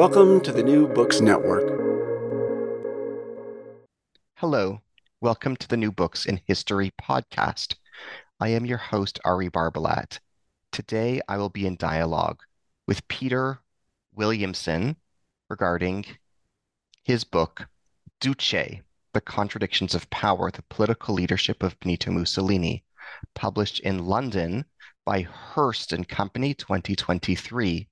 Welcome 0.00 0.40
to 0.44 0.52
the 0.52 0.62
New 0.62 0.88
Books 0.88 1.20
Network. 1.20 1.68
Hello. 4.36 4.80
Welcome 5.20 5.56
to 5.56 5.68
the 5.68 5.76
New 5.76 5.92
Books 5.92 6.24
in 6.24 6.40
History 6.46 6.90
podcast. 6.98 7.74
I 8.40 8.48
am 8.48 8.64
your 8.64 8.78
host, 8.78 9.20
Ari 9.26 9.50
Barbalat. 9.50 10.18
Today, 10.72 11.20
I 11.28 11.36
will 11.36 11.50
be 11.50 11.66
in 11.66 11.76
dialogue 11.76 12.40
with 12.88 13.06
Peter 13.08 13.60
Williamson 14.14 14.96
regarding 15.50 16.06
his 17.04 17.22
book, 17.22 17.68
Duce, 18.22 18.80
The 19.12 19.20
Contradictions 19.22 19.94
of 19.94 20.08
Power, 20.08 20.50
The 20.50 20.64
Political 20.70 21.14
Leadership 21.14 21.62
of 21.62 21.78
Benito 21.78 22.10
Mussolini, 22.10 22.84
published 23.34 23.80
in 23.80 24.06
London 24.06 24.64
by 25.04 25.20
Hurst 25.20 25.92
and 25.92 26.08
Company 26.08 26.54
2023. 26.54 27.86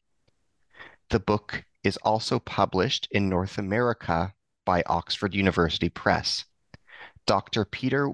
The 1.11 1.20
book 1.20 1.64
is 1.88 1.97
also 1.98 2.38
published 2.38 3.09
in 3.10 3.28
North 3.28 3.56
America 3.56 4.34
by 4.66 4.83
Oxford 4.87 5.34
University 5.34 5.89
Press. 5.89 6.44
Dr. 7.27 7.64
Peter 7.64 8.12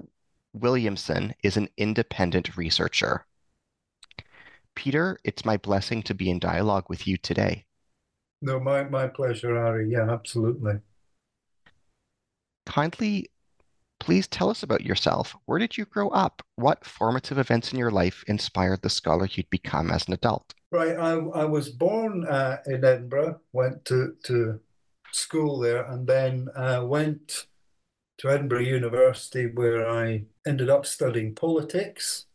Williamson 0.53 1.35
is 1.43 1.57
an 1.57 1.67
independent 1.77 2.55
researcher. 2.55 3.25
Peter, 4.75 5.19
it's 5.25 5.43
my 5.43 5.57
blessing 5.57 6.01
to 6.03 6.13
be 6.13 6.29
in 6.29 6.39
dialogue 6.39 6.85
with 6.87 7.05
you 7.05 7.17
today. 7.17 7.65
No, 8.41 8.59
my, 8.59 8.85
my 8.85 9.07
pleasure, 9.07 9.57
Ari. 9.57 9.89
Yeah, 9.91 10.09
absolutely. 10.09 10.79
Kindly, 12.65 13.29
please 13.99 14.27
tell 14.27 14.49
us 14.49 14.63
about 14.63 14.85
yourself. 14.85 15.35
Where 15.45 15.59
did 15.59 15.77
you 15.77 15.85
grow 15.85 16.09
up? 16.09 16.41
What 16.55 16.85
formative 16.85 17.37
events 17.37 17.73
in 17.73 17.79
your 17.79 17.91
life 17.91 18.23
inspired 18.27 18.81
the 18.81 18.89
scholar 18.89 19.27
you'd 19.31 19.49
become 19.49 19.91
as 19.91 20.07
an 20.07 20.13
adult? 20.13 20.53
Right, 20.71 20.97
I, 20.97 21.13
I 21.13 21.45
was 21.45 21.69
born 21.69 22.25
uh, 22.25 22.57
in 22.65 22.83
Edinburgh, 22.83 23.39
went 23.53 23.85
to, 23.85 24.15
to 24.23 24.59
school 25.11 25.59
there, 25.59 25.83
and 25.85 26.05
then 26.05 26.49
uh, 26.55 26.83
went 26.85 27.47
to 28.17 28.29
Edinburgh 28.29 28.61
University, 28.61 29.47
where 29.47 29.89
I 29.89 30.23
ended 30.45 30.69
up 30.69 30.85
studying 30.85 31.35
politics. 31.35 32.25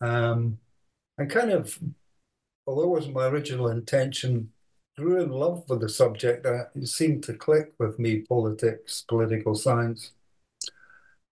Um, 0.00 0.58
and 1.18 1.30
kind 1.30 1.50
of, 1.50 1.78
although 2.66 2.84
it 2.84 2.88
wasn't 2.88 3.14
my 3.14 3.26
original 3.26 3.68
intention, 3.68 4.50
grew 4.98 5.22
in 5.22 5.30
love 5.30 5.64
with 5.68 5.80
the 5.80 5.88
subject. 5.88 6.46
Uh, 6.46 6.64
it 6.74 6.86
seemed 6.86 7.22
to 7.24 7.34
click 7.34 7.72
with 7.78 7.98
me 7.98 8.20
politics, 8.20 9.04
political 9.08 9.54
science. 9.54 10.12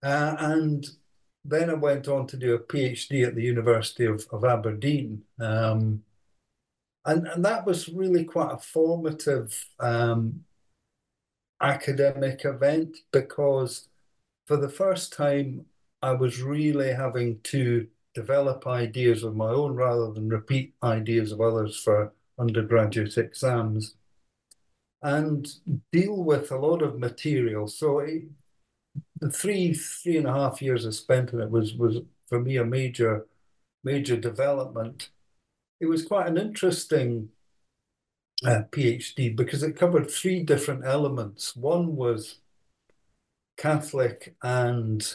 Uh, 0.03 0.37
and 0.39 0.87
then 1.45 1.71
I 1.71 1.75
went 1.75 2.09
on 2.09 2.27
to 2.29 2.37
do 2.37 2.55
a 2.55 2.59
PhD 2.59 3.27
at 3.27 3.35
the 3.35 3.43
University 3.43 4.05
of, 4.05 4.27
of 4.31 4.45
Aberdeen. 4.45 5.23
Um, 5.41 6.03
and, 7.05 7.27
and 7.27 7.45
that 7.45 7.65
was 7.65 7.89
really 7.89 8.25
quite 8.25 8.53
a 8.53 8.59
formative 8.59 9.67
um, 9.81 10.45
academic 11.61 12.45
event 12.45 12.99
because 13.13 13.89
for 14.47 14.57
the 14.57 14.69
first 14.69 15.13
time, 15.13 15.65
I 16.03 16.13
was 16.13 16.43
really 16.43 16.93
having 16.93 17.41
to 17.45 17.87
develop 18.15 18.67
ideas 18.67 19.23
of 19.23 19.37
my 19.37 19.49
own 19.49 19.75
rather 19.75 20.13
than 20.13 20.29
repeat 20.29 20.75
ideas 20.83 21.33
of 21.33 21.41
others 21.41 21.79
for 21.79 22.13
undergraduate 22.39 23.17
exams 23.19 23.95
and 25.03 25.49
deal 25.93 26.25
with 26.25 26.51
a 26.51 26.59
lot 26.59 26.83
of 26.83 26.99
material. 26.99 27.69
So 27.69 28.01
it, 28.01 28.25
the 29.21 29.31
three, 29.31 29.75
three 29.75 30.17
and 30.17 30.27
a 30.27 30.33
half 30.33 30.63
years 30.63 30.87
I 30.87 30.91
spent 30.91 31.33
in 31.33 31.41
it 31.41 31.51
was, 31.51 31.75
was 31.75 31.99
for 32.29 32.41
me 32.41 32.57
a 32.57 32.65
major, 32.65 33.27
major 33.85 34.17
development. 34.17 35.11
It 35.81 35.87
was 35.87 36.05
quite 36.05 36.27
an 36.27 36.39
interesting 36.39 37.31
uh, 38.45 38.63
PhD 38.71 39.35
because 39.35 39.63
it 39.63 39.77
covered 39.77 40.11
three 40.11 40.43
different 40.43 40.85
elements. 40.85 41.57
One 41.57 41.97
was 41.97 42.39
Catholic 43.57 44.37
and 44.43 45.15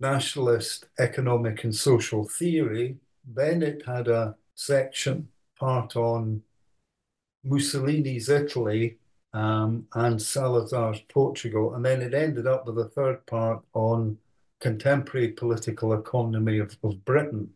nationalist 0.00 0.86
economic 0.98 1.64
and 1.64 1.74
social 1.74 2.26
theory. 2.28 2.96
Then 3.26 3.62
it 3.62 3.84
had 3.86 4.08
a 4.08 4.36
section 4.54 5.28
part 5.58 5.96
on 5.96 6.42
Mussolini's 7.44 8.28
Italy 8.28 8.98
um, 9.34 9.86
and 9.94 10.20
Salazar's 10.20 11.00
Portugal. 11.08 11.74
And 11.74 11.84
then 11.84 12.02
it 12.02 12.14
ended 12.14 12.46
up 12.46 12.66
with 12.66 12.78
a 12.78 12.88
third 12.88 13.24
part 13.26 13.62
on 13.74 14.18
contemporary 14.60 15.28
political 15.28 15.92
economy 15.94 16.58
of, 16.58 16.76
of 16.82 17.04
Britain. 17.04 17.50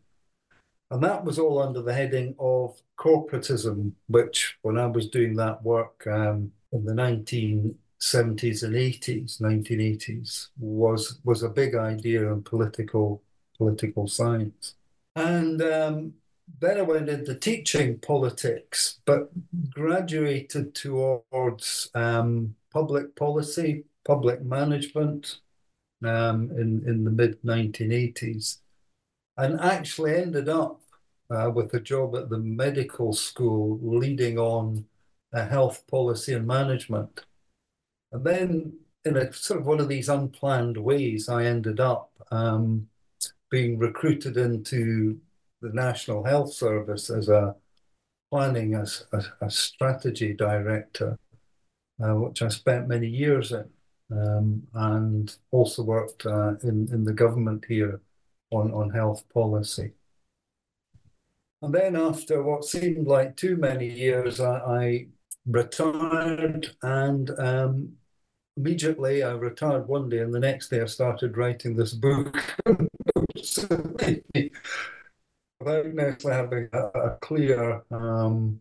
And 0.89 1.03
that 1.03 1.23
was 1.23 1.37
all 1.37 1.61
under 1.61 1.81
the 1.81 1.93
heading 1.93 2.35
of 2.39 2.81
corporatism, 2.97 3.91
which 4.07 4.57
when 4.61 4.77
I 4.77 4.85
was 4.87 5.09
doing 5.09 5.35
that 5.35 5.61
work 5.63 6.05
um, 6.07 6.51
in 6.71 6.85
the 6.85 6.93
1970s 6.93 8.63
and 8.63 8.75
80s, 8.75 9.41
1980s, 9.41 10.47
was 10.57 11.19
was 11.23 11.43
a 11.43 11.49
big 11.49 11.75
idea 11.75 12.31
in 12.31 12.41
political 12.43 13.21
political 13.57 14.07
science. 14.07 14.75
And 15.15 15.61
um, 15.61 16.13
then 16.59 16.77
I 16.77 16.81
went 16.81 17.09
into 17.09 17.35
teaching 17.35 17.99
politics, 17.99 18.99
but 19.05 19.29
graduated 19.69 20.73
towards 20.73 21.89
um, 21.93 22.55
public 22.71 23.15
policy, 23.15 23.83
public 24.05 24.41
management 24.43 25.39
um, 26.03 26.49
in, 26.51 26.83
in 26.87 27.03
the 27.03 27.11
mid 27.11 27.41
1980s, 27.43 28.59
and 29.37 29.59
actually 29.59 30.15
ended 30.15 30.49
up 30.49 30.81
uh, 31.29 31.51
with 31.53 31.73
a 31.73 31.79
job 31.79 32.15
at 32.15 32.29
the 32.29 32.39
medical 32.39 33.13
school 33.13 33.79
leading 33.81 34.39
on 34.39 34.85
uh, 35.33 35.45
health 35.47 35.85
policy 35.87 36.33
and 36.33 36.47
management. 36.47 37.25
And 38.11 38.23
then, 38.23 38.73
in 39.03 39.17
a 39.17 39.31
sort 39.33 39.59
of 39.59 39.65
one 39.65 39.79
of 39.79 39.89
these 39.89 40.09
unplanned 40.09 40.77
ways, 40.77 41.29
I 41.29 41.45
ended 41.45 41.79
up 41.79 42.09
um, 42.31 42.87
being 43.49 43.77
recruited 43.77 44.37
into 44.37 45.19
the 45.61 45.69
National 45.69 46.23
Health 46.23 46.53
Service 46.53 47.09
as 47.09 47.29
a 47.29 47.55
planning 48.31 48.75
as 48.75 49.05
a, 49.13 49.23
a, 49.41 49.49
strategy 49.49 50.33
director, 50.33 51.17
uh, 52.03 52.15
which 52.15 52.41
I 52.41 52.49
spent 52.49 52.87
many 52.87 53.07
years 53.07 53.51
in, 53.53 53.69
um, 54.11 54.67
and 54.73 55.35
also 55.51 55.83
worked 55.83 56.25
uh, 56.25 56.55
in 56.63 56.89
in 56.91 57.03
the 57.03 57.13
government 57.13 57.65
here 57.67 58.01
on 58.51 58.71
on 58.73 58.89
health 58.89 59.23
policy. 59.33 59.93
And 61.61 61.73
then, 61.73 61.95
after 61.95 62.43
what 62.43 62.65
seemed 62.65 63.07
like 63.07 63.35
too 63.35 63.55
many 63.55 63.89
years, 63.89 64.39
I, 64.39 64.57
I 64.57 65.07
retired 65.47 66.75
and 66.83 67.31
um, 67.39 67.93
immediately 68.57 69.23
I 69.23 69.31
retired 69.31 69.87
one 69.87 70.09
day 70.09 70.19
and 70.19 70.33
the 70.33 70.39
next 70.39 70.69
day 70.69 70.81
I 70.81 70.85
started 70.85 71.37
writing 71.37 71.75
this 71.75 71.93
book 71.93 72.35
without 75.59 75.85
necessarily 75.87 76.37
having 76.37 76.69
a, 76.73 76.99
a 76.99 77.17
clear 77.21 77.83
um, 77.91 78.59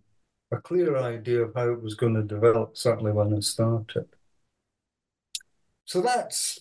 a 0.53 0.57
clear 0.59 0.97
idea 0.97 1.43
of 1.43 1.55
how 1.55 1.71
it 1.71 1.83
was 1.83 1.95
going 1.95 2.15
to 2.15 2.23
develop 2.23 2.77
certainly 2.77 3.13
when 3.13 3.35
I 3.35 3.41
started. 3.41 4.07
So 5.85 6.01
that's 6.01 6.61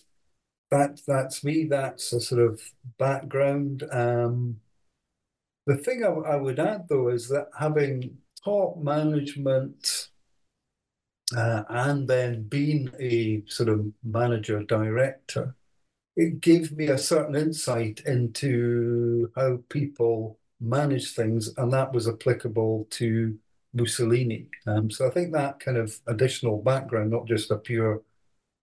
that 0.70 1.00
that's 1.06 1.44
me, 1.44 1.64
that's 1.64 2.12
a 2.12 2.20
sort 2.20 2.42
of 2.42 2.60
background. 2.98 3.84
Um, 3.92 4.60
the 5.66 5.76
thing 5.76 6.04
I, 6.04 6.08
I 6.08 6.36
would 6.36 6.58
add 6.58 6.86
though 6.88 7.08
is 7.08 7.28
that 7.28 7.48
having 7.58 8.18
taught 8.44 8.82
management 8.82 10.08
uh, 11.36 11.64
and 11.68 12.06
then 12.08 12.44
being 12.44 12.90
a 13.00 13.42
sort 13.46 13.68
of 13.68 13.86
manager 14.04 14.62
director, 14.62 15.54
it 16.16 16.40
gave 16.40 16.72
me 16.72 16.86
a 16.86 16.98
certain 16.98 17.36
insight 17.36 18.00
into 18.06 19.30
how 19.36 19.58
people 19.68 20.38
manage 20.60 21.12
things, 21.12 21.52
and 21.58 21.72
that 21.72 21.92
was 21.92 22.08
applicable 22.08 22.86
to 22.90 23.38
Mussolini. 23.74 24.48
Um, 24.66 24.90
so 24.90 25.06
I 25.06 25.10
think 25.10 25.32
that 25.32 25.60
kind 25.60 25.76
of 25.76 25.98
additional 26.06 26.62
background, 26.62 27.10
not 27.10 27.26
just 27.26 27.50
a 27.50 27.58
pure 27.58 28.02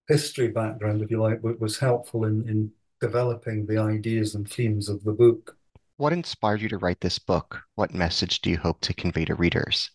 history 0.07 0.47
background, 0.47 1.01
if 1.01 1.11
you 1.11 1.21
like, 1.21 1.41
was 1.43 1.77
helpful 1.77 2.25
in, 2.25 2.47
in 2.49 2.71
developing 2.99 3.65
the 3.65 3.77
ideas 3.77 4.33
and 4.33 4.49
themes 4.49 4.89
of 4.89 5.03
the 5.03 5.13
book. 5.13 5.55
What 5.97 6.13
inspired 6.13 6.61
you 6.61 6.69
to 6.69 6.79
write 6.79 7.01
this 7.01 7.19
book? 7.19 7.61
What 7.75 7.93
message 7.93 8.41
do 8.41 8.49
you 8.49 8.57
hope 8.57 8.81
to 8.81 8.93
convey 8.93 9.25
to 9.25 9.35
readers? 9.35 9.91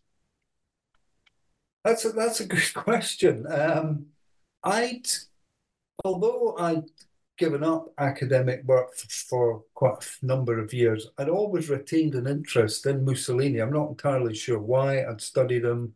That's 1.85 2.05
a, 2.05 2.11
that's 2.11 2.41
a 2.41 2.47
good 2.47 2.63
question. 2.75 3.47
Um, 3.51 4.07
I'd, 4.63 5.09
although 6.05 6.57
I'd 6.59 6.85
given 7.39 7.63
up 7.63 7.93
academic 7.99 8.65
work 8.65 8.95
for 9.29 9.63
quite 9.75 10.05
a 10.23 10.27
number 10.27 10.59
of 10.59 10.75
years, 10.75 11.07
I'd 11.17 11.29
always 11.29 11.71
retained 11.71 12.15
an 12.15 12.27
interest 12.27 12.85
in 12.85 13.05
Mussolini. 13.05 13.61
I'm 13.61 13.73
not 13.73 13.91
entirely 13.91 14.35
sure 14.35 14.59
why. 14.59 15.05
I'd 15.05 15.21
studied 15.21 15.65
him. 15.65 15.95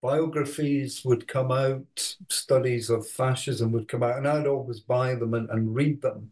Biographies 0.00 1.04
would 1.04 1.26
come 1.26 1.50
out, 1.50 2.16
studies 2.30 2.88
of 2.88 3.08
fascism 3.08 3.72
would 3.72 3.88
come 3.88 4.04
out, 4.04 4.16
and 4.16 4.28
I'd 4.28 4.46
always 4.46 4.78
buy 4.78 5.16
them 5.16 5.34
and, 5.34 5.50
and 5.50 5.74
read 5.74 6.00
them. 6.00 6.30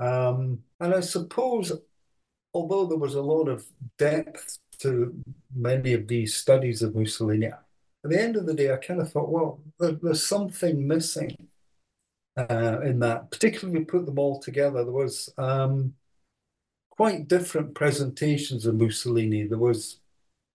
Um, 0.00 0.58
and 0.80 0.92
I 0.92 1.00
suppose, 1.00 1.72
although 2.52 2.86
there 2.86 2.98
was 2.98 3.14
a 3.14 3.22
lot 3.22 3.48
of 3.48 3.64
depth 3.98 4.58
to 4.80 5.14
many 5.54 5.92
of 5.92 6.08
these 6.08 6.34
studies 6.34 6.82
of 6.82 6.96
Mussolini, 6.96 7.46
at 7.46 8.10
the 8.10 8.20
end 8.20 8.34
of 8.34 8.46
the 8.46 8.54
day, 8.54 8.72
I 8.72 8.76
kind 8.76 9.00
of 9.00 9.12
thought, 9.12 9.30
well, 9.30 9.60
there, 9.78 9.92
there's 9.92 10.26
something 10.26 10.86
missing 10.86 11.48
uh, 12.36 12.80
in 12.80 12.98
that. 13.00 13.30
Particularly, 13.30 13.80
we 13.80 13.84
put 13.84 14.06
them 14.06 14.18
all 14.18 14.40
together. 14.40 14.84
There 14.84 14.92
was 14.92 15.32
um, 15.38 15.94
quite 16.90 17.28
different 17.28 17.74
presentations 17.74 18.66
of 18.66 18.76
Mussolini. 18.76 19.46
There 19.46 19.58
was 19.58 20.00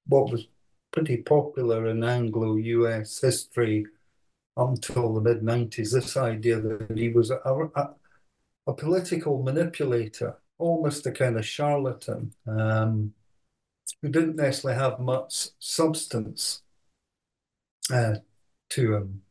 what 0.08 0.31
was 0.31 0.48
pretty 0.92 1.18
popular 1.18 1.88
in 1.88 2.04
Anglo-US 2.04 3.22
history 3.22 3.86
until 4.58 5.14
the 5.14 5.22
mid 5.22 5.42
90s. 5.42 5.94
This 5.94 6.18
idea 6.18 6.60
that 6.60 6.98
he 6.98 7.10
was 7.10 7.31
a, 7.31 7.40
a, 7.46 7.90
a 8.68 8.74
political 8.74 9.42
manipulator, 9.42 10.38
almost 10.58 11.06
a 11.06 11.12
kind 11.12 11.38
of 11.38 11.46
charlatan, 11.46 12.34
um, 12.48 13.14
who 14.02 14.10
didn't 14.10 14.36
necessarily 14.36 14.80
have 14.80 15.00
much 15.00 15.50
substance 15.60 16.62
uh, 17.92 18.16
to 18.70 18.96
him. 18.96 19.22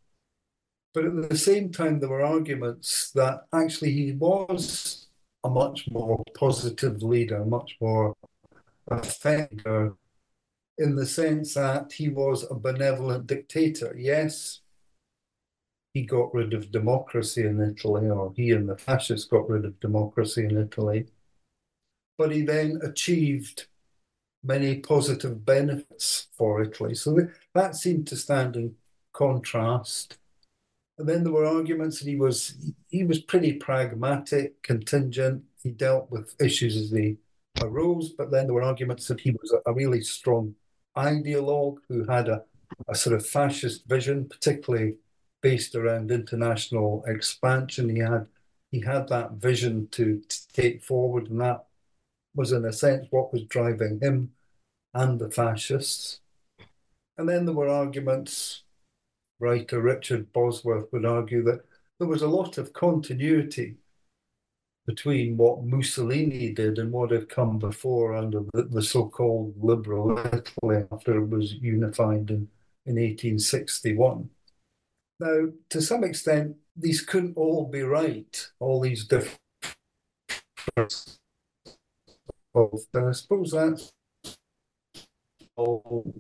But 0.99 1.07
at 1.07 1.31
the 1.31 1.39
same 1.39 1.71
time, 1.71 2.01
there 2.01 2.09
were 2.09 2.25
arguments 2.25 3.13
that 3.13 3.43
actually 3.53 3.93
he 3.93 4.11
was 4.11 5.07
a 5.45 5.49
much 5.49 5.89
more 5.93 6.25
positive 6.37 7.05
leader, 7.05 7.45
much 7.45 7.77
more 7.81 8.17
effective 8.91 9.93
in 10.77 10.97
the 10.97 11.07
sense 11.07 11.55
that 11.55 11.93
he 11.93 12.09
was 12.09 12.51
a 12.51 12.55
benevolent 12.57 13.29
dictator. 13.29 13.95
Yes, 13.97 14.59
he 15.95 16.03
got 16.03 16.35
rid 16.35 16.53
of 16.53 16.73
democracy 16.73 17.47
in 17.47 17.61
Italy, 17.61 18.09
or 18.09 18.33
he 18.35 18.51
and 18.51 18.69
the 18.69 18.77
fascists 18.77 19.29
got 19.29 19.49
rid 19.49 19.65
of 19.67 19.79
democracy 19.79 20.47
in 20.47 20.59
Italy. 20.59 21.07
But 22.17 22.33
he 22.33 22.43
then 22.43 22.81
achieved 22.83 23.69
many 24.43 24.81
positive 24.81 25.45
benefits 25.47 26.27
for 26.37 26.61
Italy. 26.61 26.97
So 26.97 27.17
that 27.55 27.77
seemed 27.77 28.09
to 28.09 28.17
stand 28.17 28.57
in 28.57 28.75
contrast. 29.13 30.19
And 30.99 31.09
then 31.09 31.23
there 31.23 31.33
were 31.33 31.47
arguments 31.47 32.01
that 32.01 32.09
he 32.09 32.17
was 32.17 32.73
he 32.89 33.05
was 33.05 33.21
pretty 33.21 33.53
pragmatic, 33.55 34.63
contingent. 34.63 35.45
He 35.63 35.71
dealt 35.71 36.11
with 36.11 36.35
issues 36.41 36.77
as 36.77 36.91
they 36.91 37.17
arose, 37.61 38.11
but 38.11 38.31
then 38.31 38.47
there 38.47 38.55
were 38.55 38.63
arguments 38.63 39.07
that 39.09 39.21
he 39.21 39.31
was 39.31 39.53
a, 39.53 39.71
a 39.71 39.75
really 39.75 40.01
strong 40.01 40.55
ideologue 40.97 41.79
who 41.89 42.05
had 42.05 42.29
a, 42.29 42.43
a 42.89 42.95
sort 42.95 43.15
of 43.15 43.27
fascist 43.27 43.87
vision, 43.87 44.29
particularly 44.29 44.97
based 45.41 45.75
around 45.75 46.11
international 46.11 47.05
expansion. 47.07 47.89
He 47.89 48.01
had 48.01 48.27
he 48.71 48.81
had 48.81 49.09
that 49.09 49.33
vision 49.33 49.89
to, 49.93 50.21
to 50.29 50.53
take 50.53 50.83
forward, 50.83 51.31
and 51.31 51.41
that 51.41 51.65
was 52.35 52.53
in 52.53 52.65
a 52.65 52.73
sense 52.73 53.07
what 53.11 53.33
was 53.33 53.43
driving 53.45 54.01
him 54.01 54.33
and 54.95 55.19
the 55.19 55.31
fascists. 55.31 56.21
And 57.17 57.29
then 57.29 57.45
there 57.45 57.55
were 57.55 57.69
arguments. 57.69 58.63
Writer 59.41 59.81
Richard 59.81 60.33
Bosworth 60.33 60.93
would 60.93 61.05
argue 61.05 61.43
that 61.45 61.61
there 61.99 62.09
was 62.09 62.23
a 62.23 62.29
lot 62.29 62.59
of 62.59 62.73
continuity 62.73 63.77
between 64.87 65.37
what 65.37 65.65
Mussolini 65.65 66.51
did 66.51 66.79
and 66.79 66.91
what 66.91 67.11
had 67.11 67.29
come 67.29 67.59
before 67.59 68.17
under 68.17 68.41
the, 68.55 68.63
the 68.63 68.83
so-called 68.83 69.55
liberal 69.61 70.19
Italy 70.19 70.85
after 70.91 71.19
it 71.19 71.29
was 71.29 71.53
unified 71.55 72.31
in, 72.31 72.49
in 72.87 72.95
1861. 72.97 74.31
Now, 75.21 75.49
to 75.71 75.83
some 75.83 76.05
extent, 76.05 76.57
these 76.75 77.03
couldn't 77.03 77.37
all 77.37 77.67
be 77.67 77.83
right, 77.83 78.51
all 78.61 78.81
these 78.81 79.05
different. 79.05 79.39
I 80.77 80.87
suppose 83.13 83.51
that's 83.51 83.93
all 85.57 86.15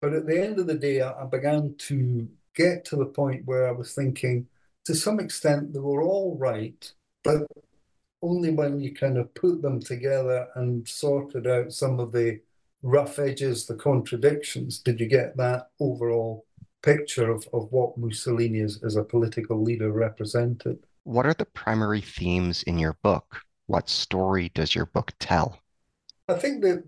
But 0.00 0.12
at 0.12 0.26
the 0.26 0.40
end 0.40 0.58
of 0.58 0.66
the 0.66 0.74
day, 0.74 1.00
I 1.02 1.24
began 1.24 1.74
to 1.78 2.28
get 2.54 2.84
to 2.86 2.96
the 2.96 3.06
point 3.06 3.46
where 3.46 3.68
I 3.68 3.72
was 3.72 3.94
thinking, 3.94 4.46
to 4.84 4.94
some 4.94 5.20
extent, 5.20 5.72
they 5.72 5.80
were 5.80 6.02
all 6.02 6.36
right, 6.38 6.90
but 7.24 7.42
only 8.22 8.50
when 8.50 8.80
you 8.80 8.94
kind 8.94 9.18
of 9.18 9.32
put 9.34 9.62
them 9.62 9.80
together 9.80 10.48
and 10.54 10.86
sorted 10.88 11.46
out 11.46 11.72
some 11.72 12.00
of 12.00 12.12
the 12.12 12.40
rough 12.82 13.18
edges, 13.18 13.66
the 13.66 13.74
contradictions, 13.74 14.78
did 14.78 15.00
you 15.00 15.06
get 15.06 15.36
that 15.36 15.70
overall 15.80 16.46
picture 16.82 17.30
of, 17.30 17.46
of 17.52 17.70
what 17.70 17.98
Mussolini 17.98 18.60
as, 18.60 18.80
as 18.84 18.96
a 18.96 19.04
political 19.04 19.62
leader 19.62 19.90
represented. 19.90 20.78
What 21.04 21.26
are 21.26 21.34
the 21.34 21.46
primary 21.46 22.00
themes 22.00 22.62
in 22.64 22.78
your 22.78 22.96
book? 23.02 23.42
What 23.66 23.88
story 23.88 24.50
does 24.54 24.74
your 24.74 24.86
book 24.86 25.12
tell? 25.18 25.58
I 26.28 26.34
think 26.34 26.62
that 26.62 26.84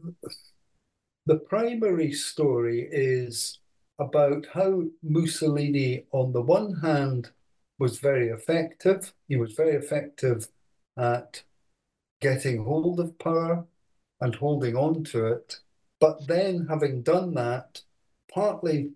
the 1.26 1.36
primary 1.36 2.12
story 2.12 2.88
is 2.90 3.58
about 3.98 4.46
how 4.52 4.84
Mussolini, 5.02 6.04
on 6.12 6.32
the 6.32 6.40
one 6.40 6.74
hand, 6.74 7.30
was 7.78 7.98
very 7.98 8.28
effective. 8.28 9.12
He 9.28 9.36
was 9.36 9.52
very 9.52 9.76
effective 9.76 10.48
at 10.98 11.42
getting 12.20 12.64
hold 12.64 13.00
of 13.00 13.18
power 13.18 13.66
and 14.20 14.34
holding 14.34 14.76
on 14.76 15.04
to 15.04 15.26
it. 15.26 15.60
But 15.98 16.26
then, 16.26 16.66
having 16.68 17.02
done 17.02 17.34
that, 17.34 17.82
partly 18.32 18.92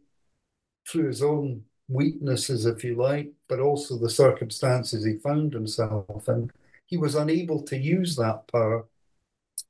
through 0.88 1.08
his 1.08 1.22
own 1.22 1.64
weaknesses, 1.88 2.66
if 2.66 2.82
you 2.84 2.94
like, 2.96 3.32
but 3.48 3.60
also 3.60 3.98
the 3.98 4.10
circumstances 4.10 5.04
he 5.04 5.18
found 5.18 5.52
himself 5.52 6.28
in, 6.28 6.50
he 6.86 6.96
was 6.96 7.14
unable 7.14 7.62
to 7.62 7.76
use 7.76 8.16
that 8.16 8.46
power 8.48 8.86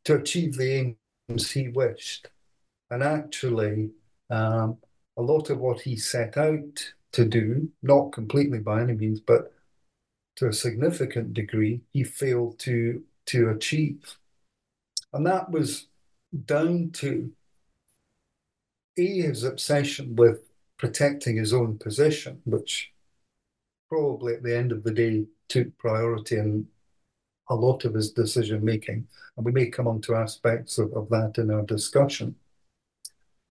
to 0.04 0.16
achieve 0.16 0.56
the 0.56 0.96
aims 1.28 1.50
he 1.50 1.68
wished. 1.68 2.28
And 2.90 3.02
actually, 3.02 3.90
um, 4.30 4.78
a 5.16 5.22
lot 5.22 5.50
of 5.50 5.58
what 5.58 5.80
he 5.80 5.96
set 5.96 6.36
out 6.36 6.92
to 7.12 7.24
do, 7.24 7.70
not 7.82 8.12
completely 8.12 8.58
by 8.58 8.82
any 8.82 8.94
means, 8.94 9.20
but 9.20 9.52
to 10.36 10.48
a 10.48 10.52
significant 10.52 11.32
degree, 11.32 11.80
he 11.92 12.02
failed 12.04 12.58
to 12.60 13.02
to 13.26 13.48
achieve. 13.48 14.18
And 15.12 15.26
that 15.26 15.50
was 15.50 15.86
down 16.44 16.90
to 16.94 17.32
A, 18.98 19.20
his 19.20 19.44
obsession 19.44 20.16
with 20.16 20.40
protecting 20.76 21.36
his 21.36 21.54
own 21.54 21.78
position, 21.78 22.42
which 22.44 22.92
probably 23.88 24.34
at 24.34 24.42
the 24.42 24.56
end 24.56 24.72
of 24.72 24.82
the 24.82 24.90
day 24.90 25.26
took 25.48 25.76
priority 25.78 26.36
in 26.36 26.66
a 27.48 27.54
lot 27.54 27.84
of 27.84 27.94
his 27.94 28.10
decision 28.10 28.64
making. 28.64 29.06
And 29.36 29.46
we 29.46 29.52
may 29.52 29.66
come 29.66 29.86
on 29.86 30.00
to 30.02 30.16
aspects 30.16 30.78
of, 30.78 30.92
of 30.94 31.08
that 31.10 31.38
in 31.38 31.50
our 31.50 31.62
discussion. 31.62 32.34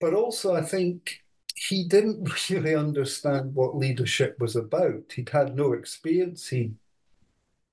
But 0.01 0.15
also, 0.15 0.55
I 0.55 0.63
think 0.63 1.23
he 1.55 1.87
didn't 1.87 2.29
really 2.51 2.75
understand 2.75 3.55
what 3.55 3.77
leadership 3.77 4.39
was 4.41 4.57
about. 4.57 5.13
He'd 5.15 5.29
had 5.29 5.57
no 5.57 5.73
experience. 5.73 6.49
He'd 6.49 6.77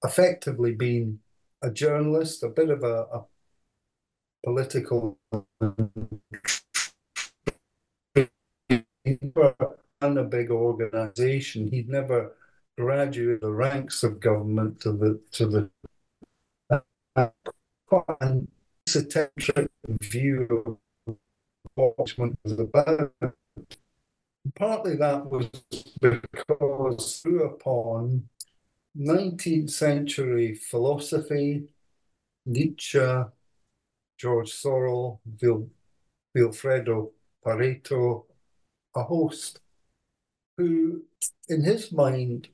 effectively 0.03 0.73
been 0.73 1.19
a 1.61 1.71
journalist, 1.71 2.43
a 2.43 2.49
bit 2.49 2.69
of 2.69 2.83
a, 2.83 3.07
a 3.11 3.25
political 4.43 5.17
run 10.01 10.17
a 10.17 10.23
big 10.23 10.51
organization. 10.51 11.67
He'd 11.67 11.89
never 11.89 12.35
graduated 12.77 13.41
the 13.41 13.51
ranks 13.51 14.03
of 14.03 14.19
government 14.19 14.81
to 14.81 14.91
the 14.91 15.19
to 15.31 15.47
the 15.47 16.81
uh, 17.15 17.29
quite 17.87 18.47
esoteric 18.87 19.31
view 20.01 20.79
about. 21.77 23.13
Partly 24.55 24.95
that 24.95 25.25
was 25.25 25.49
because 26.01 27.19
through 27.21 27.43
upon 27.45 28.29
19th 28.97 29.69
century 29.69 30.55
philosophy, 30.55 31.67
Nietzsche, 32.45 33.23
George 34.17 34.51
Sorel, 34.51 35.21
Vil, 35.25 35.69
Vilfredo 36.35 37.11
Pareto, 37.45 38.25
a 38.95 39.03
host 39.03 39.59
who, 40.57 41.03
in 41.49 41.63
his 41.63 41.91
mind, 41.91 42.47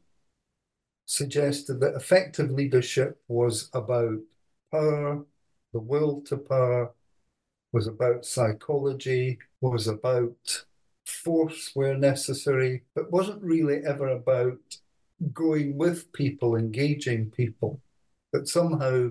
suggested 1.06 1.80
that 1.80 1.96
effective 1.96 2.52
leadership 2.52 3.22
was 3.28 3.70
about 3.74 4.20
power, 4.72 5.24
the 5.72 5.80
will 5.80 6.22
to 6.22 6.38
power, 6.38 6.92
was 7.74 7.88
about 7.88 8.26
psychology, 8.26 9.40
was 9.60 9.88
about 9.88 10.66
force 11.06 11.72
where 11.74 11.98
necessary, 11.98 12.84
but 12.96 13.12
wasn't 13.12 13.44
really 13.44 13.84
ever 13.86 14.08
about 14.08 14.60
going 15.34 15.78
with 15.78 16.14
people, 16.14 16.56
engaging 16.56 17.32
people, 17.32 17.82
but 18.32 18.48
somehow 18.48 19.10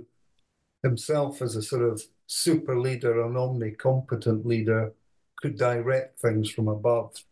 himself 0.83 1.43
as 1.43 1.57
a 1.57 1.63
sort 1.63 1.83
of 1.83 2.03
super 2.27 2.79
leader, 2.79 3.23
an 3.23 3.35
omnicompetent 3.35 4.45
leader, 4.45 4.93
could 5.37 5.59
direct 5.59 6.21
things 6.21 6.51
from 6.51 6.69
above. 6.69 7.25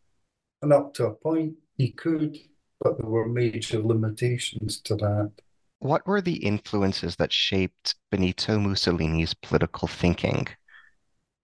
And 0.63 0.73
up 0.73 0.95
to 0.95 1.07
a 1.07 1.15
point, 1.15 1.55
he 1.77 1.93
could, 1.93 2.39
but 2.81 2.99
there 2.99 3.09
were 3.09 3.29
major 3.29 3.81
limitations 3.81 4.81
to 4.83 4.97
that. 4.97 5.33
What 5.79 6.07
were 6.07 6.21
the 6.21 6.37
influences 6.37 7.17
that 7.17 7.33
shaped 7.33 7.95
Benito 8.11 8.59
Mussolini's 8.59 9.33
political 9.33 9.89
thinking? 9.89 10.49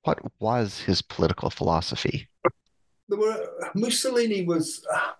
What 0.07 0.21
was 0.39 0.79
his 0.79 1.03
political 1.03 1.51
philosophy? 1.51 2.29
Were 3.09 3.45
Mussolini 3.75 4.45
was 4.45 4.87
uh, 4.95 5.15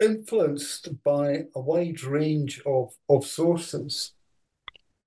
influenced 0.00 1.02
by 1.02 1.46
a 1.56 1.60
wide 1.60 2.04
range 2.04 2.62
of, 2.64 2.94
of 3.08 3.26
sources. 3.26 4.12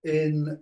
In 0.03 0.59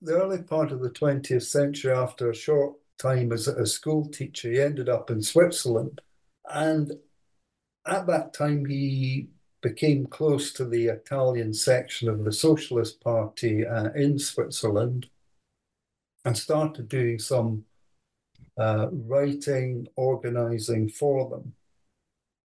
the 0.00 0.14
early 0.14 0.42
part 0.42 0.72
of 0.72 0.80
the 0.80 0.88
20th 0.88 1.42
century, 1.42 1.92
after 1.92 2.30
a 2.30 2.34
short 2.34 2.76
time 2.96 3.30
as 3.30 3.46
a 3.46 3.66
school 3.66 4.08
teacher, 4.08 4.50
he 4.50 4.58
ended 4.58 4.88
up 4.88 5.10
in 5.10 5.20
Switzerland. 5.20 6.00
And 6.50 6.92
at 7.86 8.06
that 8.06 8.32
time, 8.32 8.64
he 8.64 9.28
became 9.60 10.06
close 10.06 10.50
to 10.54 10.64
the 10.64 10.86
Italian 10.86 11.52
section 11.52 12.08
of 12.08 12.24
the 12.24 12.32
Socialist 12.32 13.02
Party 13.02 13.66
uh, 13.66 13.92
in 13.92 14.18
Switzerland 14.18 15.10
and 16.24 16.36
started 16.36 16.88
doing 16.88 17.18
some 17.18 17.64
uh, 18.58 18.88
writing, 18.92 19.86
organizing 19.96 20.88
for 20.88 21.30
them. 21.30 21.54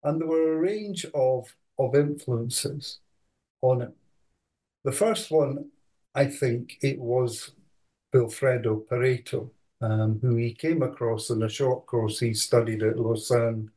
And 0.03 0.21
there 0.21 0.27
were 0.27 0.53
a 0.53 0.61
range 0.61 1.05
of, 1.13 1.53
of 1.77 1.95
influences 1.95 2.99
on 3.61 3.81
it. 3.81 3.91
The 4.83 4.91
first 4.91 5.31
one, 5.31 5.69
I 6.13 6.25
think 6.25 6.77
it 6.81 6.99
was 6.99 7.51
Vilfredo 8.13 8.85
Pareto, 8.87 9.49
um, 9.81 10.19
who 10.21 10.35
he 10.35 10.53
came 10.53 10.83
across 10.83 11.29
in 11.29 11.43
a 11.43 11.49
short 11.49 11.85
course 11.85 12.19
he 12.19 12.33
studied 12.33 12.83
at 12.83 12.99
Lausanne 12.99 13.71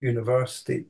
University, 0.00 0.86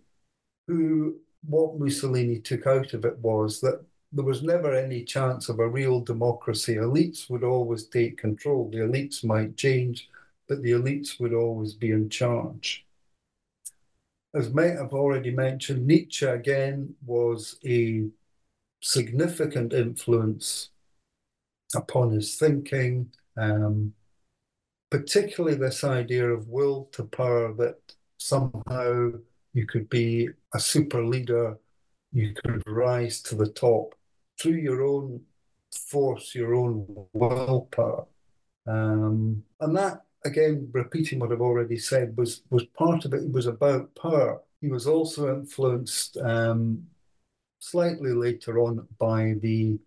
who 0.66 1.16
what 1.46 1.78
Mussolini 1.78 2.40
took 2.40 2.66
out 2.66 2.94
of 2.94 3.04
it 3.04 3.18
was 3.18 3.60
that 3.60 3.84
there 4.12 4.24
was 4.24 4.42
never 4.42 4.74
any 4.74 5.04
chance 5.04 5.48
of 5.48 5.58
a 5.58 5.68
real 5.68 6.00
democracy. 6.00 6.76
Elites 6.76 7.28
would 7.28 7.44
always 7.44 7.84
take 7.84 8.16
control. 8.16 8.70
The 8.70 8.78
elites 8.78 9.22
might 9.22 9.56
change, 9.56 10.08
but 10.48 10.62
the 10.62 10.70
elites 10.70 11.20
would 11.20 11.34
always 11.34 11.74
be 11.74 11.90
in 11.90 12.08
charge. 12.08 12.86
As 14.34 14.48
I've 14.48 14.92
already 14.92 15.30
mentioned, 15.30 15.86
Nietzsche 15.86 16.26
again 16.26 16.94
was 17.04 17.58
a 17.66 18.08
significant 18.80 19.72
influence 19.72 20.70
upon 21.74 22.12
his 22.12 22.36
thinking, 22.36 23.10
um, 23.36 23.92
particularly 24.90 25.56
this 25.56 25.84
idea 25.84 26.26
of 26.28 26.48
will 26.48 26.88
to 26.92 27.04
power 27.04 27.52
that 27.54 27.78
somehow 28.16 29.10
you 29.52 29.66
could 29.66 29.88
be 29.90 30.28
a 30.54 30.60
super 30.60 31.04
leader, 31.04 31.58
you 32.12 32.34
could 32.34 32.62
rise 32.66 33.20
to 33.22 33.34
the 33.34 33.48
top 33.48 33.97
through 34.40 34.56
your 34.56 34.82
own 34.82 35.20
force, 35.72 36.34
your 36.34 36.54
own 36.54 36.86
willpower. 37.12 38.06
Um, 38.66 39.42
and 39.60 39.76
that, 39.76 40.02
again, 40.24 40.68
repeating 40.72 41.18
what 41.18 41.32
I've 41.32 41.40
already 41.40 41.78
said, 41.78 42.16
was, 42.16 42.42
was 42.50 42.64
part 42.64 43.04
of 43.04 43.14
it. 43.14 43.24
It 43.24 43.32
was 43.32 43.46
about 43.46 43.94
power. 43.94 44.40
He 44.60 44.68
was 44.68 44.86
also 44.86 45.34
influenced 45.34 46.16
um, 46.18 46.86
slightly 47.58 48.12
later 48.12 48.58
on 48.58 48.86
by 48.98 49.34
the 49.40 49.78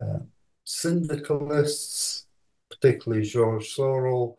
uh, 0.00 0.20
syndicalists, 0.64 2.26
particularly 2.70 3.24
Georges 3.24 3.74
Sorel, 3.74 4.38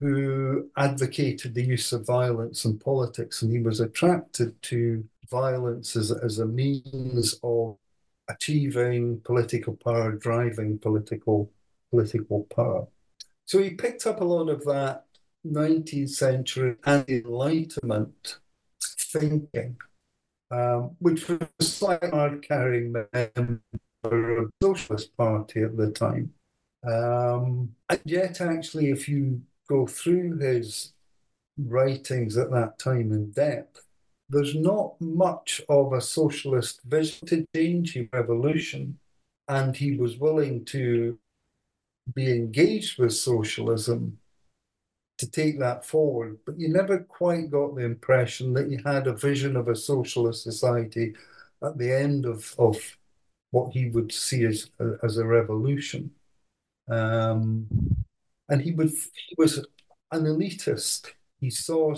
who 0.00 0.68
advocated 0.76 1.54
the 1.54 1.64
use 1.64 1.92
of 1.92 2.06
violence 2.06 2.64
in 2.64 2.78
politics, 2.78 3.42
and 3.42 3.52
he 3.52 3.60
was 3.60 3.80
attracted 3.80 4.60
to 4.62 5.04
violence 5.30 5.94
as, 5.94 6.10
as 6.10 6.40
a 6.40 6.46
means 6.46 7.38
of 7.42 7.76
achieving 8.32 9.20
political 9.20 9.74
power, 9.76 10.12
driving 10.12 10.78
political 10.78 11.50
political 11.90 12.44
power. 12.54 12.86
So 13.44 13.62
he 13.62 13.70
picked 13.70 14.06
up 14.06 14.20
a 14.20 14.24
lot 14.24 14.48
of 14.48 14.64
that 14.64 15.04
19th 15.46 16.10
century 16.10 16.76
and 16.84 17.08
Enlightenment 17.08 18.38
thinking, 18.82 19.76
um, 20.50 20.96
which 20.98 21.28
was 21.28 21.40
a 21.60 21.64
slightly 21.64 22.10
hard 22.10 22.46
carrying 22.46 22.92
member 22.92 23.60
of 24.04 24.50
the 24.50 24.50
Socialist 24.62 25.16
Party 25.16 25.62
at 25.62 25.76
the 25.76 25.90
time. 25.90 26.32
Um, 26.84 27.74
and 27.88 28.00
yet, 28.04 28.40
actually, 28.40 28.90
if 28.90 29.08
you 29.08 29.42
go 29.68 29.86
through 29.86 30.38
his 30.38 30.92
writings 31.58 32.36
at 32.36 32.50
that 32.50 32.78
time 32.78 33.12
in 33.12 33.30
depth, 33.30 33.82
there's 34.32 34.54
not 34.54 34.98
much 34.98 35.60
of 35.68 35.92
a 35.92 36.00
socialist 36.00 36.80
vision 36.84 37.28
to 37.28 37.46
change 37.54 37.98
revolution, 38.12 38.98
and 39.46 39.76
he 39.76 39.96
was 39.96 40.16
willing 40.16 40.64
to 40.64 41.18
be 42.14 42.32
engaged 42.32 42.98
with 42.98 43.12
socialism 43.12 44.18
to 45.18 45.30
take 45.30 45.58
that 45.58 45.84
forward. 45.84 46.38
But 46.46 46.58
you 46.58 46.70
never 46.70 47.00
quite 47.00 47.50
got 47.50 47.76
the 47.76 47.84
impression 47.84 48.54
that 48.54 48.70
he 48.70 48.78
had 48.84 49.06
a 49.06 49.12
vision 49.12 49.54
of 49.54 49.68
a 49.68 49.76
socialist 49.76 50.42
society 50.42 51.14
at 51.62 51.76
the 51.76 51.92
end 51.92 52.24
of, 52.24 52.54
of 52.58 52.76
what 53.50 53.74
he 53.74 53.90
would 53.90 54.10
see 54.12 54.44
as, 54.46 54.70
as 55.02 55.18
a 55.18 55.26
revolution. 55.26 56.10
Um, 56.88 57.66
and 58.48 58.62
he 58.62 58.72
would 58.72 58.90
he 58.90 59.34
was 59.36 59.58
an 60.10 60.24
elitist. 60.24 61.12
He 61.38 61.50
saw 61.50 61.94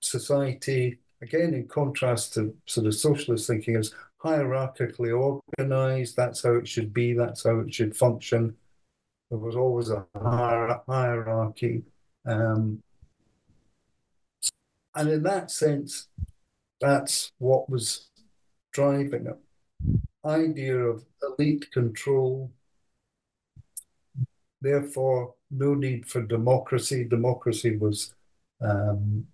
society 0.00 1.00
again 1.24 1.54
in 1.54 1.66
contrast 1.66 2.34
to 2.34 2.54
sort 2.66 2.86
of 2.86 2.94
socialist 2.94 3.46
thinking 3.46 3.76
as 3.76 3.94
hierarchically 4.22 5.12
organized. 5.58 6.16
That's 6.16 6.42
how 6.42 6.54
it 6.54 6.68
should 6.68 6.92
be. 6.92 7.14
That's 7.14 7.44
how 7.44 7.60
it 7.60 7.72
should 7.74 7.96
function. 7.96 8.56
There 9.30 9.38
was 9.38 9.56
always 9.56 9.90
a 9.90 10.06
hierarchy, 10.14 11.82
um, 12.26 12.82
and 14.94 15.08
in 15.08 15.22
that 15.24 15.50
sense, 15.50 16.08
that's 16.80 17.32
what 17.38 17.68
was 17.68 18.10
driving 18.72 19.26
it. 19.26 19.38
Idea 20.24 20.76
of 20.76 21.04
elite 21.22 21.70
control, 21.72 22.52
therefore 24.60 25.34
no 25.50 25.74
need 25.74 26.06
for 26.06 26.22
democracy. 26.22 27.04
Democracy 27.04 27.76
was 27.76 28.14
um, 28.60 29.26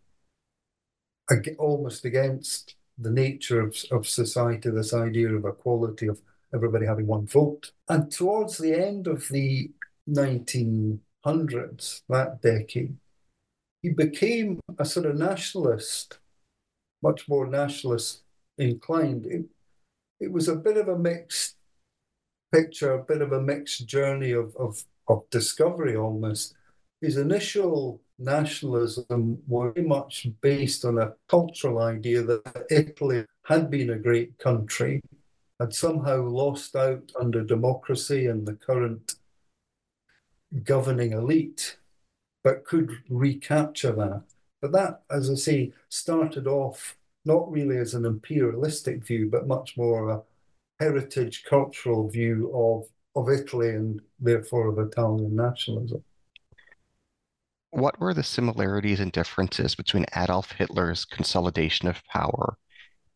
almost 1.59 2.05
against 2.05 2.77
the 2.99 3.11
nature 3.11 3.61
of, 3.61 3.77
of 3.91 4.07
society, 4.07 4.71
this 4.71 4.93
idea 4.93 5.35
of 5.35 5.45
equality, 5.45 6.07
of 6.07 6.21
everybody 6.55 6.87
having 6.87 7.07
one 7.07 7.27
vote. 7.27 7.73
And 7.89 8.11
towards 8.11 8.59
the 8.59 8.75
end 8.75 9.07
of 9.07 9.29
the 9.29 9.71
1900s, 10.09 12.03
that 12.09 12.43
decade, 12.43 12.97
he 13.83 13.91
became 13.91 14.61
a 14.79 14.85
sort 14.85 15.07
of 15.07 15.17
nationalist, 15.17 16.19
much 17.03 17.29
more 17.29 17.47
nationalist 17.47 18.23
inclined. 18.59 19.27
It, 19.27 19.47
it 20.21 20.33
was 20.33 20.49
a 20.49 20.57
bit 20.57 20.77
of 20.77 20.89
a 20.89 20.99
mixed 20.99 21.57
picture, 22.53 22.93
a 22.93 23.03
bit 23.03 23.23
of 23.23 23.33
a 23.33 23.41
mixed 23.41 23.87
journey 23.87 24.33
of, 24.33 24.55
of 24.57 24.85
of 25.11 25.29
discovery 25.31 25.97
almost. 25.97 26.55
His 27.01 27.17
initial 27.17 28.03
nationalism 28.19 29.43
was 29.47 29.73
very 29.75 29.87
much 29.87 30.29
based 30.43 30.85
on 30.85 30.99
a 30.99 31.15
cultural 31.29 31.79
idea 31.79 32.23
that 32.23 32.67
Italy 32.71 33.25
had 33.45 33.71
been 33.71 33.91
a 33.91 33.99
great 33.99 34.39
country, 34.39 35.01
had 35.59 35.75
somehow 35.75 36.23
lost 36.23 36.77
out 36.77 37.11
under 37.19 37.43
democracy 37.43 38.27
and 38.27 38.47
the 38.47 38.55
current 38.55 39.15
governing 40.65 41.13
elite, 41.13 41.79
but 42.45 42.65
could 42.65 42.91
recapture 43.09 43.93
that. 43.93 44.23
But 44.61 44.73
that, 44.73 45.03
as 45.11 45.31
I 45.31 45.35
say, 45.35 45.73
started 45.89 46.47
off 46.47 46.97
not 47.25 47.51
really 47.51 47.79
as 47.79 47.95
an 47.95 48.05
imperialistic 48.05 49.05
view, 49.07 49.29
but 49.31 49.47
much 49.47 49.77
more 49.77 50.11
a 50.11 50.23
heritage 50.79 51.45
cultural 51.45 52.09
view 52.09 52.51
of 52.55 52.89
of 53.17 53.29
Italy 53.29 53.71
and 53.71 54.01
therefore 54.21 54.69
of 54.69 54.79
Italian 54.79 55.35
nationalism. 55.35 56.05
What 57.71 58.01
were 58.01 58.15
the 58.15 58.23
similarities 58.23 59.01
and 59.01 59.13
differences 59.13 59.75
between 59.75 60.05
Adolf 60.17 60.53
Hitler's 60.53 61.05
consolidation 61.05 61.89
of 61.89 62.05
power 62.05 62.57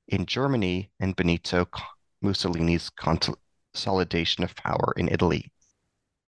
in 0.08 0.26
Germany 0.26 0.90
and 1.00 1.16
Benito 1.16 1.66
Mussolini's 2.22 2.90
consolidation 2.90 4.44
of 4.44 4.54
power 4.54 4.94
in 4.96 5.08
Italy? 5.08 5.52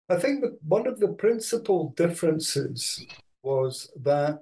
I 0.10 0.17
think 0.17 0.41
that 0.41 0.58
one 0.67 0.88
of 0.88 1.00
the 1.00 1.10
principal 1.10 1.94
differences 1.96 3.05
was 3.44 3.91
that 4.01 4.41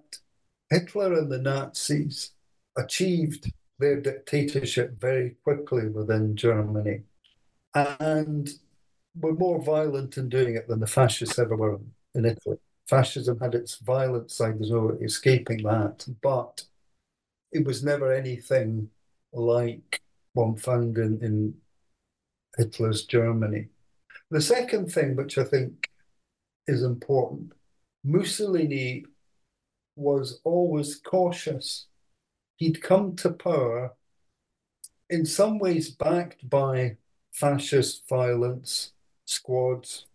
Hitler 0.69 1.13
and 1.13 1.31
the 1.31 1.39
Nazis 1.39 2.31
achieved 2.77 3.51
their 3.79 3.99
dictatorship 3.99 4.99
very 4.99 5.35
quickly 5.43 5.87
within 5.87 6.35
Germany 6.35 7.03
and 7.75 8.49
were 9.19 9.33
more 9.33 9.61
violent 9.61 10.17
in 10.17 10.29
doing 10.29 10.55
it 10.55 10.67
than 10.67 10.79
the 10.79 10.87
fascists 10.87 11.37
ever 11.37 11.55
were 11.55 11.79
in 12.15 12.25
Italy. 12.25 12.57
Fascism 12.87 13.39
had 13.39 13.55
its 13.55 13.77
violent 13.77 14.29
side, 14.31 14.59
there's 14.59 14.71
no 14.71 14.97
escaping 15.01 15.63
that, 15.63 16.05
but 16.21 16.65
it 17.51 17.65
was 17.65 17.83
never 17.83 18.11
anything 18.11 18.89
like 19.31 20.01
one 20.33 20.55
found 20.55 20.97
in, 20.97 21.21
in 21.21 21.53
Hitler's 22.57 23.05
Germany. 23.05 23.69
The 24.29 24.41
second 24.41 24.91
thing, 24.91 25.15
which 25.15 25.37
I 25.37 25.43
think 25.43 25.89
is 26.67 26.83
important, 26.83 27.53
Mussolini 28.03 29.05
was 29.95 30.39
always 30.43 30.95
cautious. 30.95 31.87
He'd 32.57 32.81
come 32.81 33.15
to 33.17 33.31
power 33.31 33.93
in 35.09 35.25
some 35.25 35.59
ways 35.59 35.91
backed 35.91 36.49
by 36.49 36.97
fascist 37.31 38.07
violence 38.09 38.93
squads. 39.25 40.05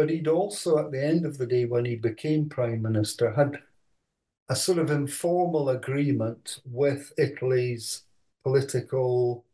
But 0.00 0.08
he'd 0.08 0.28
also, 0.28 0.78
at 0.78 0.92
the 0.92 1.04
end 1.04 1.26
of 1.26 1.36
the 1.36 1.44
day, 1.44 1.66
when 1.66 1.84
he 1.84 1.94
became 1.94 2.48
prime 2.48 2.80
minister, 2.80 3.32
had 3.32 3.60
a 4.48 4.56
sort 4.56 4.78
of 4.78 4.90
informal 4.90 5.68
agreement 5.68 6.62
with 6.64 7.12
Italy's 7.18 8.04
political, 8.42 9.44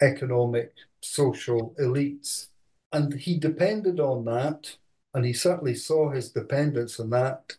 economic, 0.00 0.72
social 1.00 1.74
elites. 1.80 2.46
And 2.92 3.12
he 3.14 3.40
depended 3.40 3.98
on 3.98 4.24
that, 4.26 4.76
and 5.14 5.24
he 5.24 5.32
certainly 5.32 5.74
saw 5.74 6.10
his 6.12 6.30
dependence 6.30 7.00
on 7.00 7.10
that 7.10 7.56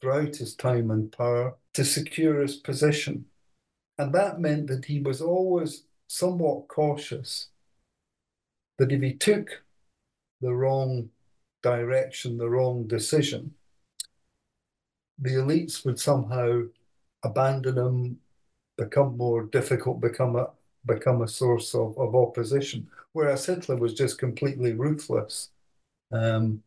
throughout 0.00 0.34
his 0.34 0.56
time 0.56 0.90
in 0.90 1.10
power 1.10 1.54
to 1.74 1.84
secure 1.84 2.42
his 2.42 2.56
position. 2.56 3.26
And 3.98 4.12
that 4.14 4.40
meant 4.40 4.66
that 4.66 4.86
he 4.86 4.98
was 4.98 5.20
always 5.20 5.84
somewhat 6.08 6.66
cautious 6.66 7.50
that 8.78 8.90
if 8.90 9.00
he 9.00 9.14
took 9.14 9.62
the 10.40 10.54
wrong 10.54 11.10
direction, 11.62 12.38
the 12.38 12.48
wrong 12.48 12.86
decision, 12.86 13.54
the 15.18 15.30
elites 15.30 15.84
would 15.84 15.98
somehow 15.98 16.62
abandon 17.24 17.76
him, 17.76 18.18
become 18.76 19.16
more 19.16 19.42
difficult, 19.42 20.00
become 20.00 20.36
a 20.36 20.50
become 20.86 21.22
a 21.22 21.28
source 21.28 21.74
of, 21.74 21.98
of 21.98 22.14
opposition. 22.14 22.88
Whereas 23.12 23.46
Hitler 23.46 23.76
was 23.76 23.94
just 23.94 24.18
completely 24.18 24.72
ruthless. 24.72 25.50
Um, 26.12 26.62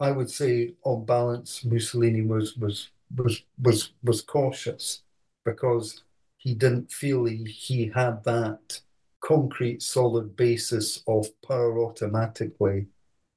I 0.00 0.10
would 0.10 0.30
say, 0.30 0.74
on 0.82 1.04
balance, 1.04 1.64
Mussolini 1.64 2.22
was 2.22 2.56
was 2.56 2.90
was 3.16 3.42
was 3.62 3.92
was 4.02 4.22
cautious 4.22 5.02
because 5.44 6.02
he 6.36 6.54
didn't 6.54 6.90
feel 6.90 7.24
he, 7.26 7.44
he 7.44 7.92
had 7.94 8.24
that 8.24 8.80
concrete, 9.20 9.82
solid 9.82 10.36
basis 10.36 11.02
of 11.06 11.28
power 11.42 11.78
automatically 11.78 12.86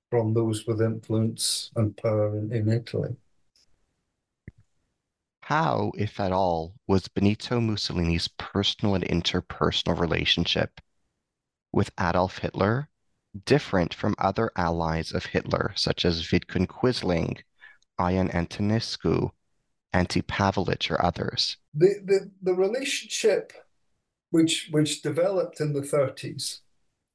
from 0.10 0.34
those 0.34 0.66
with 0.66 0.82
influence 0.82 1.72
and 1.76 1.96
power 1.98 2.38
in, 2.38 2.52
in 2.52 2.70
Italy. 2.70 3.16
How, 5.42 5.92
if 5.98 6.20
at 6.20 6.32
all, 6.32 6.74
was 6.88 7.08
Benito 7.08 7.60
Mussolini's 7.60 8.28
personal 8.28 8.96
and 8.96 9.04
interpersonal 9.06 9.98
relationship 9.98 10.82
with 11.72 11.92
Adolf 12.00 12.40
Hitler 12.40 12.90
different 13.46 13.94
from 13.94 14.16
other 14.18 14.52
allies 14.56 15.12
of 15.12 15.26
Hitler, 15.26 15.72
such 15.76 16.06
as 16.06 16.26
Vidkun 16.26 16.68
Quisling, 16.68 17.40
Ion 17.98 18.30
Antonescu, 18.30 19.32
Ante 19.94 20.22
Pavelic, 20.22 20.92
or 20.92 21.04
others? 21.04 21.58
The, 21.74 21.96
the, 22.04 22.32
the 22.42 22.53
relationship 22.53 23.53
which, 24.31 24.68
which 24.72 25.01
developed 25.01 25.62
in 25.62 25.74
the 25.74 25.81
30s, 25.81 26.60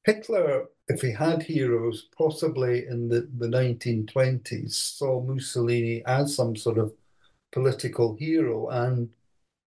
Hitler, 0.05 0.65
if 0.87 1.01
he 1.01 1.11
had 1.11 1.43
heroes, 1.43 2.07
possibly 2.17 2.87
in 2.87 3.07
the, 3.07 3.27
the 3.37 3.47
1920s, 3.47 4.73
saw 4.73 5.21
Mussolini 5.21 6.03
as 6.05 6.35
some 6.35 6.55
sort 6.55 6.77
of 6.77 6.93
political 7.51 8.15
hero 8.15 8.67
and 8.69 9.09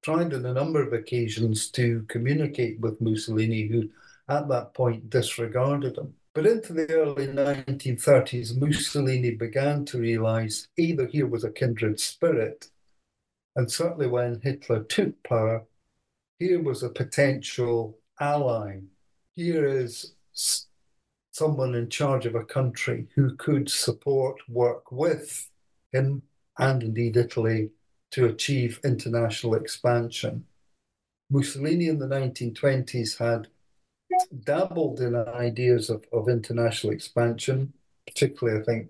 tried 0.02 0.34
on 0.34 0.44
a 0.44 0.52
number 0.52 0.82
of 0.82 0.92
occasions 0.92 1.70
to 1.70 2.04
communicate 2.08 2.78
with 2.80 3.00
Mussolini, 3.00 3.66
who 3.66 3.88
at 4.28 4.48
that 4.48 4.74
point 4.74 5.08
disregarded 5.08 5.96
him. 5.96 6.14
But 6.34 6.46
into 6.46 6.74
the 6.74 6.92
early 6.92 7.28
1930s, 7.28 8.60
Mussolini 8.60 9.30
began 9.30 9.86
to 9.86 9.98
realize 9.98 10.68
either 10.76 11.06
here 11.06 11.26
was 11.26 11.44
a 11.44 11.50
kindred 11.50 11.98
spirit, 11.98 12.68
and 13.54 13.72
certainly 13.72 14.06
when 14.06 14.40
Hitler 14.42 14.84
took 14.84 15.22
power, 15.22 15.64
here 16.38 16.62
was 16.62 16.82
a 16.82 16.90
potential 16.90 17.98
ally. 18.20 18.80
Here 19.34 19.66
is 19.66 20.14
someone 21.36 21.74
in 21.74 21.90
charge 21.90 22.24
of 22.24 22.34
a 22.34 22.44
country 22.44 23.06
who 23.14 23.34
could 23.36 23.68
support, 23.68 24.36
work 24.48 24.90
with 24.90 25.50
him 25.92 26.22
and 26.58 26.82
indeed 26.82 27.14
Italy 27.14 27.68
to 28.10 28.24
achieve 28.24 28.80
international 28.82 29.54
expansion. 29.54 30.46
Mussolini 31.28 31.88
in 31.88 31.98
the 31.98 32.06
1920s 32.06 33.18
had 33.18 33.48
dabbled 34.44 35.00
in 35.00 35.14
ideas 35.14 35.90
of, 35.90 36.06
of 36.10 36.30
international 36.30 36.94
expansion, 36.94 37.74
particularly, 38.06 38.58
I 38.58 38.64
think, 38.64 38.88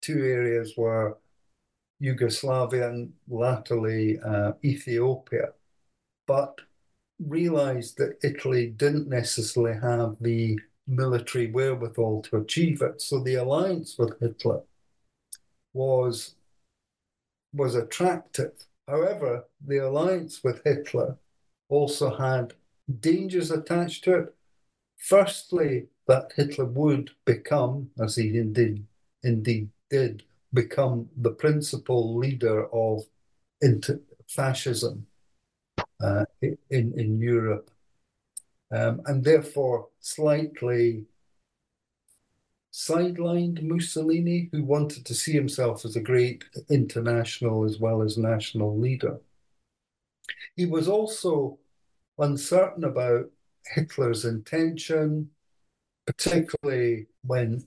two 0.00 0.24
areas 0.24 0.72
were 0.78 1.18
Yugoslavia 2.00 2.88
and 2.88 3.12
latterly 3.28 4.18
uh, 4.20 4.52
Ethiopia, 4.64 5.52
but 6.26 6.62
realized 7.18 7.98
that 7.98 8.18
Italy 8.22 8.68
didn't 8.68 9.08
necessarily 9.08 9.78
have 9.78 10.16
the 10.22 10.58
military 10.86 11.50
wherewithal 11.50 12.22
to 12.22 12.36
achieve 12.38 12.82
it. 12.82 13.00
So 13.00 13.20
the 13.20 13.34
alliance 13.34 13.96
with 13.98 14.18
Hitler 14.20 14.62
was 15.72 16.34
was 17.52 17.74
attractive. 17.74 18.52
However, 18.88 19.44
the 19.64 19.78
alliance 19.78 20.42
with 20.42 20.62
Hitler 20.64 21.16
also 21.68 22.16
had 22.16 22.54
dangers 23.00 23.50
attached 23.50 24.04
to 24.04 24.14
it. 24.14 24.34
Firstly, 24.98 25.86
that 26.06 26.32
Hitler 26.36 26.66
would 26.66 27.10
become, 27.24 27.90
as 27.98 28.16
he 28.16 28.36
indeed 28.36 28.84
indeed 29.22 29.70
did, 29.90 30.22
become 30.52 31.08
the 31.16 31.30
principal 31.30 32.16
leader 32.16 32.66
of 32.72 33.04
fascism 34.28 35.06
uh, 36.02 36.24
in 36.42 36.56
in 36.70 37.18
Europe, 37.20 37.70
um, 38.74 39.00
and 39.06 39.22
therefore 39.22 39.88
slightly 40.00 41.04
sidelined 42.72 43.62
Mussolini, 43.62 44.48
who 44.50 44.64
wanted 44.64 45.06
to 45.06 45.14
see 45.14 45.32
himself 45.32 45.84
as 45.84 45.94
a 45.94 46.00
great 46.00 46.44
international 46.68 47.64
as 47.64 47.78
well 47.78 48.02
as 48.02 48.18
national 48.18 48.76
leader. 48.76 49.20
He 50.56 50.66
was 50.66 50.88
also 50.88 51.58
uncertain 52.18 52.82
about 52.82 53.30
Hitler's 53.64 54.24
intention, 54.24 55.30
particularly 56.06 57.06
when 57.22 57.64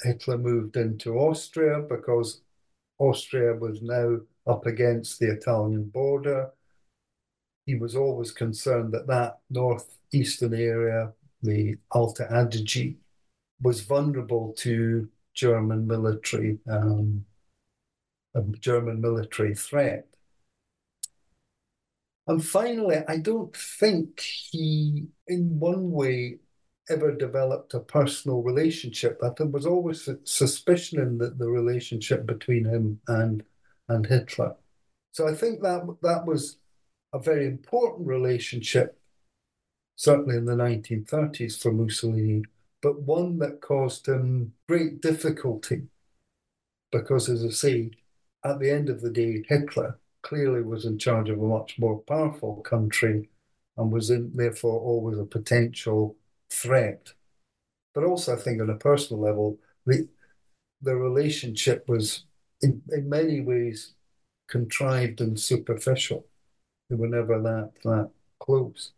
Hitler 0.00 0.38
moved 0.38 0.76
into 0.76 1.18
Austria, 1.18 1.80
because 1.88 2.42
Austria 2.98 3.54
was 3.54 3.82
now 3.82 4.18
up 4.46 4.66
against 4.66 5.18
the 5.18 5.32
Italian 5.32 5.84
border. 5.84 6.50
He 7.70 7.76
was 7.76 7.94
always 7.94 8.32
concerned 8.32 8.92
that 8.94 9.06
that 9.06 9.38
northeastern 9.48 10.54
area, 10.54 11.12
the 11.40 11.76
Alto 11.94 12.24
Adige, 12.24 12.96
was 13.62 13.82
vulnerable 13.82 14.52
to 14.58 15.08
German 15.34 15.86
military 15.86 16.58
um, 16.68 17.24
German 18.58 19.00
military 19.00 19.54
threat. 19.54 20.08
And 22.26 22.44
finally, 22.44 23.04
I 23.06 23.18
don't 23.18 23.56
think 23.56 24.20
he, 24.20 25.06
in 25.28 25.60
one 25.60 25.92
way, 25.92 26.40
ever 26.88 27.14
developed 27.14 27.74
a 27.74 27.78
personal 27.78 28.42
relationship. 28.42 29.20
That 29.20 29.36
there 29.36 29.46
was 29.46 29.64
always 29.64 30.08
suspicion 30.24 31.00
in 31.00 31.18
the, 31.18 31.30
the 31.30 31.48
relationship 31.48 32.26
between 32.26 32.64
him 32.64 33.00
and 33.06 33.44
and 33.88 34.06
Hitler. 34.06 34.56
So 35.12 35.28
I 35.28 35.34
think 35.34 35.62
that 35.62 35.82
that 36.02 36.26
was 36.26 36.59
a 37.12 37.18
very 37.18 37.46
important 37.46 38.06
relationship, 38.06 38.98
certainly 39.96 40.36
in 40.36 40.44
the 40.44 40.54
1930s 40.54 41.60
for 41.60 41.72
Mussolini, 41.72 42.44
but 42.82 43.02
one 43.02 43.38
that 43.38 43.60
caused 43.60 44.08
him 44.08 44.54
great 44.68 45.00
difficulty 45.00 45.88
because, 46.90 47.28
as 47.28 47.44
I 47.44 47.50
say, 47.50 47.90
at 48.44 48.58
the 48.58 48.70
end 48.70 48.88
of 48.88 49.00
the 49.00 49.10
day, 49.10 49.44
Hitler 49.48 49.98
clearly 50.22 50.62
was 50.62 50.84
in 50.84 50.98
charge 50.98 51.28
of 51.28 51.38
a 51.38 51.46
much 51.46 51.78
more 51.78 52.00
powerful 52.00 52.56
country 52.62 53.28
and 53.76 53.92
was 53.92 54.10
in, 54.10 54.30
therefore 54.34 54.80
always 54.80 55.18
a 55.18 55.24
potential 55.24 56.16
threat. 56.50 57.12
But 57.94 58.04
also, 58.04 58.34
I 58.34 58.40
think 58.40 58.60
on 58.60 58.70
a 58.70 58.76
personal 58.76 59.22
level, 59.22 59.58
the 59.86 60.08
the 60.82 60.96
relationship 60.96 61.88
was 61.88 62.24
in, 62.62 62.82
in 62.90 63.08
many 63.08 63.40
ways 63.40 63.94
contrived 64.48 65.20
and 65.20 65.38
superficial. 65.38 66.26
They 66.90 66.96
were 66.96 67.08
never 67.08 67.40
that 67.40 67.70
that 67.84 68.10
close. 68.40 68.90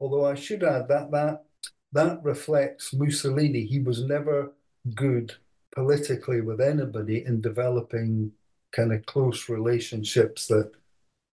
Although 0.00 0.26
I 0.26 0.34
should 0.34 0.64
add 0.64 0.88
that 0.88 1.12
that 1.12 1.44
that 1.92 2.22
reflects 2.24 2.92
Mussolini. 2.92 3.64
He 3.64 3.78
was 3.78 4.02
never 4.02 4.52
good 4.94 5.34
politically 5.74 6.40
with 6.40 6.60
anybody 6.60 7.24
in 7.24 7.40
developing 7.40 8.32
kind 8.72 8.92
of 8.92 9.06
close 9.06 9.48
relationships 9.48 10.48
that 10.48 10.72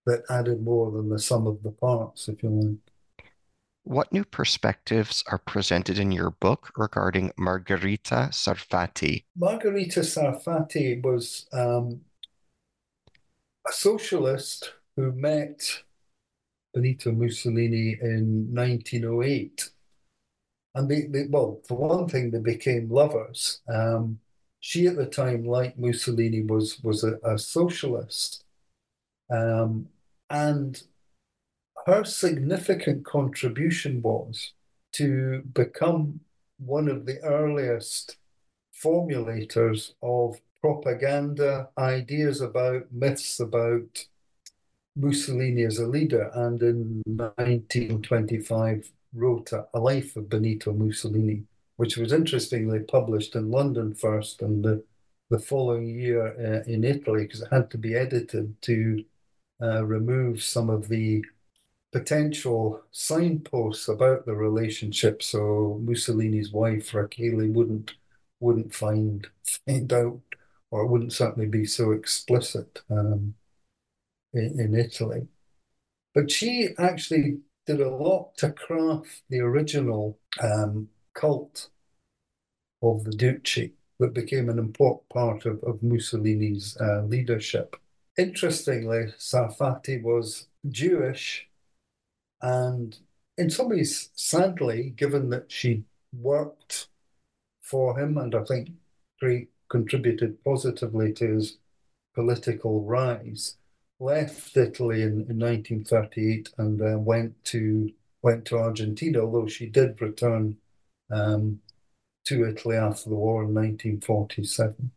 that 0.06 0.24
added 0.30 0.62
more 0.62 0.92
than 0.92 1.10
the 1.10 1.20
sum 1.20 1.48
of 1.48 1.64
the 1.64 1.72
parts, 1.72 2.28
if 2.28 2.42
you 2.44 2.50
like. 2.50 3.26
What 3.84 4.14
new 4.14 4.24
perspectives 4.24 5.24
are 5.28 5.40
presented 5.40 5.98
in 5.98 6.12
your 6.12 6.30
book 6.30 6.72
regarding 6.78 7.32
Margherita 7.38 8.30
Sarfatti? 8.32 9.24
Margherita 9.36 10.02
Sarfatti 10.02 11.02
was 11.02 11.48
um, 11.54 12.02
a 13.68 13.72
socialist 13.72 14.74
who 15.00 15.14
met 15.14 15.84
Benito 16.74 17.12
Mussolini 17.14 17.98
in 18.02 18.54
1908. 18.54 19.70
And 20.76 20.90
they, 20.90 21.04
they 21.04 21.26
well, 21.30 21.62
for 21.68 21.78
one 21.78 22.10
thing, 22.10 22.32
they 22.32 22.40
became 22.40 22.90
lovers. 22.90 23.62
Um, 23.74 24.20
she 24.60 24.88
at 24.88 24.98
the 24.98 25.06
time, 25.06 25.46
like 25.46 25.80
Mussolini, 25.80 26.44
was 26.44 26.82
was 26.84 27.04
a, 27.04 27.18
a 27.24 27.40
socialist, 27.40 28.44
um, 29.32 29.88
and 30.30 30.84
her 31.88 32.04
significant 32.04 33.06
contribution 33.06 34.02
was 34.02 34.54
to 34.94 35.42
become 35.54 36.20
one 36.58 36.90
of 36.90 37.06
the 37.06 37.20
earliest 37.24 38.18
formulators 38.84 39.94
of 40.04 40.40
propaganda, 40.62 41.70
ideas 41.78 42.42
about, 42.42 42.92
myths 42.92 43.40
about 43.40 44.06
Mussolini 44.96 45.64
as 45.64 45.80
a 45.80 45.88
leader, 45.88 46.30
and 46.34 46.62
in 46.62 47.02
1925 47.06 48.92
wrote 49.14 49.52
a, 49.52 49.80
life 49.80 50.16
of 50.16 50.30
Benito 50.30 50.74
Mussolini, 50.74 51.44
which 51.78 51.98
was 51.98 52.14
interestingly 52.14 52.80
published 52.80 53.36
in 53.36 53.50
London 53.50 53.94
first 53.94 54.42
and 54.42 54.64
the, 54.64 54.84
the 55.30 55.40
following 55.40 55.88
year 55.88 56.28
uh, 56.28 56.72
in 56.72 56.84
Italy 56.84 57.24
because 57.24 57.42
it 57.42 57.52
had 57.52 57.70
to 57.72 57.78
be 57.78 57.96
edited 57.96 58.62
to 58.64 59.04
uh, 59.62 59.86
remove 59.86 60.42
some 60.44 60.70
of 60.70 60.88
the 60.88 61.24
potential 61.92 62.82
signposts 62.92 63.88
about 63.88 64.26
the 64.26 64.36
relationship 64.36 65.24
so 65.24 65.82
Mussolini's 65.84 66.52
wife 66.52 66.92
Rachele 66.92 67.52
wouldn't 67.52 67.96
wouldn't 68.40 68.74
find 68.74 69.28
find 69.66 69.92
out 69.92 70.20
or 70.72 70.84
it 70.84 70.88
wouldn't 70.88 71.14
certainly 71.14 71.48
be 71.48 71.66
so 71.66 71.92
explicit. 71.92 72.82
Um, 72.90 73.36
in, 74.34 74.60
in 74.60 74.76
Italy. 74.76 75.28
But 76.14 76.32
she 76.32 76.70
actually 76.78 77.40
did 77.66 77.82
a 77.82 77.90
lot 77.90 78.36
to 78.38 78.52
craft 78.52 79.22
the 79.30 79.40
original 79.40 80.18
um, 80.42 80.90
cult 81.14 81.70
of 82.82 83.04
the 83.04 83.12
Duce 83.12 83.70
that 84.00 84.14
became 84.14 84.50
an 84.50 84.58
important 84.58 85.08
part 85.10 85.46
of, 85.46 85.62
of 85.64 85.84
Mussolini's 85.84 86.78
uh, 86.80 87.04
leadership. 87.04 87.76
Interestingly, 88.18 89.14
Sarfatti 89.18 90.02
was 90.02 90.48
Jewish, 90.70 91.48
and 92.42 92.98
in 93.38 93.50
some 93.50 93.70
ways, 93.70 94.10
sadly, 94.16 94.94
given 94.96 95.30
that 95.30 95.52
she 95.52 95.84
worked 96.14 96.88
for 97.62 98.00
him 98.00 98.18
and 98.18 98.34
I 98.34 98.44
think 98.44 98.72
contributed 99.70 100.44
positively 100.44 101.14
to 101.14 101.36
his 101.36 101.58
political 102.16 102.84
rise, 102.84 103.58
left 104.00 104.56
Italy 104.56 105.02
in, 105.02 105.26
in 105.30 105.40
1938 105.40 106.50
and 106.58 106.82
uh, 106.82 106.98
went 106.98 107.44
to 107.46 107.92
went 108.22 108.46
to 108.46 108.58
Argentina, 108.58 109.20
although 109.20 109.48
she 109.48 109.66
did 109.66 110.02
return 110.02 110.58
um, 111.12 111.60
to 112.26 112.46
Italy 112.46 112.76
after 112.76 113.10
the 113.10 113.16
war 113.16 113.44
in 113.44 113.54
1947. 113.54 114.92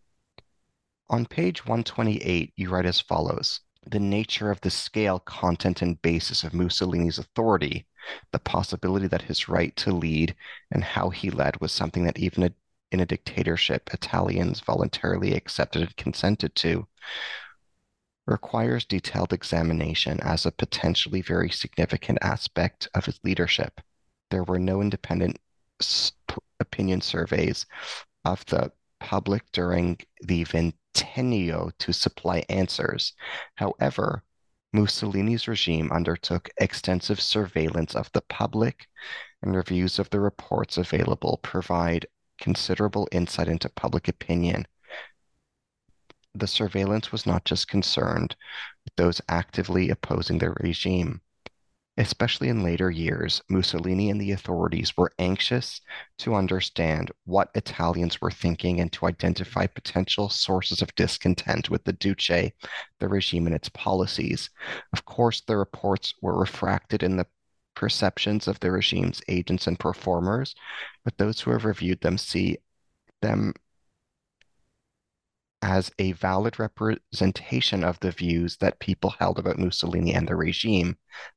On 1.09 1.27
page 1.27 1.65
128, 1.67 2.53
you 2.57 2.71
write 2.71 2.87
as 2.87 3.01
follows 3.01 3.61
The 3.87 4.01
nature 4.01 4.51
of 4.51 4.61
the 4.61 4.71
scale, 4.71 5.19
content, 5.21 5.83
and 5.83 6.01
basis 6.03 6.43
of 6.43 6.55
Mussolini's 6.55 7.19
authority, 7.19 7.87
the 8.33 8.39
possibility 8.39 9.07
that 9.07 9.23
his 9.23 9.49
right 9.49 9.75
to 9.77 9.93
lead 9.93 10.35
and 10.71 10.83
how 10.83 11.11
he 11.11 11.31
led 11.31 11.61
was 11.61 11.71
something 11.71 12.05
that 12.05 12.19
even 12.19 12.45
a, 12.45 12.51
in 12.91 13.01
a 13.01 13.07
dictatorship 13.07 13.91
Italians 13.93 14.61
voluntarily 14.61 15.35
accepted 15.35 15.83
and 15.83 15.97
consented 15.97 16.55
to, 16.57 16.87
requires 18.27 18.85
detailed 18.85 19.33
examination 19.33 20.21
as 20.21 20.47
a 20.47 20.53
potentially 20.53 21.23
very 21.23 21.51
significant 21.51 22.19
aspect 22.23 22.89
of 22.95 23.05
his 23.07 23.19
leadership. 23.25 23.81
There 24.31 24.45
were 24.45 24.59
no 24.59 24.81
independent 24.81 25.39
opinion 26.61 27.01
surveys 27.01 27.67
of 28.25 28.45
the 28.47 28.73
public 29.01 29.51
during 29.53 29.99
the 30.23 30.45
Ventennio 30.45 31.73
to 31.79 31.93
supply 31.93 32.45
answers. 32.49 33.15
However, 33.57 34.23
Mussolini's 34.73 35.49
regime 35.49 35.91
undertook 35.93 36.49
extensive 36.59 37.21
surveillance 37.21 37.95
of 37.95 38.11
the 38.13 38.23
public, 38.23 38.87
and 39.43 39.55
reviews 39.55 39.99
of 39.99 40.09
the 40.11 40.21
reports 40.21 40.79
available 40.79 41.41
provide 41.43 42.07
considerable 42.39 43.09
insight 43.13 43.49
into 43.49 43.69
public 43.69 44.09
opinion 44.09 44.67
the 46.35 46.47
surveillance 46.47 47.13
was 47.13 47.27
not 47.27 47.45
just 47.45 47.69
concerned 47.69 48.37
with 48.85 48.95
those 48.97 49.21
actively 49.29 49.91
opposing 49.91 50.39
the 50.39 50.51
regime. 50.61 51.21
Especially 51.99 52.49
in 52.49 52.63
later 52.63 52.91
years, 52.91 53.43
Mussolini 53.51 54.09
and 54.09 54.19
the 54.19 54.33
authorities 54.33 54.97
were 54.97 55.13
anxious 55.19 55.83
to 56.17 56.35
understand 56.35 57.11
what 57.25 57.51
Italians 57.55 58.19
were 58.19 58.31
thinking 58.31 58.81
and 58.81 58.91
to 58.95 59.05
identify 59.07 59.67
potential 59.67 60.31
sources 60.31 60.81
of 60.81 60.95
discontent 60.95 61.69
with 61.69 61.85
the 61.85 61.93
Duce, 61.93 62.51
the 62.99 63.09
regime, 63.09 63.47
and 63.47 63.55
its 63.55 63.69
policies. 63.69 64.49
Of 64.95 65.05
course, 65.05 65.43
the 65.43 65.59
reports 65.59 66.15
were 66.23 66.39
refracted 66.39 67.03
in 67.03 67.19
the 67.19 67.27
perceptions 67.75 68.49
of 68.49 68.59
the 68.61 68.71
regime's 68.71 69.21
agents 69.29 69.67
and 69.67 69.79
performers, 69.79 70.55
but 71.05 71.19
those 71.19 71.41
who 71.41 71.51
have 71.51 71.67
reviewed 71.67 72.01
them 72.01 72.17
see 72.17 72.57
them 73.21 73.53
as 75.63 75.91
a 75.99 76.13
valid 76.13 76.59
representation 76.59 77.85
of 77.85 77.99
the 78.01 78.11
views 78.11 78.57
that 78.57 78.81
people 78.81 79.11
held 79.11 79.39
about 79.39 79.59
Mussolini 79.59 80.13
and 80.13 80.27
the 80.27 80.35
regime. 80.35 80.97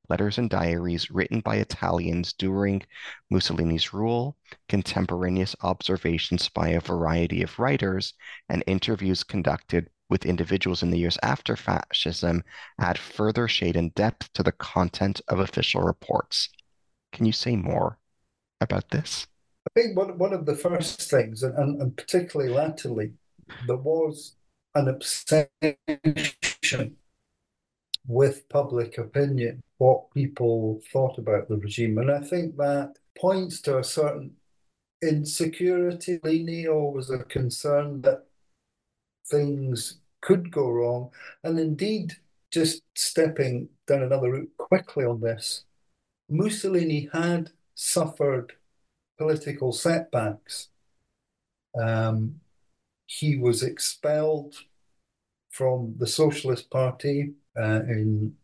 Letters 0.09 0.39
and 0.39 0.49
diaries 0.49 1.11
written 1.11 1.39
by 1.41 1.57
Italians 1.57 2.33
during 2.33 2.81
Mussolini's 3.29 3.93
rule, 3.93 4.35
contemporaneous 4.67 5.55
observations 5.61 6.49
by 6.49 6.69
a 6.69 6.81
variety 6.81 7.43
of 7.43 7.59
writers, 7.59 8.13
and 8.49 8.63
interviews 8.65 9.23
conducted 9.23 9.89
with 10.09 10.25
individuals 10.25 10.83
in 10.83 10.91
the 10.91 10.99
years 10.99 11.17
after 11.23 11.55
fascism 11.55 12.43
add 12.79 12.97
further 12.97 13.47
shade 13.47 13.75
and 13.75 13.93
depth 13.95 14.31
to 14.33 14.43
the 14.43 14.51
content 14.51 15.21
of 15.27 15.39
official 15.39 15.81
reports. 15.81 16.49
Can 17.11 17.25
you 17.25 17.31
say 17.31 17.55
more 17.55 17.97
about 18.59 18.89
this? 18.89 19.27
I 19.67 19.79
think 19.79 19.97
one, 19.97 20.17
one 20.17 20.33
of 20.33 20.45
the 20.45 20.55
first 20.55 21.09
things, 21.09 21.43
and, 21.43 21.81
and, 21.81 21.97
particularly 21.97 22.51
latterly, 22.51 23.13
there 23.67 23.77
was 23.77 24.35
an 24.75 24.87
obsession 24.87 25.47
with 28.07 28.47
public 28.49 28.97
opinion, 28.97 29.61
what 29.77 30.11
people 30.13 30.81
thought 30.91 31.17
about 31.17 31.47
the 31.47 31.57
regime. 31.57 31.97
And 31.97 32.11
I 32.11 32.21
think 32.21 32.55
that 32.57 32.95
points 33.17 33.61
to 33.61 33.79
a 33.79 33.83
certain 33.83 34.35
insecurity. 35.01 36.19
Lini 36.19 36.65
was 36.67 37.09
a 37.09 37.19
concern 37.19 38.01
that 38.01 38.25
things 39.27 39.99
could 40.21 40.51
go 40.51 40.69
wrong. 40.69 41.09
And 41.43 41.59
indeed, 41.59 42.13
just 42.51 42.83
stepping 42.95 43.69
down 43.87 44.03
another 44.03 44.31
route 44.31 44.51
quickly 44.57 45.05
on 45.05 45.21
this, 45.21 45.65
Mussolini 46.29 47.09
had 47.13 47.51
suffered 47.75 48.53
political 49.17 49.71
setbacks. 49.71 50.69
Um, 51.79 52.39
he 53.05 53.37
was 53.37 53.63
expelled 53.63 54.55
from 55.49 55.95
the 55.97 56.07
Socialist 56.07 56.69
Party 56.69 57.33
uh, 57.57 57.81
in 57.87 58.35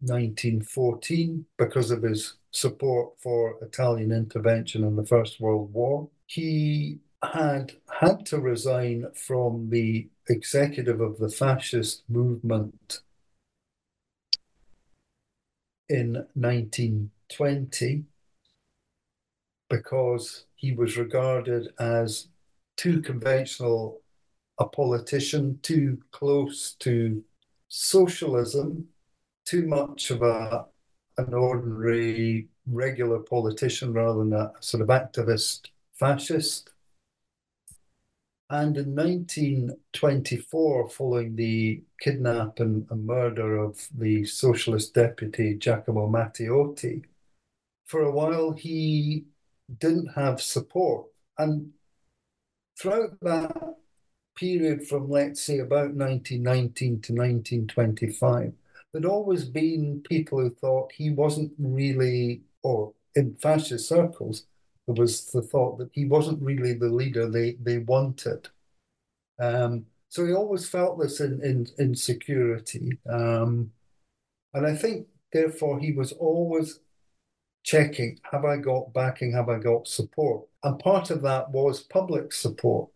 1914 0.00 1.44
because 1.58 1.90
of 1.90 2.02
his 2.02 2.34
support 2.50 3.12
for 3.20 3.56
Italian 3.62 4.12
intervention 4.12 4.84
in 4.84 4.96
the 4.96 5.06
First 5.06 5.40
World 5.40 5.72
War. 5.72 6.08
He 6.26 7.00
had 7.22 7.72
had 8.00 8.24
to 8.26 8.38
resign 8.38 9.06
from 9.14 9.68
the 9.68 10.08
executive 10.28 11.00
of 11.00 11.18
the 11.18 11.28
fascist 11.28 12.02
movement 12.08 13.00
in 15.88 16.14
1920 16.34 18.04
because 19.68 20.46
he 20.54 20.72
was 20.72 20.96
regarded 20.96 21.68
as 21.78 22.28
too 22.80 23.02
conventional 23.02 24.00
a 24.58 24.64
politician, 24.66 25.58
too 25.62 25.98
close 26.12 26.72
to 26.78 27.22
socialism, 27.68 28.88
too 29.44 29.66
much 29.66 30.10
of 30.10 30.22
a 30.22 30.64
an 31.18 31.34
ordinary 31.34 32.48
regular 32.66 33.18
politician 33.18 33.92
rather 33.92 34.20
than 34.20 34.32
a 34.32 34.52
sort 34.60 34.82
of 34.82 34.88
activist 34.88 35.66
fascist. 35.92 36.70
And 38.48 38.78
in 38.78 38.94
1924, 38.94 40.88
following 40.88 41.36
the 41.36 41.82
kidnap 42.00 42.60
and, 42.60 42.86
and 42.90 43.06
murder 43.06 43.58
of 43.58 43.86
the 43.94 44.24
socialist 44.24 44.94
deputy 44.94 45.54
Giacomo 45.54 46.08
Matteotti, 46.08 47.04
for 47.84 48.04
a 48.04 48.10
while 48.10 48.52
he 48.52 49.26
didn't 49.78 50.14
have 50.14 50.40
support. 50.40 51.08
And 51.36 51.72
throughout 52.80 53.18
that 53.20 53.76
period 54.36 54.86
from, 54.86 55.10
let's 55.10 55.42
say, 55.42 55.58
about 55.58 55.92
1919 55.94 57.00
to 57.02 57.12
1925, 57.12 58.52
there'd 58.92 59.04
always 59.04 59.44
been 59.44 60.02
people 60.08 60.40
who 60.40 60.50
thought 60.50 60.92
he 60.92 61.10
wasn't 61.10 61.52
really, 61.58 62.42
or 62.62 62.92
in 63.14 63.34
fascist 63.36 63.88
circles, 63.88 64.46
there 64.86 65.00
was 65.00 65.26
the 65.26 65.42
thought 65.42 65.78
that 65.78 65.90
he 65.92 66.06
wasn't 66.06 66.42
really 66.42 66.72
the 66.72 66.88
leader 66.88 67.28
they, 67.28 67.56
they 67.60 67.78
wanted. 67.78 68.48
Um, 69.38 69.86
so 70.08 70.26
he 70.26 70.32
always 70.32 70.68
felt 70.68 70.98
this 70.98 71.20
in, 71.20 71.40
in, 71.44 71.66
insecurity. 71.78 72.98
Um, 73.08 73.72
and 74.54 74.66
I 74.66 74.74
think, 74.74 75.06
therefore, 75.32 75.78
he 75.78 75.92
was 75.92 76.12
always 76.12 76.80
checking 77.62 78.18
have 78.30 78.44
I 78.44 78.56
got 78.56 78.92
backing, 78.92 79.32
have 79.32 79.48
I 79.48 79.58
got 79.58 79.86
support? 79.86 80.46
And 80.62 80.78
part 80.78 81.10
of 81.10 81.22
that 81.22 81.50
was 81.50 81.82
public 81.82 82.32
support. 82.32 82.90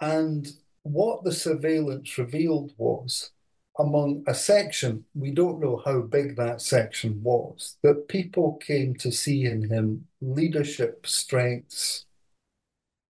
And 0.00 0.48
what 0.82 1.24
the 1.24 1.32
surveillance 1.32 2.16
revealed 2.16 2.72
was 2.78 3.30
among 3.78 4.24
a 4.26 4.34
section, 4.34 5.04
we 5.14 5.30
don't 5.30 5.60
know 5.60 5.82
how 5.84 6.00
big 6.00 6.36
that 6.36 6.60
section 6.60 7.22
was, 7.22 7.76
that 7.82 8.08
people 8.08 8.56
came 8.56 8.94
to 8.96 9.10
see 9.10 9.44
in 9.44 9.68
him 9.68 10.06
leadership 10.20 11.06
strengths. 11.06 12.06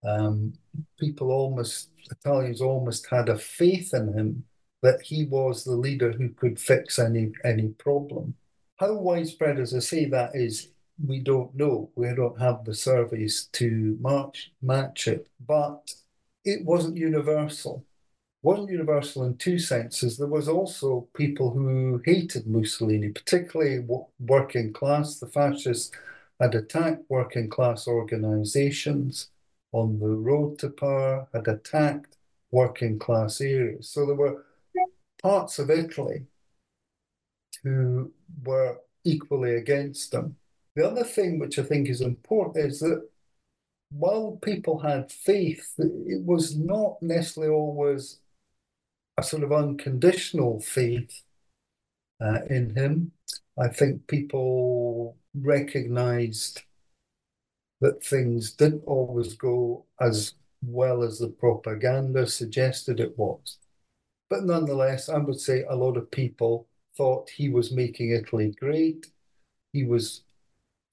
Um, 0.03 0.53
people 0.99 1.31
almost, 1.31 1.89
Italians 2.09 2.61
almost 2.61 3.07
had 3.09 3.29
a 3.29 3.37
faith 3.37 3.93
in 3.93 4.13
him 4.13 4.45
that 4.81 5.01
he 5.01 5.25
was 5.25 5.63
the 5.63 5.75
leader 5.75 6.11
who 6.11 6.29
could 6.29 6.59
fix 6.59 6.97
any 6.97 7.31
any 7.43 7.67
problem. 7.69 8.35
How 8.81 8.95
widespread, 8.95 9.59
as 9.59 9.73
I 9.75 9.79
say, 9.79 10.05
that 10.05 10.35
is, 10.35 10.69
we 11.05 11.19
don't 11.19 11.55
know. 11.55 11.91
We 11.95 12.13
don't 12.15 12.39
have 12.41 12.65
the 12.65 12.75
surveys 12.75 13.47
to 13.53 13.97
match 14.01 14.51
match 14.61 15.07
it, 15.07 15.27
but 15.47 15.93
it 16.43 16.65
wasn't 16.65 16.97
universal 16.97 17.85
wasn't 18.43 18.71
universal 18.71 19.23
in 19.23 19.37
two 19.37 19.59
senses. 19.59 20.17
There 20.17 20.27
was 20.27 20.47
also 20.49 21.07
people 21.13 21.51
who 21.51 22.01
hated 22.05 22.47
Mussolini, 22.47 23.09
particularly 23.09 23.85
working 24.19 24.73
class. 24.73 25.19
The 25.19 25.27
fascists 25.27 25.91
had 26.39 26.55
attacked 26.55 27.03
working 27.09 27.49
class 27.49 27.87
organizations 27.87 29.29
on 29.71 29.99
the 29.99 30.07
road 30.09 30.59
to 30.59 30.69
power, 30.69 31.27
had 31.33 31.47
attacked 31.47 32.17
working 32.51 32.97
class 32.99 33.41
areas. 33.41 33.89
So 33.89 34.05
there 34.05 34.15
were 34.15 34.45
parts 35.21 35.59
of 35.59 35.69
Italy 35.69 36.25
who 37.63 38.11
were 38.43 38.77
equally 39.03 39.55
against 39.55 40.11
them. 40.11 40.35
The 40.75 40.87
other 40.87 41.03
thing 41.03 41.39
which 41.39 41.59
I 41.59 41.63
think 41.63 41.89
is 41.89 42.01
important 42.01 42.65
is 42.65 42.79
that 42.79 43.07
while 43.91 44.39
people 44.41 44.79
had 44.79 45.11
faith, 45.11 45.73
it 45.77 46.23
was 46.23 46.57
not 46.57 47.01
necessarily 47.01 47.51
always 47.51 48.19
a 49.17 49.23
sort 49.23 49.43
of 49.43 49.51
unconditional 49.51 50.61
faith 50.61 51.21
uh, 52.21 52.39
in 52.49 52.73
him. 52.75 53.11
I 53.59 53.67
think 53.67 54.07
people 54.07 55.17
recognized 55.35 56.61
that 57.81 58.03
things 58.03 58.53
didn't 58.53 58.83
always 58.85 59.33
go 59.33 59.85
as 59.99 60.35
well 60.63 61.03
as 61.03 61.19
the 61.19 61.27
propaganda 61.27 62.27
suggested 62.27 62.99
it 62.99 63.17
was. 63.17 63.57
But 64.29 64.45
nonetheless, 64.45 65.09
I 65.09 65.17
would 65.17 65.39
say 65.39 65.63
a 65.63 65.75
lot 65.75 65.97
of 65.97 66.09
people 66.11 66.67
thought 67.01 67.31
he 67.31 67.49
was 67.49 67.71
making 67.71 68.11
Italy 68.11 68.53
great. 68.59 69.07
He 69.73 69.83
was 69.83 70.21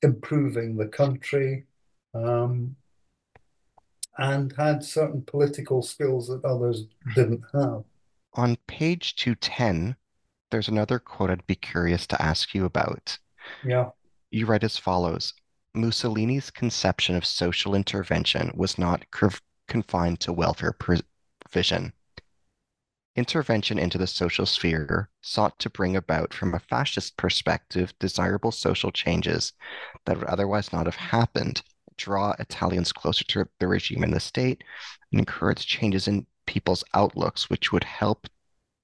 improving 0.01 0.75
the 0.75 0.87
country 0.87 1.67
um, 2.15 2.75
and 4.17 4.55
had 4.57 4.83
certain 4.83 5.21
political 5.21 5.83
skills 5.83 6.29
that 6.29 6.43
others 6.47 6.87
didn't 7.15 7.43
have. 7.53 7.85
On 8.35 8.57
page 8.67 9.17
210, 9.17 9.97
there's 10.51 10.69
another 10.69 10.99
quote 10.99 11.29
I'd 11.29 11.47
be 11.47 11.57
curious 11.57 12.07
to 12.07 12.23
ask 12.23 12.55
you 12.55 12.65
about. 12.65 13.19
Yeah. 13.63 13.91
You 14.31 14.47
write 14.47 14.65
as 14.65 14.79
follows 14.79 15.35
Mussolini's 15.75 16.51
conception 16.51 17.17
of 17.17 17.27
social 17.27 17.75
intervention 17.75 18.51
was 18.55 18.79
not 18.79 19.05
confined 19.67 20.21
to 20.21 20.33
welfare 20.33 20.73
provision. 20.73 21.93
Intervention 23.19 23.81
into 23.81 23.99
the 23.99 24.07
social 24.07 24.47
sphere 24.47 25.11
sought 25.23 25.59
to 25.59 25.69
bring 25.69 25.97
about, 25.97 26.33
from 26.33 26.55
a 26.55 26.61
fascist 26.61 27.17
perspective, 27.17 27.93
desirable 27.99 28.53
social 28.53 28.93
changes 28.93 29.55
that 30.05 30.17
would 30.17 30.29
otherwise 30.29 30.73
not 30.73 30.87
have 30.87 30.95
happened, 30.95 31.61
draw 31.97 32.37
Italians 32.39 32.93
closer 32.93 33.25
to 33.25 33.49
the 33.59 33.67
regime 33.67 34.05
and 34.05 34.15
the 34.15 34.21
state, 34.21 34.63
and 35.11 35.19
encourage 35.19 35.67
changes 35.67 36.07
in 36.07 36.29
people's 36.47 36.85
outlooks, 36.95 37.51
which 37.51 37.73
would 37.73 37.83
help 37.83 38.29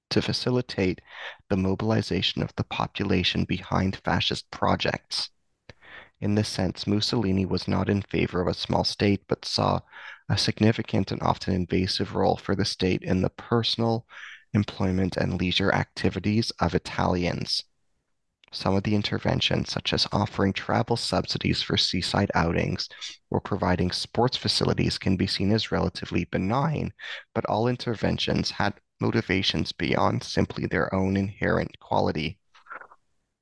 to 0.09 0.21
facilitate 0.21 0.99
the 1.47 1.55
mobilization 1.55 2.41
of 2.43 2.53
the 2.57 2.65
population 2.65 3.45
behind 3.45 4.01
fascist 4.03 4.51
projects. 4.51 5.29
In 6.19 6.35
this 6.35 6.49
sense, 6.49 6.85
Mussolini 6.85 7.45
was 7.45 7.69
not 7.69 7.87
in 7.87 8.01
favor 8.01 8.41
of 8.41 8.47
a 8.49 8.53
small 8.53 8.83
state, 8.83 9.23
but 9.29 9.45
saw 9.45 9.79
a 10.29 10.37
significant 10.37 11.11
and 11.11 11.21
often 11.21 11.53
invasive 11.53 12.15
role 12.15 12.37
for 12.37 12.55
the 12.55 12.65
state 12.65 13.03
in 13.03 13.21
the 13.21 13.29
personal, 13.29 14.07
employment, 14.53 15.17
and 15.17 15.39
leisure 15.39 15.71
activities 15.71 16.51
of 16.59 16.73
Italians. 16.73 17.63
Some 18.51 18.75
of 18.75 18.83
the 18.83 18.95
interventions, 18.95 19.71
such 19.71 19.91
as 19.93 20.07
offering 20.11 20.53
travel 20.53 20.95
subsidies 20.95 21.61
for 21.61 21.77
seaside 21.77 22.31
outings 22.33 22.87
or 23.29 23.41
providing 23.41 23.91
sports 23.91 24.37
facilities, 24.37 24.97
can 24.97 25.17
be 25.17 25.27
seen 25.27 25.51
as 25.51 25.71
relatively 25.71 26.23
benign, 26.25 26.93
but 27.33 27.45
all 27.47 27.67
interventions 27.67 28.51
had 28.51 28.79
motivations 29.01 29.73
beyond 29.73 30.23
simply 30.23 30.65
their 30.65 30.93
own 30.95 31.17
inherent 31.17 31.77
quality. 31.79 32.39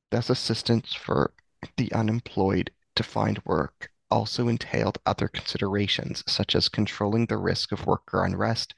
Thus, 0.09 0.29
assistance 0.29 0.93
for 0.93 1.33
the 1.77 1.93
unemployed 1.93 2.71
to 2.95 3.03
find 3.03 3.39
work 3.45 3.92
also 4.13 4.47
entailed 4.47 4.99
other 5.05 5.27
considerations, 5.27 6.23
such 6.27 6.55
as 6.55 6.69
controlling 6.69 7.25
the 7.25 7.37
risk 7.37 7.71
of 7.71 7.87
worker 7.87 8.23
unrest 8.23 8.75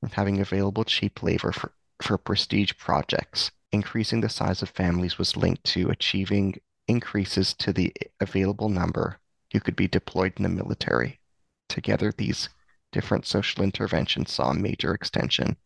and 0.00 0.12
having 0.12 0.40
available 0.40 0.84
cheap 0.84 1.22
labor 1.22 1.52
for, 1.52 1.72
for 2.00 2.16
prestige 2.16 2.72
projects 2.78 3.50
increasing 3.72 4.20
the 4.20 4.28
size 4.28 4.62
of 4.62 4.68
families 4.68 5.18
was 5.18 5.36
linked 5.36 5.64
to 5.64 5.90
achieving 5.90 6.60
increases 6.86 7.54
to 7.54 7.72
the 7.72 7.92
available 8.20 8.68
number 8.68 9.18
who 9.52 9.60
could 9.60 9.76
be 9.76 9.88
deployed 9.88 10.34
in 10.36 10.42
the 10.42 10.48
military. 10.48 11.20
Together, 11.68 12.12
these 12.12 12.48
different 12.92 13.26
social 13.26 13.64
interventions 13.64 14.30
saw 14.30 14.50
a 14.50 14.54
major 14.54 14.92
extension 14.92 15.56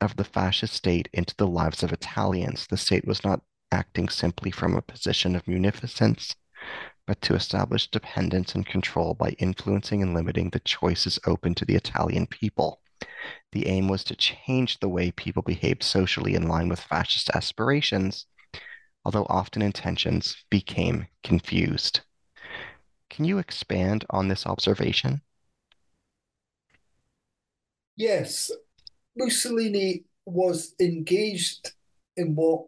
of 0.00 0.16
the 0.16 0.24
fascist 0.24 0.72
state 0.72 1.08
into 1.12 1.34
the 1.36 1.46
lives 1.46 1.82
of 1.82 1.92
Italians. 1.92 2.66
The 2.66 2.78
state 2.78 3.06
was 3.06 3.22
not 3.22 3.42
acting 3.70 4.08
simply 4.08 4.50
from 4.50 4.74
a 4.74 4.82
position 4.82 5.36
of 5.36 5.46
munificence, 5.46 6.34
but 7.10 7.20
to 7.22 7.34
establish 7.34 7.90
dependence 7.90 8.54
and 8.54 8.64
control 8.64 9.14
by 9.14 9.30
influencing 9.40 10.00
and 10.00 10.14
limiting 10.14 10.48
the 10.50 10.60
choices 10.60 11.18
open 11.26 11.52
to 11.56 11.64
the 11.64 11.74
Italian 11.74 12.24
people. 12.24 12.80
The 13.50 13.66
aim 13.66 13.88
was 13.88 14.04
to 14.04 14.14
change 14.14 14.78
the 14.78 14.88
way 14.88 15.10
people 15.10 15.42
behaved 15.42 15.82
socially 15.82 16.36
in 16.36 16.46
line 16.46 16.68
with 16.68 16.78
fascist 16.78 17.28
aspirations, 17.30 18.26
although 19.04 19.26
often 19.28 19.60
intentions 19.60 20.36
became 20.50 21.08
confused. 21.24 22.02
Can 23.08 23.24
you 23.24 23.38
expand 23.38 24.04
on 24.10 24.28
this 24.28 24.46
observation? 24.46 25.20
Yes. 27.96 28.52
Mussolini 29.16 30.04
was 30.26 30.76
engaged 30.78 31.72
in 32.16 32.36
what 32.36 32.66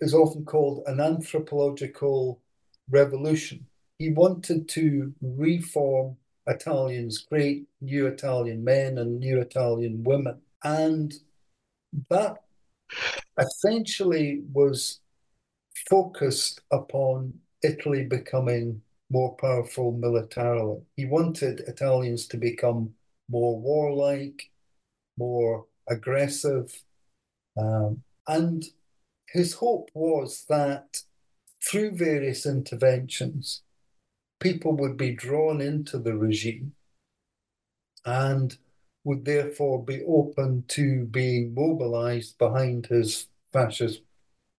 is 0.00 0.14
often 0.14 0.44
called 0.44 0.84
an 0.86 1.00
anthropological 1.00 2.40
revolution. 2.88 3.66
He 4.02 4.10
wanted 4.10 4.68
to 4.70 5.14
reform 5.20 6.16
Italians, 6.48 7.18
great 7.18 7.68
new 7.80 8.08
Italian 8.08 8.64
men 8.64 8.98
and 8.98 9.20
new 9.20 9.40
Italian 9.40 10.02
women. 10.02 10.40
And 10.64 11.14
that 12.10 12.42
essentially 13.38 14.42
was 14.52 14.98
focused 15.88 16.62
upon 16.72 17.34
Italy 17.62 18.04
becoming 18.04 18.82
more 19.08 19.36
powerful 19.36 19.92
militarily. 19.92 20.80
He 20.96 21.04
wanted 21.04 21.60
Italians 21.60 22.26
to 22.26 22.36
become 22.36 22.94
more 23.30 23.56
warlike, 23.56 24.50
more 25.16 25.66
aggressive. 25.88 26.82
Um, 27.56 28.02
and 28.26 28.64
his 29.28 29.52
hope 29.52 29.90
was 29.94 30.44
that 30.48 31.02
through 31.62 31.92
various 31.92 32.44
interventions, 32.44 33.62
people 34.42 34.76
would 34.76 34.96
be 34.96 35.14
drawn 35.14 35.60
into 35.60 35.98
the 35.98 36.16
regime 36.16 36.72
and 38.04 38.58
would 39.04 39.24
therefore 39.24 39.84
be 39.84 40.02
open 40.06 40.64
to 40.68 41.04
being 41.06 41.54
mobilized 41.54 42.36
behind 42.38 42.86
his 42.86 43.28
fascist 43.52 44.02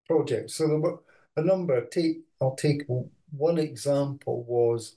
project. 0.07 0.49
So 0.51 0.67
there 0.67 0.79
were 0.79 0.99
a 1.35 1.41
number. 1.41 1.85
Take 1.85 2.21
I'll 2.41 2.55
take 2.55 2.83
one 3.31 3.57
example 3.57 4.43
was 4.43 4.95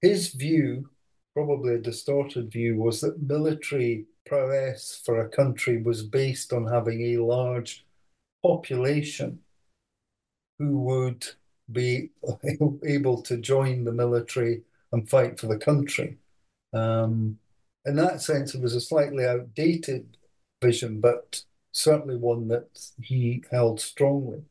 his 0.00 0.28
view, 0.28 0.90
probably 1.34 1.74
a 1.74 1.78
distorted 1.78 2.50
view, 2.50 2.76
was 2.76 3.00
that 3.00 3.22
military 3.22 4.06
prowess 4.26 5.00
for 5.04 5.20
a 5.20 5.28
country 5.28 5.82
was 5.82 6.02
based 6.02 6.52
on 6.52 6.66
having 6.66 7.02
a 7.02 7.22
large 7.22 7.84
population 8.42 9.40
who 10.58 10.78
would 10.80 11.26
be 11.70 12.10
able 12.86 13.22
to 13.22 13.36
join 13.36 13.84
the 13.84 13.92
military 13.92 14.62
and 14.92 15.08
fight 15.08 15.38
for 15.38 15.46
the 15.46 15.58
country. 15.58 16.18
Um, 16.72 17.38
in 17.84 17.96
that 17.96 18.20
sense, 18.20 18.54
it 18.54 18.60
was 18.60 18.74
a 18.74 18.80
slightly 18.80 19.24
outdated 19.24 20.16
vision, 20.62 21.00
but 21.00 21.42
certainly 21.72 22.16
one 22.16 22.48
that 22.48 22.68
he 23.00 23.44
held 23.50 23.80
strongly. 23.80 24.42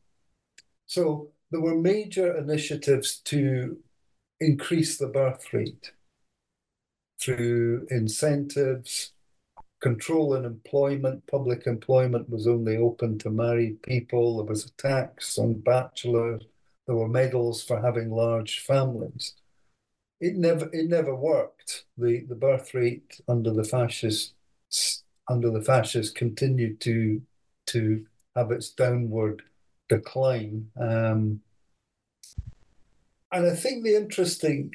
So 0.86 1.30
there 1.50 1.60
were 1.60 1.76
major 1.76 2.36
initiatives 2.36 3.18
to 3.24 3.78
increase 4.40 4.98
the 4.98 5.06
birth 5.06 5.52
rate 5.52 5.92
through 7.20 7.86
incentives, 7.90 9.12
control 9.80 10.34
in 10.34 10.44
employment. 10.44 11.26
Public 11.26 11.66
employment 11.66 12.28
was 12.28 12.46
only 12.46 12.76
open 12.76 13.18
to 13.18 13.30
married 13.30 13.82
people. 13.82 14.36
There 14.36 14.46
was 14.46 14.66
a 14.66 14.72
tax 14.72 15.38
on 15.38 15.54
bachelors. 15.54 16.44
There 16.88 16.96
were 16.96 17.08
medals 17.08 17.62
for 17.62 17.80
having 17.80 18.10
large 18.10 18.60
families. 18.60 19.34
It 20.20 20.36
never 20.36 20.70
it 20.72 20.88
never 20.88 21.14
worked. 21.14 21.84
The 21.98 22.24
the 22.28 22.34
birth 22.34 22.74
rate 22.74 23.20
under 23.28 23.52
the 23.52 23.62
fascists 23.62 24.32
under 25.28 25.50
the 25.50 25.62
fascists 25.62 26.12
continued 26.12 26.80
to 26.80 27.22
to 27.66 28.06
have 28.34 28.50
its 28.50 28.70
downward 28.70 29.42
decline. 29.90 30.70
Um, 30.80 31.42
and 33.30 33.46
I 33.46 33.54
think 33.54 33.84
the 33.84 33.94
interesting 33.94 34.74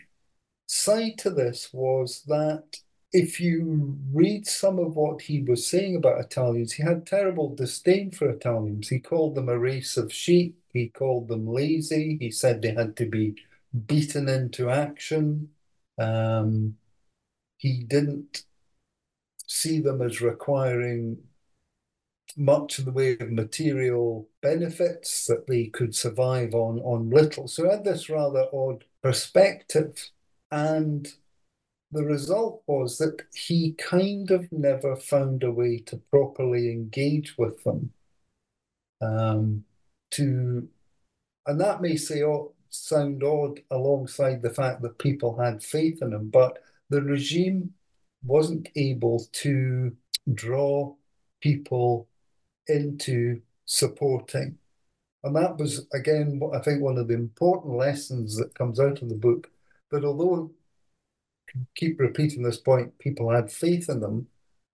side 0.67 1.17
to 1.19 1.31
this 1.31 1.69
was 1.73 2.23
that 2.27 2.77
if 3.11 3.39
you 3.39 3.97
read 4.11 4.47
some 4.47 4.77
of 4.77 4.95
what 4.95 5.23
he 5.23 5.41
was 5.41 5.67
saying 5.67 5.95
about 5.95 6.19
Italians, 6.19 6.73
he 6.73 6.83
had 6.83 7.07
terrible 7.07 7.55
disdain 7.55 8.11
for 8.11 8.29
Italians. 8.29 8.89
He 8.89 8.99
called 8.99 9.35
them 9.35 9.49
a 9.49 9.57
race 9.57 9.97
of 9.97 10.13
sheep. 10.13 10.62
He 10.73 10.89
called 10.89 11.27
them 11.27 11.47
lazy. 11.47 12.17
He 12.19 12.31
said 12.31 12.61
they 12.61 12.73
had 12.73 12.97
to 12.97 13.05
be 13.05 13.35
beaten 13.85 14.27
into 14.27 14.69
action. 14.69 15.49
Um, 15.99 16.77
he 17.57 17.83
didn't 17.83 18.43
see 19.47 19.79
them 19.79 20.01
as 20.01 20.21
requiring 20.21 21.19
much 22.35 22.79
in 22.79 22.85
the 22.85 22.91
way 22.91 23.15
of 23.19 23.31
material 23.31 24.27
benefits 24.41 25.27
that 25.27 25.45
they 25.47 25.65
could 25.65 25.95
survive 25.95 26.53
on 26.55 26.79
on 26.79 27.09
little. 27.09 27.47
So 27.47 27.69
I 27.69 27.75
had 27.75 27.83
this 27.83 28.09
rather 28.09 28.47
odd 28.51 28.85
perspective. 29.01 30.09
And 30.51 31.07
the 31.91 32.03
result 32.03 32.63
was 32.65 32.97
that 32.97 33.21
he 33.33 33.73
kind 33.73 34.31
of 34.31 34.51
never 34.51 34.95
found 34.95 35.43
a 35.43 35.51
way 35.51 35.77
to 35.85 35.97
properly 35.97 36.71
engage 36.71 37.37
with 37.37 37.63
them. 37.63 37.91
Um, 39.01 39.65
to 40.13 40.67
and 41.45 41.59
that 41.59 41.81
may 41.81 41.95
say 41.95 42.23
oh, 42.23 42.53
sound 42.69 43.23
odd 43.23 43.59
alongside 43.71 44.41
the 44.41 44.49
fact 44.49 44.81
that 44.81 44.97
people 44.97 45.37
had 45.37 45.63
faith 45.63 46.01
in 46.01 46.13
him, 46.13 46.29
but 46.29 46.59
the 46.89 47.01
regime 47.01 47.73
wasn't 48.23 48.69
able 48.75 49.25
to 49.31 49.95
draw 50.33 50.95
people 51.41 52.07
into 52.67 53.41
supporting. 53.65 54.57
And 55.23 55.35
that 55.35 55.57
was, 55.57 55.87
again, 55.93 56.41
I 56.53 56.59
think 56.59 56.81
one 56.81 56.97
of 56.97 57.07
the 57.07 57.13
important 57.13 57.75
lessons 57.75 58.37
that 58.37 58.55
comes 58.55 58.79
out 58.79 59.01
of 59.01 59.09
the 59.09 59.15
book 59.15 59.49
that 59.91 60.03
although, 60.03 60.51
keep 61.75 61.99
repeating 61.99 62.41
this 62.41 62.57
point, 62.57 62.97
people 62.99 63.29
had 63.29 63.51
faith 63.51 63.89
in 63.89 63.99
them, 63.99 64.27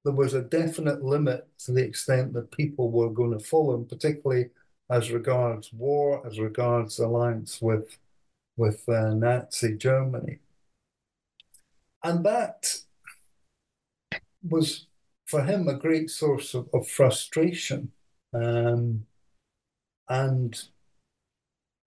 there 0.06 0.13
was 0.13 0.34
a 0.34 0.41
definite 0.41 1.04
limit 1.04 1.47
to 1.65 1.73
the 1.73 1.84
extent 1.84 2.34
that 2.34 2.52
people 2.52 2.89
were 2.89 3.10
going 3.10 3.38
to 3.38 3.43
follow 3.43 3.75
him, 3.75 3.86
particularly 3.86 4.49
as 4.89 5.12
regards 5.12 5.71
war, 5.71 6.25
as 6.25 6.39
regards 6.39 6.99
alliance 6.99 7.62
with, 7.62 7.97
with 8.58 8.88
uh, 8.89 9.13
Nazi 9.13 9.78
Germany. 9.78 10.39
And 12.04 12.25
that 12.25 12.82
was 14.47 14.88
for 15.28 15.43
him 15.43 15.67
a 15.67 15.73
great 15.75 16.10
source 16.10 16.54
of, 16.54 16.69
of 16.73 16.88
frustration. 16.88 17.91
Um, 18.34 19.06
and 20.08 20.60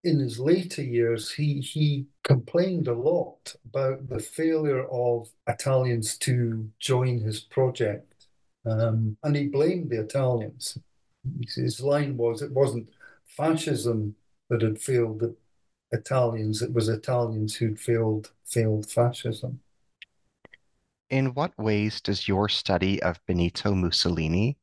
in 0.05 0.19
his 0.19 0.39
later 0.39 0.83
years, 0.83 1.33
he 1.33 1.61
he 1.61 2.07
complained 2.25 2.89
a 2.89 2.95
lot 2.95 3.55
about 3.65 4.09
the 4.09 4.19
failure 4.19 4.87
of 4.89 5.31
Italians 5.47 6.19
to 6.19 6.69
join 6.79 7.21
his 7.21 7.41
project, 7.41 8.27
um, 8.67 9.17
and 9.23 9.37
he 9.37 9.47
blamed 9.47 9.91
the 9.91 10.01
Italians. 10.01 10.79
His 11.55 11.81
line 11.81 12.17
was, 12.17 12.43
"It 12.43 12.53
wasn't 12.53 12.91
fascism 13.25 14.17
that 14.49 14.63
had 14.63 14.81
failed 14.81 15.21
the 15.21 15.37
Italians; 15.93 16.63
it 16.63 16.73
was 16.73 16.89
Italians 16.89 17.57
who'd 17.57 17.79
failed 17.79 18.33
failed 18.45 18.91
fascism." 18.91 19.61
In 21.11 21.35
what 21.35 21.57
ways 21.59 22.01
does 22.01 22.27
your 22.27 22.49
study 22.49 23.03
of 23.03 23.21
Benito 23.27 23.75
Mussolini 23.75 24.57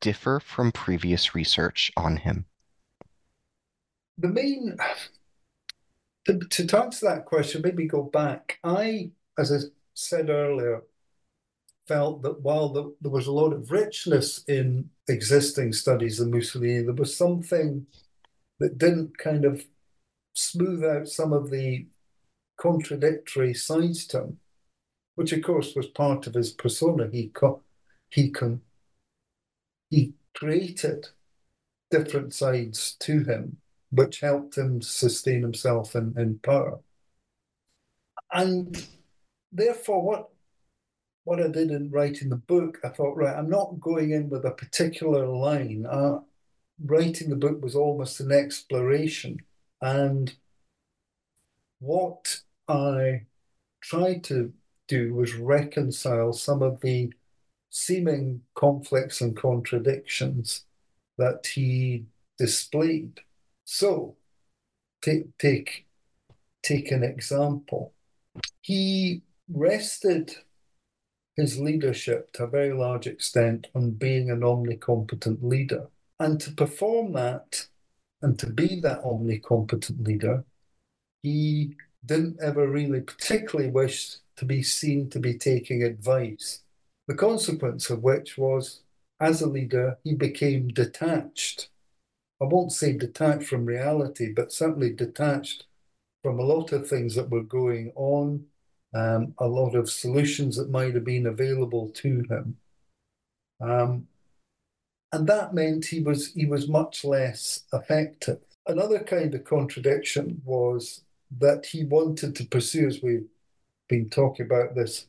differ 0.00 0.40
from 0.40 0.72
previous 0.72 1.34
research 1.34 1.90
on 1.96 2.18
him? 2.18 2.46
The 4.18 4.28
main, 4.28 4.76
to, 6.26 6.38
to 6.38 6.78
answer 6.78 7.06
that 7.06 7.24
question, 7.24 7.62
maybe 7.62 7.86
go 7.86 8.02
back. 8.02 8.58
I, 8.62 9.10
as 9.38 9.52
I 9.52 9.68
said 9.94 10.28
earlier, 10.28 10.82
felt 11.86 12.22
that 12.22 12.40
while 12.42 12.68
the, 12.68 12.94
there 13.00 13.10
was 13.10 13.26
a 13.26 13.32
lot 13.32 13.52
of 13.52 13.70
richness 13.70 14.44
in 14.44 14.90
existing 15.08 15.72
studies 15.72 16.20
of 16.20 16.28
Mussolini, 16.28 16.82
there 16.82 16.94
was 16.94 17.16
something 17.16 17.86
that 18.58 18.78
didn't 18.78 19.18
kind 19.18 19.44
of 19.44 19.64
smooth 20.34 20.84
out 20.84 21.08
some 21.08 21.32
of 21.32 21.50
the 21.50 21.86
contradictory 22.58 23.54
sides 23.54 24.06
to 24.06 24.18
him 24.18 24.38
which 25.16 25.32
of 25.32 25.42
course 25.42 25.74
was 25.74 25.88
part 25.88 26.28
of 26.28 26.34
his 26.34 26.52
persona. 26.52 27.08
He 27.10 27.28
co- 27.28 27.62
he 28.08 28.32
he 29.90 30.12
created 30.34 31.08
different 31.90 32.32
sides 32.34 32.96
to 33.00 33.24
him, 33.24 33.56
which 33.90 34.20
helped 34.20 34.56
him 34.56 34.80
sustain 34.82 35.42
himself 35.42 35.96
in, 35.96 36.14
in 36.16 36.38
power. 36.38 36.80
And 38.32 38.86
therefore, 39.50 40.02
what 40.02 40.28
what 41.26 41.42
I 41.42 41.48
did 41.48 41.72
in 41.72 41.90
writing 41.90 42.28
the 42.28 42.36
book, 42.36 42.78
I 42.84 42.88
thought, 42.88 43.16
right, 43.16 43.36
I'm 43.36 43.50
not 43.50 43.80
going 43.80 44.12
in 44.12 44.30
with 44.30 44.44
a 44.44 44.52
particular 44.52 45.26
line. 45.26 45.84
Uh, 45.84 46.20
writing 46.84 47.30
the 47.30 47.36
book 47.36 47.60
was 47.60 47.74
almost 47.74 48.20
an 48.20 48.30
exploration. 48.30 49.38
And 49.82 50.32
what 51.80 52.42
I 52.68 53.22
tried 53.80 54.22
to 54.24 54.52
do 54.86 55.14
was 55.14 55.34
reconcile 55.34 56.32
some 56.32 56.62
of 56.62 56.80
the 56.80 57.12
seeming 57.70 58.42
conflicts 58.54 59.20
and 59.20 59.36
contradictions 59.36 60.64
that 61.18 61.44
he 61.44 62.04
displayed. 62.38 63.18
So, 63.64 64.14
take 65.02 65.36
take 65.38 65.86
take 66.62 66.92
an 66.92 67.02
example. 67.02 67.94
He 68.60 69.22
rested 69.48 70.36
his 71.36 71.58
leadership 71.60 72.32
to 72.32 72.44
a 72.44 72.48
very 72.48 72.72
large 72.72 73.06
extent 73.06 73.66
on 73.74 73.90
being 73.90 74.30
an 74.30 74.40
omnicompetent 74.40 75.42
leader. 75.42 75.88
And 76.18 76.40
to 76.40 76.50
perform 76.50 77.12
that 77.12 77.66
and 78.22 78.38
to 78.38 78.48
be 78.48 78.80
that 78.80 79.02
omnicompetent 79.02 80.06
leader, 80.06 80.44
he 81.22 81.76
didn't 82.04 82.38
ever 82.40 82.66
really 82.68 83.00
particularly 83.00 83.70
wish 83.70 84.16
to 84.36 84.44
be 84.44 84.62
seen 84.62 85.10
to 85.10 85.18
be 85.18 85.36
taking 85.36 85.82
advice. 85.82 86.62
The 87.06 87.14
consequence 87.14 87.90
of 87.90 88.02
which 88.02 88.38
was, 88.38 88.80
as 89.20 89.42
a 89.42 89.48
leader, 89.48 89.98
he 90.04 90.14
became 90.14 90.68
detached. 90.68 91.68
I 92.40 92.44
won't 92.44 92.72
say 92.72 92.92
detached 92.92 93.48
from 93.48 93.66
reality, 93.66 94.32
but 94.32 94.52
certainly 94.52 94.92
detached 94.92 95.64
from 96.22 96.38
a 96.38 96.44
lot 96.44 96.72
of 96.72 96.88
things 96.88 97.14
that 97.14 97.30
were 97.30 97.42
going 97.42 97.92
on, 97.94 98.46
um, 98.94 99.34
a 99.38 99.46
lot 99.46 99.74
of 99.74 99.90
solutions 99.90 100.56
that 100.56 100.70
might 100.70 100.94
have 100.94 101.04
been 101.04 101.26
available 101.26 101.90
to 101.90 102.24
him. 102.30 102.56
Um, 103.60 104.08
and 105.12 105.26
that 105.28 105.54
meant 105.54 105.86
he 105.86 106.00
was 106.00 106.32
he 106.32 106.46
was 106.46 106.68
much 106.68 107.04
less 107.04 107.64
effective. 107.72 108.40
Another 108.66 108.98
kind 108.98 109.34
of 109.34 109.44
contradiction 109.44 110.42
was 110.44 111.04
that 111.38 111.66
he 111.66 111.84
wanted 111.84 112.36
to 112.36 112.44
pursue, 112.44 112.86
as 112.86 113.02
we've 113.02 113.28
been 113.88 114.10
talking 114.10 114.46
about, 114.46 114.74
this 114.74 115.06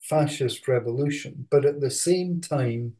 fascist 0.00 0.68
revolution, 0.68 1.46
but 1.50 1.64
at 1.64 1.80
the 1.80 1.90
same 1.90 2.40
time, 2.40 2.94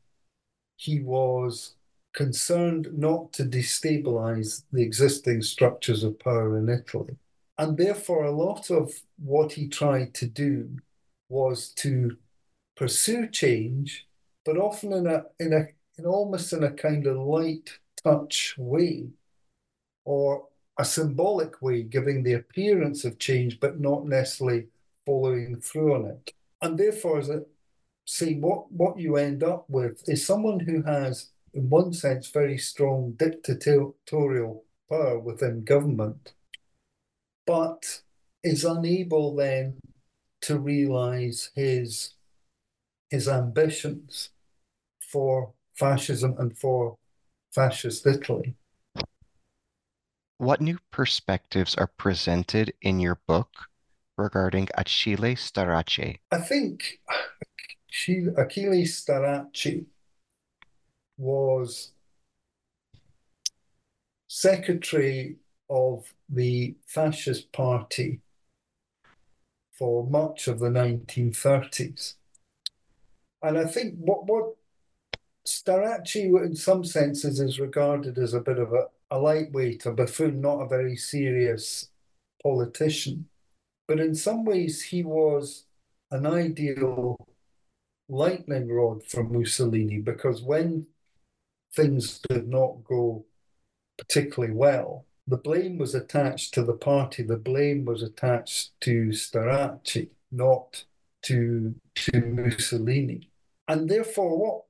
he 0.77 1.01
was 1.01 1.75
concerned 2.15 2.89
not 2.93 3.33
to 3.33 3.45
destabilize 3.45 4.63
the 4.73 4.83
existing 4.83 5.43
structures 5.43 6.05
of 6.05 6.19
power 6.19 6.59
in 6.59 6.69
Italy. 6.69 7.17
And 7.57 7.77
therefore, 7.77 8.25
a 8.25 8.31
lot 8.31 8.71
of 8.71 8.93
what 9.17 9.53
he 9.53 9.69
tried 9.69 10.15
to 10.15 10.27
do 10.27 10.79
was 11.29 11.69
to 11.77 12.17
pursue 12.77 13.29
change, 13.29 14.07
but 14.45 14.57
often 14.57 14.93
in 14.93 15.07
a 15.07 15.25
in 15.39 15.53
a 15.53 15.69
in 15.97 16.07
almost 16.07 16.53
in 16.53 16.65
a 16.65 16.73
kind 16.73 17.07
of 17.07 17.17
light 17.17 17.79
touch 18.03 18.55
way, 18.59 19.09
or 20.05 20.49
a 20.79 20.85
symbolic 20.85 21.63
way, 21.63 21.83
giving 21.83 22.23
the 22.23 22.33
appearance 22.33 23.05
of 23.05 23.19
change, 23.19 23.61
but 23.61 23.79
not 23.81 24.05
necessarily 24.07 24.67
following 25.07 25.61
through 25.61 25.95
on 25.95 26.07
it. 26.07 26.33
And 26.61 26.79
therefore, 26.79 27.19
as 27.19 27.31
I 27.31 27.39
say, 28.05 28.35
what, 28.35 28.71
what 28.73 28.99
you 28.99 29.17
end 29.17 29.43
up 29.43 29.69
with 29.69 30.03
is 30.09 30.27
someone 30.27 30.61
who 30.61 30.83
has, 30.83 31.31
in 31.53 31.71
one 31.71 31.93
sense, 31.93 32.29
very 32.31 32.59
strong 32.59 33.13
dictatorial 33.13 34.65
power 34.89 35.19
within 35.19 35.65
government, 35.65 36.33
but 37.47 38.03
is 38.43 38.65
unable 38.65 39.35
then 39.35 39.77
to 40.43 40.59
realize 40.59 41.51
his 41.55 42.15
his 43.11 43.29
ambitions 43.29 44.31
for 45.01 45.53
fascism 45.75 46.35
and 46.39 46.57
for 46.59 46.97
fascist 47.55 48.07
Italy. 48.07 48.57
What 50.39 50.61
new 50.61 50.79
perspectives 50.91 51.75
are 51.77 51.87
presented 51.87 52.75
in 52.83 52.99
your 52.99 53.21
book 53.27 53.49
regarding 54.19 54.69
Achille 54.77 55.37
Starace? 55.37 56.19
I 56.33 56.39
think 56.39 56.99
Achille 57.89 58.85
Starace 58.85 59.87
was 61.17 61.93
secretary 64.27 65.37
of 65.71 66.13
the 66.35 66.77
fascist 66.87 67.53
party 67.53 68.21
for 69.73 70.07
much 70.07 70.49
of 70.49 70.61
the 70.61 70.69
1930s. 70.69 72.15
And 73.43 73.59
I 73.59 73.65
think 73.65 73.97
what, 73.99 74.27
what 74.27 74.55
Starace, 75.47 76.45
in 76.45 76.57
some 76.57 76.85
senses, 76.85 77.41
is 77.41 77.61
regarded 77.61 78.19
as 78.19 78.33
a 78.33 78.41
bit 78.41 78.59
of 78.59 78.73
a, 78.73 78.87
a 79.11 79.19
lightweight, 79.19 79.85
a 79.85 79.93
buffoon, 79.93 80.41
not 80.41 80.61
a 80.61 80.69
very 80.69 80.97
serious 80.97 81.89
politician. 82.43 83.29
But 83.87 84.01
in 84.01 84.15
some 84.15 84.45
ways, 84.45 84.83
he 84.83 85.03
was 85.03 85.65
an 86.11 86.27
ideal 86.27 87.17
lightning 88.09 88.71
rod 88.71 89.03
for 89.05 89.25
Mussolini 89.25 89.99
because 89.99 90.43
when 90.43 90.87
things 91.75 92.21
did 92.29 92.49
not 92.49 92.85
go 92.85 93.25
particularly 93.99 94.55
well, 94.55 95.05
the 95.27 95.37
blame 95.37 95.79
was 95.79 95.95
attached 95.95 96.55
to 96.55 96.63
the 96.63 96.75
party, 96.75 97.23
the 97.23 97.37
blame 97.37 97.85
was 97.85 98.03
attached 98.03 98.79
to 98.83 99.09
Starace, 99.09 100.09
not 100.31 100.85
to, 101.23 101.75
to 101.95 102.21
Mussolini. 102.21 103.31
And 103.67 103.89
therefore, 103.89 104.39
what 104.39 104.65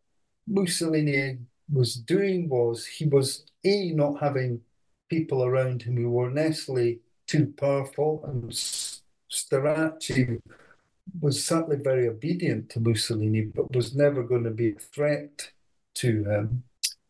Mussolini 0.46 1.38
was 1.72 1.94
doing 1.94 2.48
was 2.48 2.86
he 2.86 3.06
was 3.06 3.44
a 3.64 3.90
not 3.90 4.20
having 4.20 4.60
people 5.08 5.44
around 5.44 5.82
him 5.82 5.96
who 5.96 6.10
were 6.10 6.30
necessarily 6.30 7.00
too 7.26 7.52
powerful, 7.56 8.22
and 8.24 8.50
Starace 9.30 10.40
was 11.20 11.44
certainly 11.44 11.76
very 11.76 12.08
obedient 12.08 12.70
to 12.70 12.80
Mussolini, 12.80 13.42
but 13.42 13.74
was 13.74 13.94
never 13.94 14.22
going 14.22 14.44
to 14.44 14.50
be 14.50 14.70
a 14.70 14.78
threat 14.78 15.50
to 15.94 16.24
him. 16.24 16.64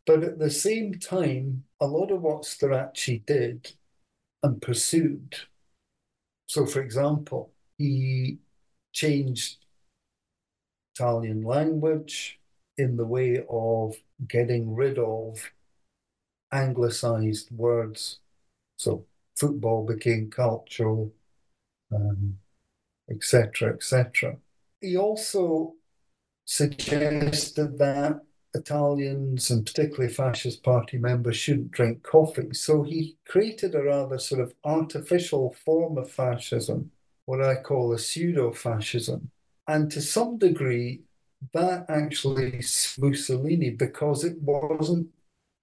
But 0.06 0.22
at 0.22 0.38
the 0.38 0.50
same 0.50 0.94
time, 0.94 1.64
a 1.80 1.86
lot 1.86 2.10
of 2.10 2.22
what 2.22 2.42
Starace 2.42 3.24
did 3.24 3.72
and 4.42 4.60
pursued. 4.60 5.36
So, 6.46 6.66
for 6.66 6.82
example, 6.82 7.52
he 7.78 8.38
changed 8.92 9.64
Italian 10.94 11.42
language, 11.42 12.38
in 12.76 12.96
the 12.96 13.06
way 13.06 13.44
of 13.48 13.96
getting 14.28 14.74
rid 14.74 14.98
of 14.98 15.52
anglicized 16.52 17.50
words. 17.50 18.20
So 18.76 19.06
football 19.36 19.84
became 19.84 20.30
cultural, 20.30 21.12
etc., 23.10 23.70
um, 23.70 23.76
etc. 23.76 24.36
Et 24.82 24.88
he 24.88 24.96
also 24.96 25.74
suggested 26.44 27.78
that 27.78 28.20
Italians 28.54 29.50
and 29.50 29.66
particularly 29.66 30.12
fascist 30.12 30.62
party 30.62 30.96
members 30.96 31.36
shouldn't 31.36 31.72
drink 31.72 32.02
coffee. 32.02 32.54
So 32.54 32.82
he 32.82 33.16
created 33.26 33.74
a 33.74 33.82
rather 33.82 34.18
sort 34.18 34.40
of 34.40 34.54
artificial 34.64 35.54
form 35.64 35.98
of 35.98 36.10
fascism, 36.10 36.90
what 37.26 37.42
I 37.42 37.56
call 37.56 37.92
a 37.92 37.98
pseudo 37.98 38.52
fascism. 38.52 39.30
And 39.66 39.90
to 39.92 40.00
some 40.00 40.38
degree, 40.38 41.02
that 41.52 41.86
actually 41.88 42.62
Mussolini 42.98 43.70
because 43.70 44.24
it 44.24 44.40
wasn't 44.40 45.08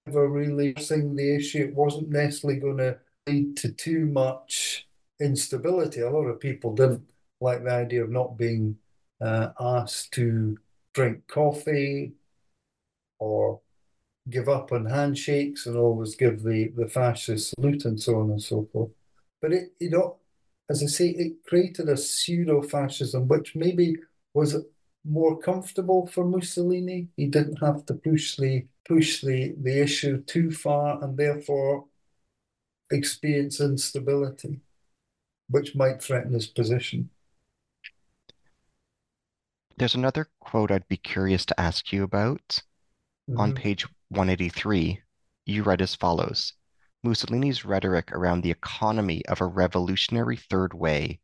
ever 0.06 0.28
really 0.28 0.74
seeing 0.78 1.16
the 1.16 1.36
issue. 1.36 1.64
It 1.64 1.74
wasn't 1.74 2.10
necessarily 2.10 2.60
going 2.60 2.78
to 2.78 2.98
lead 3.26 3.56
to 3.58 3.72
too 3.72 4.06
much 4.06 4.86
instability. 5.20 6.00
A 6.00 6.10
lot 6.10 6.26
of 6.26 6.40
people 6.40 6.74
didn't 6.74 7.08
like 7.40 7.64
the 7.64 7.70
idea 7.70 8.04
of 8.04 8.10
not 8.10 8.36
being 8.36 8.76
uh, 9.20 9.50
asked 9.58 10.12
to 10.14 10.58
drink 10.94 11.26
coffee 11.26 12.12
or 13.22 13.60
give 14.28 14.48
up 14.48 14.72
on 14.72 14.86
handshakes 14.86 15.66
and 15.66 15.76
always 15.76 16.16
give 16.16 16.42
the, 16.42 16.72
the 16.76 16.88
fascist 16.88 17.54
salute 17.54 17.84
and 17.84 18.00
so 18.00 18.20
on 18.20 18.30
and 18.30 18.42
so 18.42 18.68
forth. 18.72 18.90
But 19.40 19.52
it, 19.52 19.72
you 19.80 19.90
know, 19.90 20.16
as 20.68 20.82
I 20.82 20.86
say, 20.86 21.08
it 21.08 21.44
created 21.46 21.88
a 21.88 21.96
pseudo 21.96 22.62
fascism, 22.62 23.28
which 23.28 23.54
maybe 23.54 23.96
was 24.34 24.56
more 25.04 25.38
comfortable 25.38 26.06
for 26.06 26.24
Mussolini. 26.24 27.08
He 27.16 27.26
didn't 27.26 27.56
have 27.56 27.84
to 27.86 27.94
push 27.94 28.36
the 28.36 28.66
push 28.84 29.20
the, 29.20 29.54
the 29.60 29.80
issue 29.80 30.22
too 30.22 30.50
far 30.50 31.02
and 31.02 31.16
therefore 31.16 31.84
experience 32.90 33.60
instability, 33.60 34.60
which 35.48 35.74
might 35.76 36.02
threaten 36.02 36.32
his 36.32 36.46
position. 36.46 37.10
There's 39.76 39.94
another 39.94 40.28
quote 40.40 40.70
I'd 40.70 40.88
be 40.88 40.96
curious 40.96 41.44
to 41.46 41.60
ask 41.60 41.92
you 41.92 42.02
about. 42.02 42.62
Mm-hmm. 43.30 43.40
On 43.40 43.54
page 43.54 43.86
183, 44.08 45.00
you 45.46 45.62
write 45.62 45.80
as 45.80 45.94
follows 45.94 46.54
Mussolini's 47.04 47.64
rhetoric 47.64 48.12
around 48.12 48.42
the 48.42 48.50
economy 48.50 49.24
of 49.26 49.40
a 49.40 49.46
revolutionary 49.46 50.36
third 50.36 50.74
way 50.74 51.20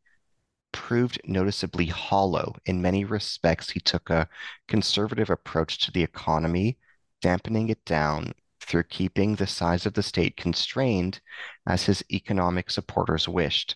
proved 0.71 1.19
noticeably 1.25 1.87
hollow. 1.87 2.55
In 2.65 2.81
many 2.81 3.05
respects, 3.05 3.69
he 3.71 3.79
took 3.79 4.09
a 4.09 4.27
conservative 4.67 5.29
approach 5.29 5.79
to 5.79 5.91
the 5.91 6.03
economy, 6.03 6.77
dampening 7.21 7.69
it 7.69 7.83
down 7.85 8.33
through 8.61 8.83
keeping 8.83 9.35
the 9.35 9.47
size 9.47 9.85
of 9.85 9.93
the 9.93 10.03
state 10.03 10.37
constrained 10.37 11.21
as 11.65 11.85
his 11.85 12.03
economic 12.11 12.69
supporters 12.69 13.27
wished. 13.27 13.75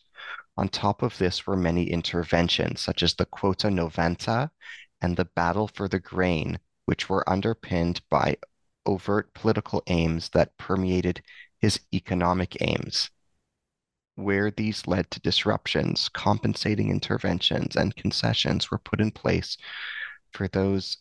On 0.55 0.69
top 0.69 1.01
of 1.01 1.17
this 1.17 1.47
were 1.47 1.57
many 1.57 1.89
interventions, 1.89 2.81
such 2.81 3.01
as 3.01 3.15
the 3.15 3.25
Quota 3.25 3.67
Novanta 3.67 4.51
and 5.01 5.17
the 5.17 5.25
battle 5.25 5.67
for 5.67 5.87
the 5.87 5.99
grain, 5.99 6.59
which 6.85 7.09
were 7.09 7.27
underpinned 7.29 8.01
by 8.09 8.37
overt 8.85 9.33
political 9.33 9.83
aims 9.87 10.29
that 10.29 10.57
permeated 10.57 11.21
his 11.59 11.79
economic 11.93 12.57
aims 12.61 13.09
where 14.15 14.51
these 14.51 14.85
led 14.87 15.09
to 15.11 15.19
disruptions, 15.21 16.09
compensating 16.09 16.89
interventions 16.89 17.75
and 17.75 17.95
concessions 17.95 18.69
were 18.69 18.77
put 18.77 19.01
in 19.01 19.11
place 19.11 19.57
for 20.31 20.47
those 20.47 20.97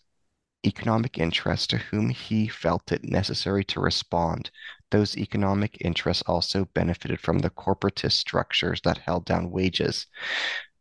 economic 0.65 1.19
interests 1.19 1.67
to 1.67 1.77
whom 1.77 2.09
he 2.09 2.47
felt 2.47 2.93
it 2.93 3.05
necessary 3.05 3.65
to 3.65 3.81
respond. 3.81 4.51
Those 4.91 5.17
economic 5.17 5.79
interests 5.81 6.23
also 6.27 6.67
benefited 6.67 7.21
from 7.21 7.41
the 7.41 7.51
corporatist 7.51 8.13
structures 8.13 8.81
that 8.85 8.99
held 8.99 9.25
down 9.25 9.51
wages. 9.51 10.07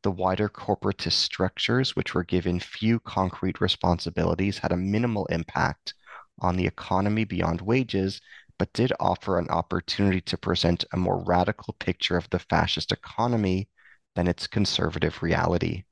The 0.04 0.12
wider 0.12 0.50
corporatist 0.50 1.14
structures, 1.14 1.96
which 1.96 2.16
were 2.16 2.24
given 2.24 2.60
few 2.60 3.00
concrete 3.00 3.62
responsibilities, 3.62 4.58
had 4.58 4.72
a 4.72 4.78
minimal 4.78 5.28
impact 5.28 5.94
on 6.40 6.58
the 6.58 6.66
economy 6.66 7.24
beyond 7.24 7.62
wages 7.62 8.20
but 8.58 8.74
did 8.74 8.94
offer 9.00 9.40
an 9.40 9.50
opportunity 9.50 10.22
to 10.22 10.38
present 10.38 10.86
a 10.94 10.98
more 10.98 11.24
radical 11.24 11.74
picture 11.80 12.16
of 12.16 12.30
the 12.30 12.38
fascist 12.38 12.92
economy 12.92 13.68
than 14.16 14.28
its 14.28 14.46
conservative 14.46 15.24
reality. 15.24 15.84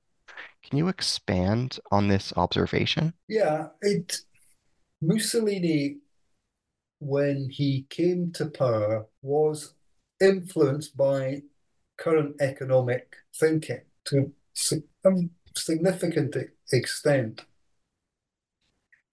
Can 0.63 0.77
you 0.77 0.87
expand 0.87 1.79
on 1.91 2.07
this 2.07 2.31
observation? 2.37 3.13
Yeah, 3.27 3.69
it 3.81 4.17
Mussolini, 5.01 5.97
when 6.99 7.49
he 7.49 7.87
came 7.89 8.31
to 8.33 8.45
power, 8.45 9.07
was 9.23 9.73
influenced 10.21 10.95
by 10.95 11.41
current 11.97 12.35
economic 12.39 13.15
thinking 13.35 13.81
to 14.09 14.31
a 15.05 15.11
significant 15.55 16.35
extent. 16.71 17.45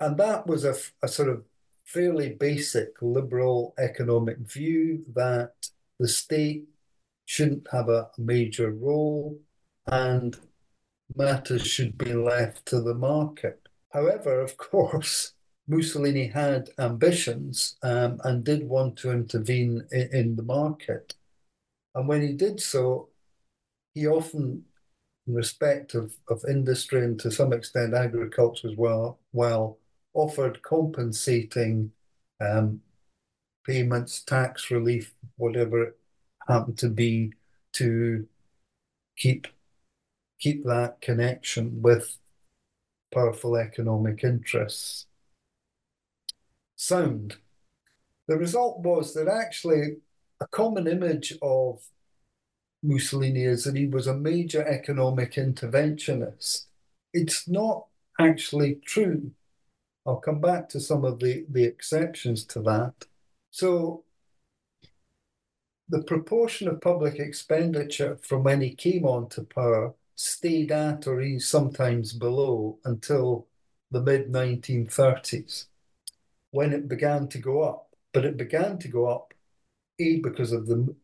And 0.00 0.18
that 0.18 0.46
was 0.46 0.64
a, 0.64 0.74
a 1.02 1.08
sort 1.08 1.28
of 1.28 1.44
fairly 1.84 2.30
basic 2.30 3.00
liberal 3.00 3.74
economic 3.78 4.38
view 4.38 5.04
that 5.14 5.52
the 5.98 6.08
state 6.08 6.64
shouldn't 7.24 7.68
have 7.72 7.88
a 7.88 8.10
major 8.18 8.70
role 8.70 9.38
and 9.86 10.36
matters 11.14 11.66
should 11.66 11.96
be 11.96 12.12
left 12.12 12.66
to 12.66 12.80
the 12.80 12.94
market. 12.94 13.68
However, 13.92 14.40
of 14.40 14.56
course, 14.56 15.32
Mussolini 15.68 16.28
had 16.28 16.70
ambitions 16.78 17.76
um, 17.82 18.20
and 18.24 18.44
did 18.44 18.68
want 18.68 18.96
to 18.98 19.10
intervene 19.10 19.82
in, 19.90 20.08
in, 20.12 20.36
the 20.36 20.42
market. 20.42 21.14
And 21.94 22.06
when 22.06 22.22
he 22.22 22.32
did 22.32 22.60
so, 22.60 23.08
he 23.94 24.06
often, 24.06 24.64
respect 25.26 25.94
of, 25.94 26.14
of 26.28 26.44
industry 26.48 27.04
and 27.04 27.18
to 27.20 27.30
some 27.30 27.52
extent 27.52 27.94
agriculture 27.94 28.68
as 28.68 28.76
well, 28.76 29.18
well 29.32 29.78
offered 30.14 30.62
compensating 30.62 31.90
um, 32.40 32.80
payments, 33.66 34.22
tax 34.22 34.70
relief, 34.70 35.14
whatever 35.36 35.82
it 35.84 35.98
happened 36.48 36.78
to 36.78 36.88
be, 36.88 37.32
to 37.72 38.26
keep 39.16 39.46
keep 40.38 40.64
that 40.64 41.00
connection 41.00 41.80
with 41.80 42.18
powerful 43.12 43.56
economic 43.56 44.22
interests 44.22 45.06
sound. 46.76 47.36
The 48.28 48.36
result 48.36 48.80
was 48.80 49.14
that 49.14 49.28
actually 49.28 49.96
a 50.40 50.46
common 50.48 50.86
image 50.86 51.32
of 51.40 51.82
Mussolini 52.82 53.44
is 53.44 53.64
that 53.64 53.76
he 53.76 53.86
was 53.86 54.06
a 54.06 54.14
major 54.14 54.66
economic 54.66 55.34
interventionist. 55.34 56.66
It's 57.12 57.48
not 57.48 57.86
actually 58.18 58.76
true. 58.84 59.32
I'll 60.06 60.16
come 60.16 60.40
back 60.40 60.68
to 60.70 60.80
some 60.80 61.04
of 61.04 61.18
the, 61.18 61.46
the 61.50 61.64
exceptions 61.64 62.44
to 62.46 62.62
that. 62.62 63.06
So, 63.50 64.04
the 65.88 66.02
proportion 66.02 66.68
of 66.68 66.80
public 66.80 67.18
expenditure 67.18 68.18
from 68.22 68.42
when 68.42 68.60
he 68.60 68.74
came 68.74 69.04
on 69.04 69.28
to 69.30 69.42
power 69.42 69.94
stayed 70.16 70.72
at 70.72 71.06
or 71.06 71.20
even 71.20 71.40
sometimes 71.40 72.12
below 72.12 72.78
until 72.84 73.46
the 73.90 74.00
mid 74.00 74.32
1930s 74.32 75.66
when 76.50 76.72
it 76.72 76.88
began 76.88 77.28
to 77.28 77.38
go 77.38 77.62
up. 77.62 77.94
But 78.12 78.24
it 78.24 78.36
began 78.36 78.78
to 78.78 78.88
go 78.88 79.06
up, 79.06 79.34
A, 80.00 80.20
because 80.20 80.52
of 80.52 80.66
the 80.66 80.94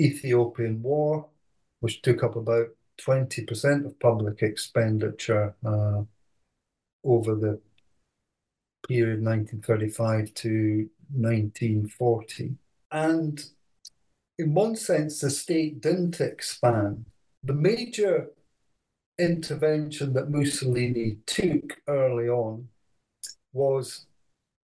Ethiopian 0.00 0.82
War, 0.82 1.26
which 1.80 2.02
took 2.02 2.22
up 2.22 2.36
about 2.36 2.68
20% 3.00 3.86
of 3.86 3.98
public 4.00 4.42
expenditure 4.42 5.54
uh, 5.64 6.02
over 7.04 7.34
the 7.34 7.60
period 8.88 9.22
1935 9.22 10.34
to 10.34 10.88
1940. 11.12 12.54
And 12.90 13.44
in 14.38 14.54
one 14.54 14.76
sense, 14.76 15.20
the 15.20 15.30
state 15.30 15.80
didn't 15.80 16.20
expand. 16.20 17.06
The 17.42 17.54
major 17.54 18.28
intervention 19.18 20.12
that 20.12 20.30
Mussolini 20.30 21.18
took 21.26 21.80
early 21.88 22.28
on 22.28 22.68
was, 23.52 24.06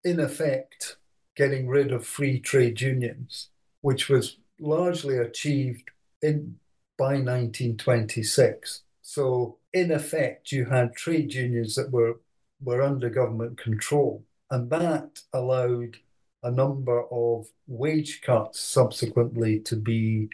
in 0.04 0.20
effect, 0.20 0.96
getting 1.36 1.68
rid 1.68 1.92
of 1.92 2.06
free 2.06 2.38
trade 2.38 2.80
unions, 2.80 3.48
which 3.80 4.08
was 4.08 4.36
largely 4.62 5.18
achieved 5.18 5.90
in 6.22 6.58
by 6.98 7.14
1926. 7.14 8.82
So, 9.02 9.58
in 9.72 9.90
effect, 9.90 10.52
you 10.52 10.64
had 10.66 10.94
trade 10.94 11.34
unions 11.34 11.74
that 11.74 11.90
were 11.90 12.20
were 12.62 12.82
under 12.82 13.10
government 13.10 13.58
control. 13.58 14.24
And 14.50 14.70
that 14.70 15.20
allowed 15.32 15.96
a 16.42 16.50
number 16.50 17.04
of 17.10 17.46
wage 17.66 18.22
cuts 18.22 18.60
subsequently 18.60 19.60
to 19.60 19.76
be 19.76 20.28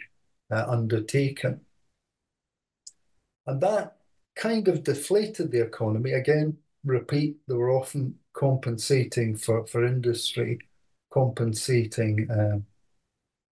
uh, 0.51 0.65
undertaken. 0.67 1.61
And 3.47 3.61
that 3.61 3.97
kind 4.35 4.67
of 4.67 4.83
deflated 4.83 5.51
the 5.51 5.61
economy. 5.61 6.11
Again, 6.11 6.57
repeat, 6.83 7.37
they 7.47 7.55
were 7.55 7.71
often 7.71 8.15
compensating 8.33 9.35
for, 9.35 9.65
for 9.67 9.83
industry, 9.83 10.59
compensating 11.11 12.29
uh, 12.29 12.59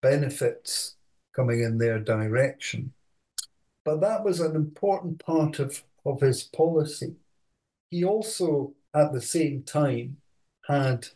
benefits 0.05 0.96
coming 1.34 1.62
in 1.62 1.78
their 1.78 1.98
direction. 1.98 2.92
But 3.86 4.02
that 4.02 4.22
was 4.22 4.38
an 4.38 4.55
important 4.55 5.24
part 5.24 5.59
of, 5.59 5.82
of 6.05 6.20
his 6.20 6.42
policy. 6.42 7.14
He 7.88 8.05
also, 8.05 8.74
at 8.94 9.12
the 9.14 9.22
same 9.22 9.62
time, 9.62 10.18
had 10.68 11.07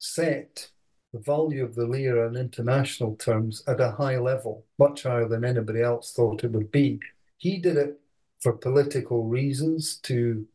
set 0.00 0.70
the 1.12 1.20
value 1.20 1.62
of 1.64 1.76
the 1.76 1.86
lira 1.86 2.28
in 2.28 2.36
international 2.36 3.14
terms 3.14 3.62
at 3.68 3.80
a 3.80 3.92
high 3.92 4.18
level, 4.18 4.64
much 4.76 5.04
higher 5.04 5.28
than 5.28 5.44
anybody 5.44 5.80
else 5.80 6.12
thought 6.12 6.42
it 6.42 6.50
would 6.50 6.72
be. 6.72 6.98
He 7.38 7.58
did 7.58 7.76
it 7.76 8.00
for 8.40 8.52
political 8.52 9.24
reasons 9.24 9.96
to 10.02 10.46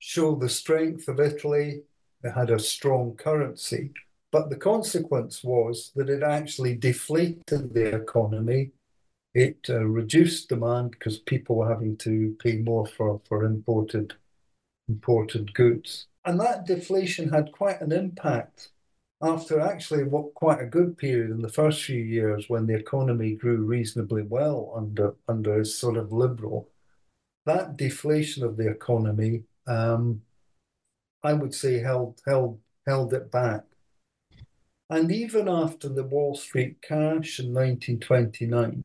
show 0.00 0.34
the 0.34 0.48
strength 0.48 1.06
of 1.06 1.20
Italy. 1.20 1.82
It 2.24 2.32
had 2.32 2.50
a 2.50 2.58
strong 2.58 3.14
currency. 3.14 3.92
But 4.32 4.50
the 4.50 4.56
consequence 4.56 5.42
was 5.42 5.90
that 5.96 6.08
it 6.08 6.22
actually 6.22 6.76
deflated 6.76 7.74
the 7.74 7.94
economy 7.94 8.72
it 9.34 9.66
uh, 9.68 9.84
reduced 9.84 10.48
demand 10.48 10.92
because 10.92 11.18
people 11.18 11.56
were 11.56 11.68
having 11.68 11.96
to 11.98 12.36
pay 12.40 12.56
more 12.56 12.86
for, 12.86 13.20
for 13.28 13.44
imported 13.44 14.14
imported 14.88 15.54
goods. 15.54 16.08
And 16.24 16.40
that 16.40 16.66
deflation 16.66 17.28
had 17.28 17.52
quite 17.52 17.80
an 17.80 17.92
impact 17.92 18.70
after 19.22 19.60
actually 19.60 20.02
what 20.04 20.34
quite 20.34 20.60
a 20.60 20.66
good 20.66 20.98
period 20.98 21.30
in 21.30 21.42
the 21.42 21.48
first 21.48 21.84
few 21.84 22.02
years 22.02 22.48
when 22.48 22.66
the 22.66 22.74
economy 22.74 23.34
grew 23.34 23.58
reasonably 23.58 24.22
well 24.22 24.72
under 24.76 25.14
under 25.28 25.64
sort 25.64 25.96
of 25.96 26.12
liberal. 26.12 26.68
That 27.46 27.76
deflation 27.76 28.42
of 28.42 28.56
the 28.56 28.68
economy, 28.68 29.44
um, 29.66 30.22
I 31.22 31.34
would 31.34 31.54
say, 31.54 31.78
held 31.78 32.20
held 32.26 32.60
held 32.86 33.14
it 33.14 33.30
back. 33.30 33.64
And 34.90 35.12
even 35.12 35.48
after 35.48 35.88
the 35.88 36.02
Wall 36.02 36.34
Street 36.34 36.82
crash 36.84 37.38
in 37.38 37.54
1929, 37.54 38.84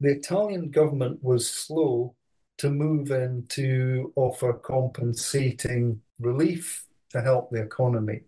the 0.00 0.10
Italian 0.10 0.70
government 0.70 1.22
was 1.22 1.46
slow 1.46 2.14
to 2.56 2.70
move 2.70 3.10
in 3.10 3.44
to 3.50 4.10
offer 4.16 4.54
compensating 4.54 6.00
relief 6.18 6.86
to 7.10 7.20
help 7.20 7.50
the 7.50 7.60
economy. 7.60 8.22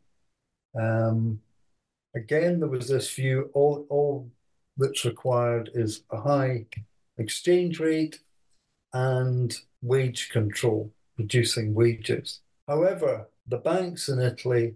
Um, 0.79 1.41
again, 2.15 2.61
there 2.61 2.69
was 2.69 2.89
this 2.89 3.11
view 3.15 3.51
all, 3.55 3.87
all 3.89 4.31
that's 4.77 5.07
required 5.07 5.71
is 5.73 6.03
a 6.11 6.21
high 6.21 6.67
exchange 7.17 7.81
rate 7.81 8.21
and 8.93 9.57
wage 9.81 10.29
control, 10.29 10.93
reducing 11.17 11.73
wages. 11.73 12.41
However, 12.69 13.31
the 13.49 13.57
banks 13.57 14.11
in 14.11 14.21
Italy 14.21 14.75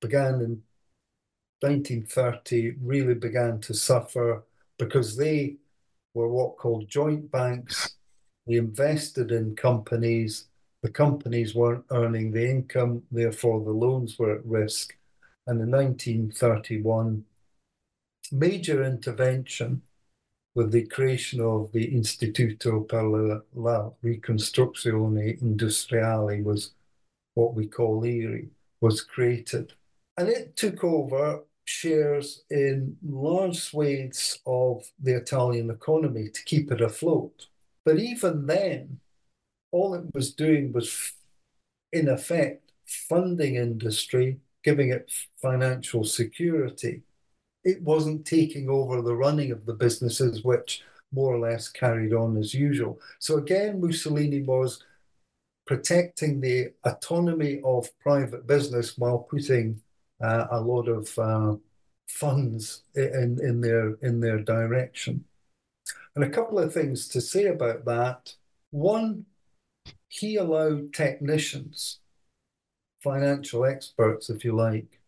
began 0.00 0.40
in 0.40 0.62
1930, 1.60 2.76
really 2.82 3.14
began 3.14 3.60
to 3.60 3.74
suffer 3.74 4.44
because 4.78 5.16
they 5.16 5.56
were 6.14 6.28
what 6.28 6.56
called 6.56 6.88
joint 6.88 7.30
banks. 7.30 7.96
We 8.46 8.58
invested 8.58 9.30
in 9.32 9.56
companies. 9.56 10.46
The 10.82 10.90
companies 10.90 11.54
weren't 11.54 11.84
earning 11.90 12.30
the 12.30 12.48
income, 12.48 13.02
therefore 13.10 13.64
the 13.64 13.70
loans 13.70 14.18
were 14.18 14.36
at 14.36 14.46
risk. 14.46 14.94
And 15.46 15.60
in 15.60 15.70
1931, 15.70 17.24
major 18.32 18.84
intervention 18.84 19.82
with 20.54 20.72
the 20.72 20.86
creation 20.86 21.40
of 21.40 21.70
the 21.72 21.86
Istituto 21.94 22.88
per 22.88 23.02
la 23.02 23.90
Ricostruzione 24.02 25.38
Industriale 25.42 26.42
was 26.42 26.72
what 27.34 27.54
we 27.54 27.66
call 27.66 28.04
IRI, 28.04 28.48
was 28.80 29.02
created. 29.02 29.74
And 30.16 30.28
it 30.28 30.56
took 30.56 30.82
over 30.82 31.42
shares 31.64 32.44
in 32.50 32.96
large 33.04 33.58
swathes 33.58 34.38
of 34.46 34.84
the 35.02 35.16
Italian 35.16 35.70
economy 35.70 36.28
to 36.30 36.44
keep 36.44 36.70
it 36.70 36.80
afloat. 36.80 37.48
But 37.84 37.98
even 37.98 38.46
then, 38.46 39.00
all 39.72 39.94
it 39.94 40.04
was 40.14 40.32
doing 40.32 40.72
was, 40.72 41.12
in 41.92 42.08
effect, 42.08 42.72
funding 42.86 43.56
industry, 43.56 44.38
giving 44.62 44.90
it 44.90 45.12
financial 45.42 46.04
security. 46.04 47.02
It 47.64 47.82
wasn't 47.82 48.24
taking 48.24 48.68
over 48.68 49.02
the 49.02 49.14
running 49.14 49.50
of 49.50 49.66
the 49.66 49.74
businesses, 49.74 50.44
which 50.44 50.82
more 51.12 51.34
or 51.34 51.38
less 51.38 51.68
carried 51.68 52.12
on 52.12 52.36
as 52.36 52.54
usual. 52.54 53.00
So 53.18 53.38
again, 53.38 53.80
Mussolini 53.80 54.42
was 54.42 54.82
protecting 55.66 56.40
the 56.40 56.72
autonomy 56.84 57.60
of 57.64 57.88
private 57.98 58.46
business 58.46 58.96
while 58.96 59.18
putting 59.18 59.82
uh, 60.22 60.46
a 60.50 60.60
lot 60.60 60.88
of 60.88 61.18
uh, 61.18 61.56
funds 62.08 62.82
in, 62.94 63.38
in 63.42 63.60
their 63.60 63.94
in 64.02 64.20
their 64.20 64.38
direction. 64.38 65.24
And 66.14 66.24
a 66.24 66.30
couple 66.30 66.58
of 66.58 66.72
things 66.72 67.08
to 67.08 67.20
say 67.20 67.46
about 67.46 67.84
that. 67.84 68.34
One, 68.70 69.26
he 70.08 70.36
allowed 70.36 70.94
technicians, 70.94 72.00
financial 73.02 73.64
experts, 73.64 74.30
if 74.30 74.44
you 74.44 74.54
like, 74.56 75.00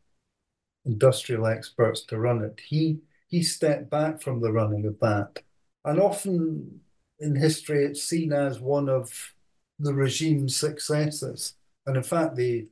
industrial 0.84 1.46
experts 1.46 2.02
to 2.06 2.18
run 2.18 2.42
it. 2.42 2.60
He 2.66 2.98
he 3.28 3.42
stepped 3.42 3.90
back 3.90 4.20
from 4.20 4.40
the 4.40 4.52
running 4.52 4.86
of 4.86 4.98
that. 5.00 5.42
And 5.84 6.00
often 6.00 6.80
in 7.20 7.36
history 7.36 7.84
it's 7.84 8.02
seen 8.02 8.32
as 8.32 8.60
one 8.60 8.88
of 8.88 9.34
the 9.78 9.94
regime's 9.94 10.56
successes. 10.56 11.54
And 11.86 11.96
in 11.96 12.02
fact, 12.02 12.36
the 12.36 12.66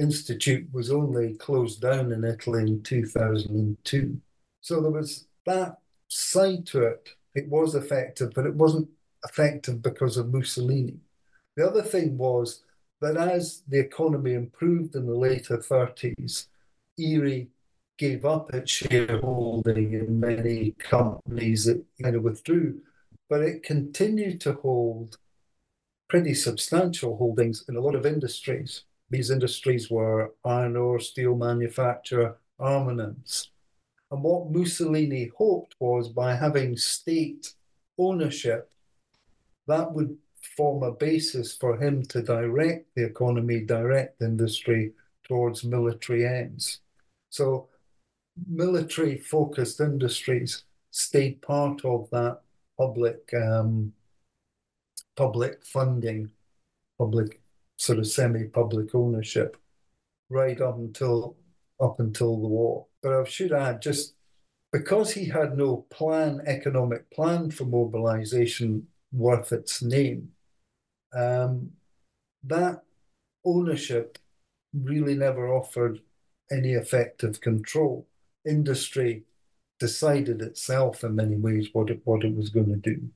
institute 0.00 0.66
was 0.72 0.90
only 0.90 1.34
closed 1.34 1.80
down 1.80 2.12
in 2.12 2.24
Italy 2.24 2.62
in 2.62 2.82
2002. 2.82 4.20
So 4.60 4.80
there 4.80 4.90
was 4.90 5.26
that 5.46 5.78
side 6.08 6.66
to 6.66 6.82
it. 6.82 7.10
It 7.34 7.48
was 7.48 7.74
effective, 7.74 8.32
but 8.34 8.46
it 8.46 8.54
wasn't 8.54 8.88
effective 9.24 9.82
because 9.82 10.16
of 10.16 10.32
Mussolini. 10.32 10.98
The 11.56 11.66
other 11.66 11.82
thing 11.82 12.18
was 12.18 12.62
that 13.00 13.16
as 13.16 13.62
the 13.68 13.78
economy 13.78 14.34
improved 14.34 14.94
in 14.94 15.06
the 15.06 15.14
later 15.14 15.58
30s, 15.58 16.46
IRI 16.98 17.48
gave 17.98 18.24
up 18.24 18.52
its 18.54 18.70
shareholding 18.72 19.92
in 19.92 20.20
many 20.20 20.74
companies 20.78 21.64
that 21.66 21.84
kind 22.02 22.16
of 22.16 22.22
withdrew, 22.22 22.80
but 23.28 23.42
it 23.42 23.62
continued 23.62 24.40
to 24.40 24.54
hold 24.54 25.18
pretty 26.08 26.34
substantial 26.34 27.16
holdings 27.16 27.64
in 27.68 27.76
a 27.76 27.80
lot 27.80 27.94
of 27.94 28.06
industries. 28.06 28.84
These 29.10 29.30
industries 29.30 29.90
were 29.90 30.34
iron 30.44 30.76
ore, 30.76 31.00
steel 31.00 31.34
manufacture, 31.34 32.36
armaments. 32.58 33.50
And 34.10 34.22
what 34.22 34.50
Mussolini 34.50 35.30
hoped 35.36 35.74
was 35.80 36.08
by 36.08 36.34
having 36.34 36.76
state 36.76 37.52
ownership, 37.98 38.70
that 39.66 39.92
would 39.92 40.16
form 40.56 40.82
a 40.82 40.92
basis 40.92 41.56
for 41.56 41.76
him 41.76 42.02
to 42.04 42.22
direct 42.22 42.94
the 42.94 43.04
economy, 43.04 43.60
direct 43.60 44.22
industry 44.22 44.92
towards 45.24 45.64
military 45.64 46.26
ends. 46.26 46.80
So, 47.30 47.68
military 48.48 49.16
focused 49.18 49.80
industries 49.80 50.64
stayed 50.90 51.42
part 51.42 51.84
of 51.84 52.08
that 52.10 52.40
public 52.76 53.32
um, 53.34 53.92
public 55.16 55.64
funding, 55.64 56.30
public 56.98 57.39
sort 57.80 57.98
of 57.98 58.06
semi-public 58.06 58.94
ownership, 58.94 59.56
right 60.28 60.60
up 60.60 60.76
until 60.76 61.34
up 61.80 61.98
until 61.98 62.36
the 62.36 62.46
war. 62.46 62.86
But 63.02 63.14
I 63.14 63.24
should 63.24 63.52
add, 63.52 63.80
just 63.80 64.14
because 64.70 65.12
he 65.12 65.24
had 65.24 65.56
no 65.56 65.86
plan, 65.88 66.42
economic 66.46 67.10
plan 67.10 67.50
for 67.50 67.64
mobilization 67.64 68.86
worth 69.12 69.50
its 69.50 69.82
name, 69.82 70.28
um, 71.14 71.70
that 72.44 72.82
ownership 73.46 74.18
really 74.74 75.14
never 75.14 75.48
offered 75.48 76.00
any 76.52 76.72
effective 76.72 77.40
control. 77.40 78.06
Industry 78.46 79.22
decided 79.78 80.42
itself 80.42 81.02
in 81.02 81.16
many 81.16 81.36
ways 81.36 81.70
what 81.72 81.88
it 81.88 82.02
what 82.04 82.24
it 82.24 82.36
was 82.36 82.50
going 82.50 82.68
to 82.68 82.76
do. 82.76 83.08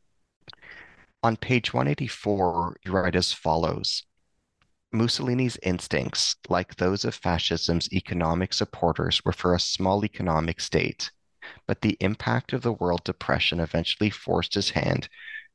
On 1.23 1.37
page 1.37 1.75
184, 1.75 2.79
you 2.85 2.93
write 2.93 3.15
as 3.15 3.31
follows 3.31 4.05
Mussolini's 4.95 5.59
instincts, 5.64 6.36
like 6.49 6.76
those 6.76 7.05
of 7.05 7.16
fascism's 7.16 7.92
economic 7.92 8.53
supporters, 8.55 9.24
were 9.24 9.32
for 9.32 9.53
a 9.53 9.61
small 9.61 10.05
economic 10.05 10.61
state, 10.61 11.11
but 11.66 11.80
the 11.80 11.97
impact 11.99 12.53
of 12.53 12.62
the 12.62 12.72
world 12.74 13.03
depression 13.03 13.59
eventually 13.59 14.09
forced 14.09 14.55
his 14.55 14.70
hand 14.70 15.09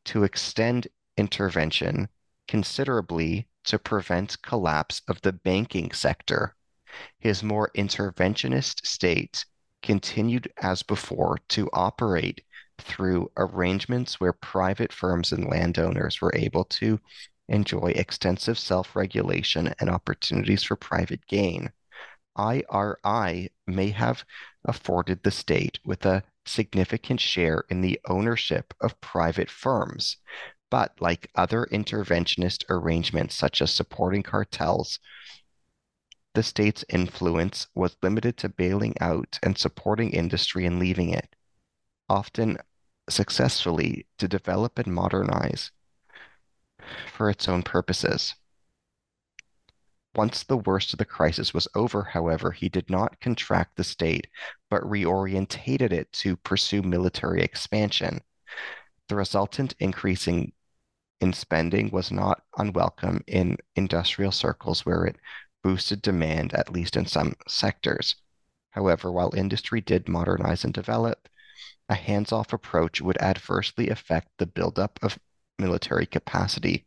to 0.04 0.26
extend 0.26 0.90
intervention 1.16 2.10
considerably 2.50 3.48
to 3.64 3.80
prevent 3.80 4.42
collapse 4.42 5.02
of 5.08 5.22
the 5.22 5.32
banking 5.32 5.92
sector. 5.92 6.54
His 7.20 7.42
more 7.42 7.72
interventionist 7.76 8.86
state 8.86 9.46
continued 9.82 10.52
as 10.62 10.84
before 10.84 11.38
to 11.50 11.70
operate 11.72 12.42
through 12.78 13.32
arrangements 13.38 14.20
where 14.20 14.34
private 14.34 14.92
firms 14.92 15.32
and 15.32 15.48
landowners 15.48 16.20
were 16.20 16.36
able 16.36 16.66
to 16.66 17.00
enjoy 17.50 17.88
extensive 17.90 18.58
self 18.58 18.96
regulation 18.96 19.74
and 19.80 19.90
opportunities 19.90 20.64
for 20.64 20.76
private 20.76 21.26
gain. 21.28 21.72
IRI 22.38 23.52
may 23.68 23.90
have 23.90 24.24
afforded 24.64 25.24
the 25.24 25.32
state 25.32 25.80
with 25.84 26.06
a 26.06 26.24
significant 26.46 27.20
share 27.20 27.66
in 27.70 27.82
the 27.82 28.00
ownership 28.06 28.74
of 28.80 29.02
private 29.02 29.50
firms, 29.50 30.18
but 30.70 30.94
like 31.02 31.30
other 31.36 31.68
interventionist 31.72 32.64
arrangements, 32.70 33.36
such 33.36 33.62
as 33.62 33.74
supporting 33.74 34.24
cartels, 34.24 35.00
the 36.36 36.44
state's 36.44 36.86
influence 36.90 37.68
was 37.74 37.98
limited 38.02 38.38
to 38.38 38.50
bailing 38.50 38.94
out 39.02 39.40
and 39.44 39.58
supporting 39.58 40.12
industry 40.12 40.66
and 40.66 40.80
leaving 40.80 41.10
it, 41.10 41.36
often 42.08 42.58
successfully, 43.10 44.08
to 44.18 44.28
develop 44.28 44.78
and 44.78 44.94
modernize 44.94 45.72
for 47.14 47.30
its 47.30 47.48
own 47.48 47.64
purposes. 47.64 48.36
Once 50.16 50.44
the 50.44 50.58
worst 50.58 50.92
of 50.92 50.98
the 50.98 51.06
crisis 51.06 51.54
was 51.54 51.68
over, 51.76 52.04
however, 52.04 52.52
he 52.52 52.68
did 52.68 52.90
not 52.90 53.20
contract 53.20 53.76
the 53.76 53.84
state, 53.84 54.28
but 54.70 54.82
reorientated 54.82 55.92
it 55.92 56.12
to 56.12 56.36
pursue 56.38 56.82
military 56.82 57.42
expansion. 57.42 58.20
The 59.08 59.16
resultant 59.16 59.76
increasing 59.80 60.54
in 61.22 61.34
spending 61.34 61.90
was 61.92 62.12
not 62.12 62.44
unwelcome 62.58 63.24
in 63.28 63.58
industrial 63.76 64.32
circles 64.32 64.86
where 64.86 65.06
it 65.06 65.18
boosted 65.64 66.02
demand, 66.02 66.54
at 66.54 66.72
least 66.72 66.96
in 66.96 67.06
some 67.06 67.36
sectors. 67.48 68.16
However, 68.72 69.12
while 69.12 69.34
industry 69.36 69.82
did 69.82 70.08
modernize 70.08 70.64
and 70.64 70.74
develop, 70.74 71.28
a 71.90 71.96
hands 71.96 72.32
off 72.32 72.54
approach 72.54 73.02
would 73.02 73.18
adversely 73.22 73.90
affect 73.90 74.30
the 74.38 74.46
buildup 74.46 75.00
of 75.02 75.20
military 75.60 76.06
capacity. 76.06 76.86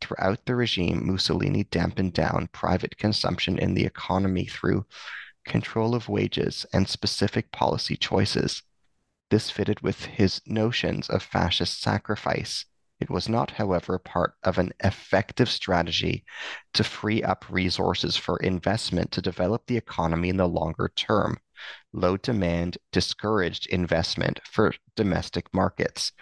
Throughout 0.00 0.44
the 0.46 0.54
regime, 0.54 1.06
Mussolini 1.06 1.64
dampened 1.64 2.12
down 2.12 2.48
private 2.52 2.96
consumption 2.98 3.58
in 3.58 3.74
the 3.74 3.84
economy 3.84 4.46
through 4.46 4.86
control 5.44 5.94
of 5.94 6.08
wages 6.08 6.66
and 6.72 6.88
specific 6.88 7.52
policy 7.52 7.96
choices. 7.96 8.62
This 9.30 9.50
fitted 9.50 9.80
with 9.80 10.04
his 10.04 10.40
notions 10.46 11.08
of 11.08 11.22
fascist 11.22 11.80
sacrifice 11.80 12.64
it 13.00 13.10
was 13.10 13.28
not, 13.28 13.50
however, 13.50 13.98
part 13.98 14.34
of 14.44 14.56
an 14.56 14.72
effective 14.82 15.50
strategy 15.50 16.24
to 16.74 16.84
free 16.84 17.22
up 17.22 17.44
resources 17.50 18.16
for 18.16 18.38
investment 18.38 19.10
to 19.12 19.20
develop 19.20 19.66
the 19.66 19.76
economy 19.76 20.28
in 20.28 20.36
the 20.36 20.48
longer 20.48 20.90
term. 20.94 21.38
Low 21.92 22.16
demand 22.16 22.78
discouraged 22.92 23.66
investment 23.66 24.40
for 24.44 24.74
domestic 24.94 25.52
markets, 25.52 26.12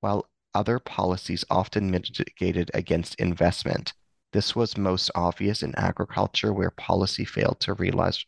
while 0.00 0.26
other 0.54 0.78
policies 0.78 1.44
often 1.50 1.90
mitigated 1.90 2.70
against 2.74 3.14
investment. 3.16 3.92
This 4.32 4.56
was 4.56 4.78
most 4.78 5.10
obvious 5.14 5.62
in 5.62 5.74
agriculture, 5.74 6.52
where 6.52 6.70
policy 6.70 7.24
failed 7.24 7.60
to 7.60 7.74
realize 7.74 8.24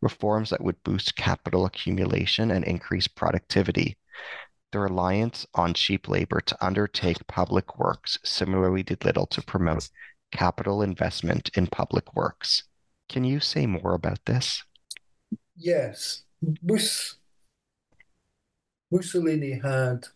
reforms 0.00 0.50
that 0.50 0.62
would 0.62 0.82
boost 0.82 1.16
capital 1.16 1.66
accumulation 1.66 2.50
and 2.50 2.64
increase 2.64 3.06
productivity. 3.06 3.98
The 4.72 4.78
reliance 4.78 5.46
on 5.54 5.74
cheap 5.74 6.08
labor 6.08 6.40
to 6.40 6.64
undertake 6.64 7.26
public 7.26 7.78
works 7.78 8.18
similarly 8.24 8.82
did 8.82 9.04
little 9.04 9.26
to 9.26 9.42
promote 9.42 9.90
capital 10.30 10.80
investment 10.80 11.50
in 11.54 11.66
public 11.66 12.14
works. 12.16 12.64
Can 13.10 13.22
you 13.24 13.38
say 13.38 13.66
more 13.66 13.92
about 13.92 14.24
this? 14.24 14.62
Yes. 15.54 16.22
Mussolini 18.90 19.60
had 19.62 20.06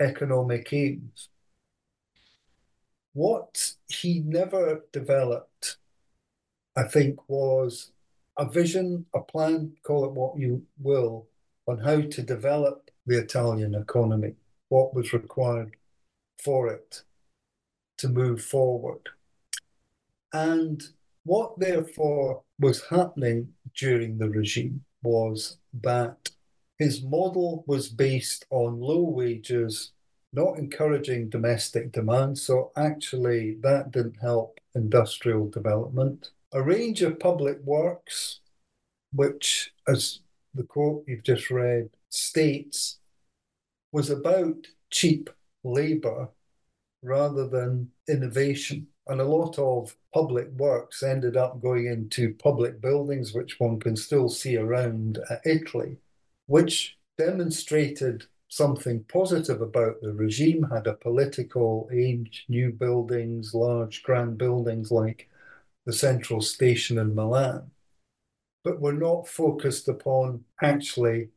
economic 0.00 0.72
aims. 0.72 1.28
What 3.12 3.74
he 3.88 4.20
never 4.20 4.84
developed, 4.92 5.78
I 6.76 6.84
think, 6.84 7.28
was 7.28 7.92
a 8.36 8.48
vision, 8.48 9.06
a 9.14 9.20
plan, 9.20 9.72
call 9.82 10.04
it 10.04 10.12
what 10.12 10.38
you 10.38 10.64
will, 10.78 11.26
on 11.66 11.78
how 11.78 12.00
to 12.00 12.22
develop 12.22 12.90
the 13.06 13.18
Italian 13.18 13.74
economy, 13.74 14.34
what 14.68 14.94
was 14.94 15.12
required 15.12 15.76
for 16.42 16.68
it 16.68 17.02
to 17.98 18.08
move 18.08 18.42
forward. 18.42 19.08
And 20.32 20.82
What 21.28 21.58
therefore 21.60 22.42
was 22.58 22.88
happening 22.88 23.52
during 23.76 24.16
the 24.16 24.30
regime 24.30 24.82
was 25.02 25.58
that 25.82 26.30
his 26.78 27.02
model 27.02 27.64
was 27.66 27.88
based 27.88 28.46
on 28.50 28.80
low 28.80 29.02
wages, 29.02 29.92
not 30.32 30.58
encouraging 30.58 31.28
domestic 31.28 31.92
demand. 31.92 32.38
So 32.38 32.70
actually, 32.76 33.56
that 33.62 33.90
didn't 33.90 34.18
help 34.20 34.58
industrial 34.74 35.48
development. 35.48 36.30
A 36.52 36.62
range 36.62 37.02
of 37.02 37.18
public 37.18 37.58
works, 37.64 38.40
which, 39.12 39.72
as 39.86 40.20
the 40.54 40.62
quote 40.62 41.04
you've 41.06 41.24
just 41.24 41.50
read 41.50 41.90
states, 42.10 42.98
was 43.92 44.10
about 44.10 44.66
cheap 44.90 45.30
labor 45.64 46.28
rather 47.02 47.48
than 47.48 47.90
innovation. 48.08 48.86
And 49.06 49.20
a 49.20 49.24
lot 49.24 49.58
of 49.58 49.96
public 50.12 50.48
works 50.52 51.02
ended 51.02 51.36
up 51.36 51.62
going 51.62 51.86
into 51.86 52.34
public 52.34 52.80
buildings, 52.80 53.32
which 53.32 53.58
one 53.58 53.80
can 53.80 53.96
still 53.96 54.28
see 54.28 54.56
around 54.56 55.18
uh, 55.30 55.36
Italy, 55.44 55.96
which 56.48 56.96
demonstrated 57.18 58.24
something 58.48 59.04
positive 59.04 59.60
about 59.60 60.00
the 60.00 60.12
regime, 60.12 60.62
had 60.72 60.86
a 60.86 60.94
political 60.94 61.88
aim, 61.92 62.26
new 62.48 62.72
buildings, 62.72 63.54
large 63.54 64.02
grand 64.02 64.38
buildings 64.38 64.90
like 64.90 65.28
the 65.84 65.92
central 65.92 66.40
station 66.40 66.98
in 66.98 67.14
Milan, 67.14 67.70
but 68.64 68.80
were 68.80 68.94
not 68.94 69.28
focused 69.28 69.88
upon 69.88 70.44
actually 70.62 71.28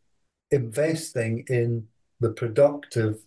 investing 0.50 1.44
in 1.48 1.88
the 2.22 2.32
productive 2.32 3.20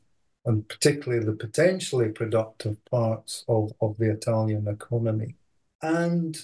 and 0.46 0.66
particularly 0.68 1.24
the 1.24 1.32
potentially 1.32 2.08
productive 2.08 2.82
parts 2.86 3.44
of, 3.46 3.72
of 3.82 3.96
the 3.98 4.10
Italian 4.10 4.68
economy. 4.68 5.36
And 5.82 6.42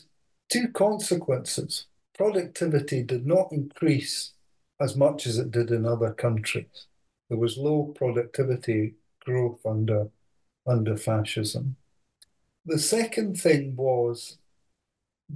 two 0.50 0.68
consequences 0.68 1.86
productivity 2.14 3.02
did 3.02 3.26
not 3.26 3.52
increase 3.52 4.32
as 4.80 4.96
much 4.96 5.26
as 5.26 5.38
it 5.38 5.50
did 5.50 5.70
in 5.70 5.84
other 5.84 6.12
countries. 6.12 6.86
There 7.28 7.38
was 7.38 7.58
low 7.58 7.92
productivity 7.94 8.94
growth 9.24 9.60
under, 9.66 10.08
under 10.66 10.96
fascism. 10.96 11.76
The 12.64 12.78
second 12.78 13.40
thing 13.40 13.76
was 13.76 14.38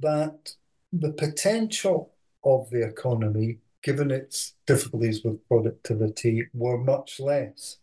that 0.00 0.54
the 0.92 1.12
potential 1.12 2.12
of 2.42 2.70
the 2.70 2.82
economy, 2.82 3.58
given 3.82 4.10
its 4.10 4.54
difficulties 4.66 5.22
with 5.22 5.46
productivity, 5.48 6.48
were 6.52 6.78
much 6.78 7.20
less. 7.20 7.78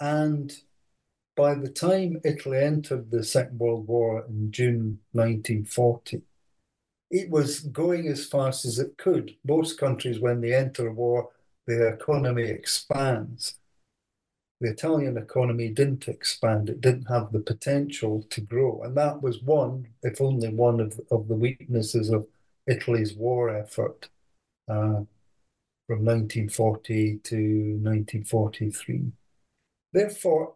And 0.00 0.52
by 1.36 1.54
the 1.54 1.68
time 1.68 2.20
Italy 2.24 2.58
entered 2.58 3.10
the 3.10 3.24
Second 3.24 3.58
World 3.58 3.88
War 3.88 4.24
in 4.28 4.52
June 4.52 5.00
1940, 5.12 6.22
it 7.14 7.30
was 7.30 7.60
going 7.60 8.08
as 8.08 8.26
fast 8.26 8.64
as 8.64 8.80
it 8.80 8.98
could. 8.98 9.36
Most 9.46 9.78
countries, 9.78 10.18
when 10.18 10.40
they 10.40 10.52
enter 10.52 10.90
war, 10.90 11.30
their 11.64 11.94
economy 11.94 12.42
expands. 12.42 13.54
The 14.60 14.70
Italian 14.70 15.16
economy 15.16 15.68
didn't 15.68 16.08
expand, 16.08 16.68
it 16.68 16.80
didn't 16.80 17.06
have 17.06 17.30
the 17.30 17.38
potential 17.38 18.24
to 18.30 18.40
grow. 18.40 18.82
And 18.82 18.96
that 18.96 19.22
was 19.22 19.40
one, 19.40 19.86
if 20.02 20.20
only 20.20 20.48
one, 20.48 20.80
of, 20.80 21.00
of 21.12 21.28
the 21.28 21.36
weaknesses 21.36 22.10
of 22.10 22.26
Italy's 22.66 23.14
war 23.14 23.48
effort 23.48 24.08
uh, 24.68 25.06
from 25.86 26.04
1940 26.04 27.20
to 27.22 27.36
1943. 27.36 29.12
Therefore, 29.92 30.54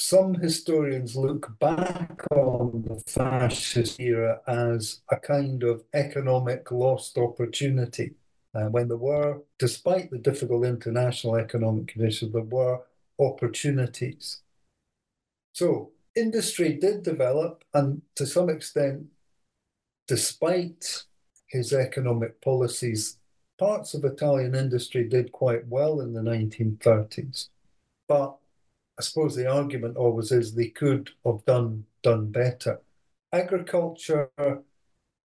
some 0.00 0.32
historians 0.32 1.14
look 1.14 1.58
back 1.58 2.22
on 2.30 2.82
the 2.86 3.02
fascist 3.06 4.00
era 4.00 4.40
as 4.46 5.02
a 5.10 5.16
kind 5.16 5.62
of 5.62 5.84
economic 5.92 6.70
lost 6.72 7.18
opportunity. 7.18 8.14
Uh, 8.54 8.64
when 8.64 8.88
there 8.88 8.96
were, 8.96 9.42
despite 9.58 10.10
the 10.10 10.18
difficult 10.18 10.64
international 10.64 11.36
economic 11.36 11.88
conditions, 11.88 12.32
there 12.32 12.42
were 12.42 12.80
opportunities. 13.18 14.40
So 15.52 15.90
industry 16.16 16.74
did 16.74 17.02
develop, 17.02 17.62
and 17.74 18.00
to 18.14 18.24
some 18.26 18.48
extent, 18.48 19.04
despite 20.08 21.04
his 21.48 21.74
economic 21.74 22.40
policies, 22.40 23.18
parts 23.58 23.92
of 23.92 24.04
Italian 24.04 24.54
industry 24.54 25.06
did 25.06 25.30
quite 25.30 25.66
well 25.68 26.00
in 26.00 26.14
the 26.14 26.22
1930s. 26.22 27.50
But 28.08 28.39
I 29.00 29.02
suppose 29.02 29.34
the 29.34 29.50
argument 29.50 29.96
always 29.96 30.30
is 30.30 30.54
they 30.54 30.68
could 30.68 31.08
have 31.24 31.42
done 31.46 31.86
done 32.02 32.30
better. 32.30 32.82
Agriculture 33.32 34.28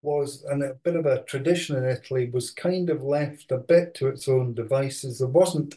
was, 0.01 0.45
and 0.45 0.63
a 0.63 0.75
bit 0.75 0.95
of 0.95 1.05
a 1.05 1.23
tradition 1.23 1.75
in 1.75 1.83
Italy, 1.83 2.29
was 2.29 2.51
kind 2.51 2.89
of 2.89 3.03
left 3.03 3.51
a 3.51 3.57
bit 3.57 3.93
to 3.95 4.07
its 4.07 4.29
own 4.29 4.53
devices. 4.53 5.19
There 5.19 5.27
wasn't 5.27 5.75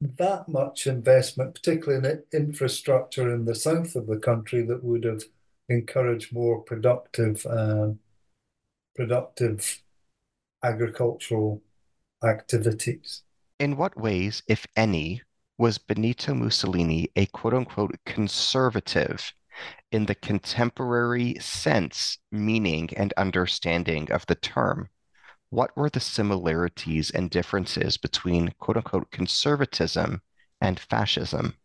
that 0.00 0.48
much 0.48 0.86
investment, 0.86 1.56
particularly 1.56 2.08
in 2.08 2.22
infrastructure 2.32 3.34
in 3.34 3.44
the 3.44 3.54
south 3.54 3.96
of 3.96 4.06
the 4.06 4.16
country, 4.18 4.62
that 4.62 4.82
would 4.82 5.04
have 5.04 5.24
encouraged 5.68 6.32
more 6.32 6.62
productive, 6.62 7.44
uh, 7.44 7.88
productive 8.96 9.82
agricultural 10.62 11.60
activities. 12.24 13.24
In 13.58 13.76
what 13.76 14.00
ways, 14.00 14.42
if 14.48 14.66
any, 14.74 15.20
was 15.60 15.76
Benito 15.76 16.32
Mussolini 16.32 17.10
a 17.16 17.26
quote 17.26 17.52
unquote 17.52 17.94
conservative 18.06 19.34
in 19.92 20.06
the 20.06 20.14
contemporary 20.14 21.36
sense, 21.38 22.16
meaning, 22.32 22.88
and 22.96 23.12
understanding 23.18 24.10
of 24.10 24.24
the 24.24 24.34
term? 24.34 24.88
What 25.50 25.76
were 25.76 25.90
the 25.90 26.00
similarities 26.00 27.10
and 27.10 27.28
differences 27.28 27.98
between 27.98 28.54
quote 28.58 28.78
unquote 28.78 29.10
conservatism 29.10 30.22
and 30.62 30.80
fascism? 30.80 31.56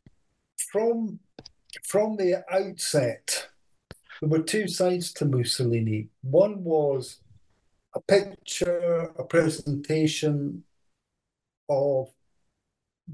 From, 0.74 1.20
from 1.86 2.18
the 2.18 2.44
outset, 2.52 3.48
there 4.20 4.30
were 4.30 4.44
two 4.44 4.68
sides 4.68 5.14
to 5.14 5.26
Mussolini. 5.26 6.10
One 6.22 6.66
was 6.66 7.22
a 7.96 8.02
picture, 8.02 9.14
a 9.18 9.24
presentation 9.24 10.66
of 11.70 12.10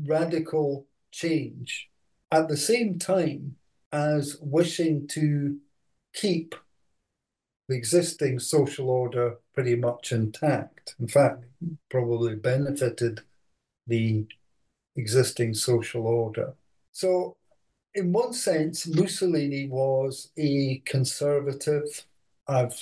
radical 0.05 0.87
change 1.11 1.89
at 2.31 2.47
the 2.47 2.57
same 2.57 2.97
time 2.97 3.55
as 3.91 4.37
wishing 4.41 5.07
to 5.07 5.57
keep 6.13 6.55
the 7.67 7.75
existing 7.75 8.39
social 8.39 8.89
order 8.89 9.37
pretty 9.53 9.75
much 9.75 10.11
intact. 10.11 10.95
In 10.99 11.07
fact, 11.07 11.45
probably 11.89 12.35
benefited 12.35 13.21
the 13.87 14.25
existing 14.95 15.53
social 15.53 16.07
order. 16.07 16.53
So, 16.91 17.37
in 17.93 18.13
one 18.13 18.33
sense, 18.33 18.87
Mussolini 18.87 19.67
was 19.67 20.31
a 20.37 20.81
conservative. 20.85 22.05
I've 22.47 22.75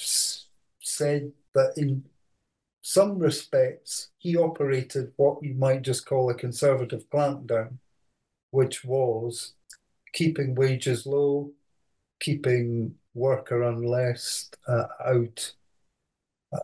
said 0.80 1.32
that 1.54 1.74
in 1.78 2.04
some 2.82 3.20
respects, 3.20 4.10
he 4.18 4.38
operated 4.38 5.14
what 5.18 5.44
you 5.44 5.54
might 5.56 5.82
just 5.82 6.06
call 6.06 6.30
a 6.30 6.36
conservative 6.36 7.10
clampdown, 7.10 7.78
which 8.52 8.84
was 8.86 9.54
keeping 10.14 10.56
wages 10.56 11.06
low, 11.06 11.52
keeping 12.20 12.96
worker 13.14 13.64
unrest 13.64 14.58
uh, 14.68 14.88
out 15.06 15.54
uh, 16.54 16.60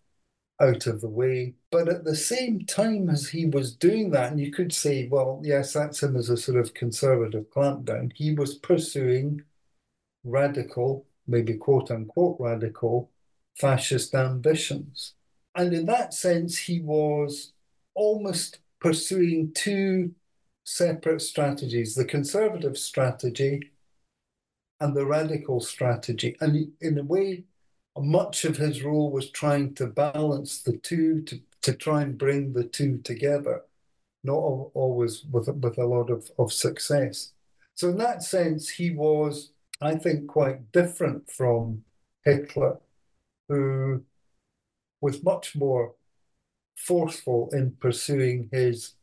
out 0.61 0.87
of 0.87 1.01
the 1.01 1.09
way. 1.09 1.55
But 1.71 1.89
at 1.89 2.03
the 2.05 2.15
same 2.15 2.65
time 2.65 3.09
as 3.09 3.29
he 3.29 3.45
was 3.45 3.75
doing 3.75 4.11
that, 4.11 4.31
and 4.31 4.39
you 4.39 4.51
could 4.51 4.73
say, 4.73 5.07
well, 5.07 5.41
yes, 5.43 5.73
that's 5.73 6.03
him 6.03 6.15
as 6.15 6.29
a 6.29 6.37
sort 6.37 6.59
of 6.59 6.73
conservative 6.73 7.49
clampdown, 7.51 8.11
he 8.15 8.33
was 8.33 8.55
pursuing 8.55 9.43
radical, 10.23 11.05
maybe 11.27 11.55
quote 11.55 11.91
unquote 11.91 12.37
radical, 12.39 13.11
fascist 13.55 14.15
ambitions. 14.15 15.13
And 15.55 15.73
in 15.73 15.85
that 15.85 16.13
sense, 16.13 16.57
he 16.57 16.81
was 16.81 17.53
almost 17.93 18.59
pursuing 18.79 19.51
two 19.53 20.11
separate 20.65 21.21
strategies 21.21 21.95
the 21.95 22.03
conservative 22.03 22.77
strategy 22.77 23.71
and 24.79 24.95
the 24.95 25.05
radical 25.05 25.61
strategy. 25.61 26.35
And 26.41 26.71
in 26.81 26.97
a 26.97 27.03
way, 27.03 27.45
much 27.97 28.43
of 28.43 28.57
his 28.57 28.83
role 28.83 29.09
was 29.11 29.31
trying 29.31 29.73
to 29.75 29.87
balance 29.87 30.61
the 30.61 30.77
two, 30.77 31.21
to, 31.23 31.39
to 31.61 31.73
try 31.73 32.01
and 32.01 32.17
bring 32.17 32.53
the 32.53 32.65
two 32.65 32.97
together, 32.97 33.61
not 34.23 34.35
always 34.35 35.23
with, 35.31 35.47
with 35.47 35.77
a 35.77 35.85
lot 35.85 36.09
of, 36.09 36.29
of 36.37 36.51
success. 36.51 37.31
So, 37.75 37.89
in 37.89 37.97
that 37.97 38.23
sense, 38.23 38.69
he 38.69 38.91
was, 38.91 39.51
I 39.81 39.95
think, 39.95 40.27
quite 40.27 40.71
different 40.71 41.31
from 41.31 41.83
Hitler, 42.25 42.79
who 43.47 44.03
was 45.05 45.23
much 45.23 45.55
more 45.55 45.93
forceful 46.75 47.47
in 47.53 47.69
pursuing 47.79 48.49
his 48.51 48.95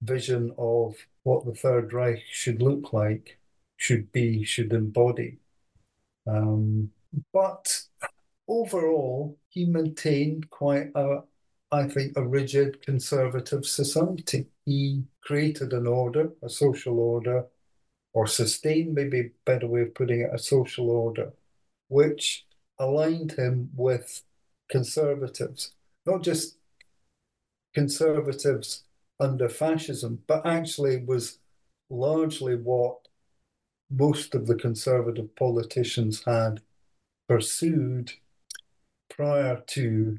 vision 0.00 0.50
of 0.56 0.96
what 1.24 1.44
the 1.44 1.52
Third 1.54 1.92
Reich 1.92 2.22
should 2.30 2.62
look 2.62 2.94
like, 2.94 3.38
should 3.76 4.10
be, 4.12 4.42
should 4.44 4.72
embody. 4.72 5.36
Um, 6.26 6.90
but 7.34 7.82
overall, 8.48 9.36
he 9.50 9.66
maintained 9.66 10.48
quite 10.48 10.88
a, 10.94 11.18
I 11.70 11.86
think, 11.86 12.16
a 12.16 12.26
rigid 12.26 12.80
conservative 12.80 13.66
society. 13.66 14.46
He 14.64 15.04
created 15.20 15.74
an 15.74 15.86
order, 15.86 16.30
a 16.42 16.48
social 16.48 16.98
order, 16.98 17.44
or 18.14 18.26
sustained, 18.26 18.94
maybe 18.94 19.20
a 19.20 19.32
better 19.44 19.66
way 19.66 19.82
of 19.82 19.94
putting 19.94 20.20
it, 20.22 20.30
a 20.32 20.38
social 20.38 20.88
order, 20.90 21.34
which 21.88 22.46
aligned 22.78 23.32
him 23.32 23.68
with 23.76 24.22
conservatives, 24.70 25.72
not 26.06 26.22
just 26.22 26.56
conservatives 27.74 28.84
under 29.18 29.48
fascism, 29.48 30.22
but 30.26 30.46
actually 30.46 31.04
was 31.04 31.38
largely 31.90 32.54
what 32.56 33.08
most 33.90 34.34
of 34.34 34.46
the 34.46 34.54
conservative 34.54 35.34
politicians 35.36 36.22
had 36.24 36.60
pursued 37.28 38.12
prior 39.08 39.62
to 39.66 40.18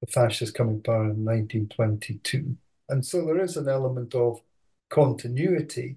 the 0.00 0.06
fascists 0.08 0.54
coming 0.54 0.82
power 0.82 1.04
in 1.04 1.24
1922. 1.24 2.56
And 2.88 3.06
so 3.06 3.24
there 3.24 3.40
is 3.40 3.56
an 3.56 3.68
element 3.68 4.14
of 4.14 4.42
continuity. 4.90 5.96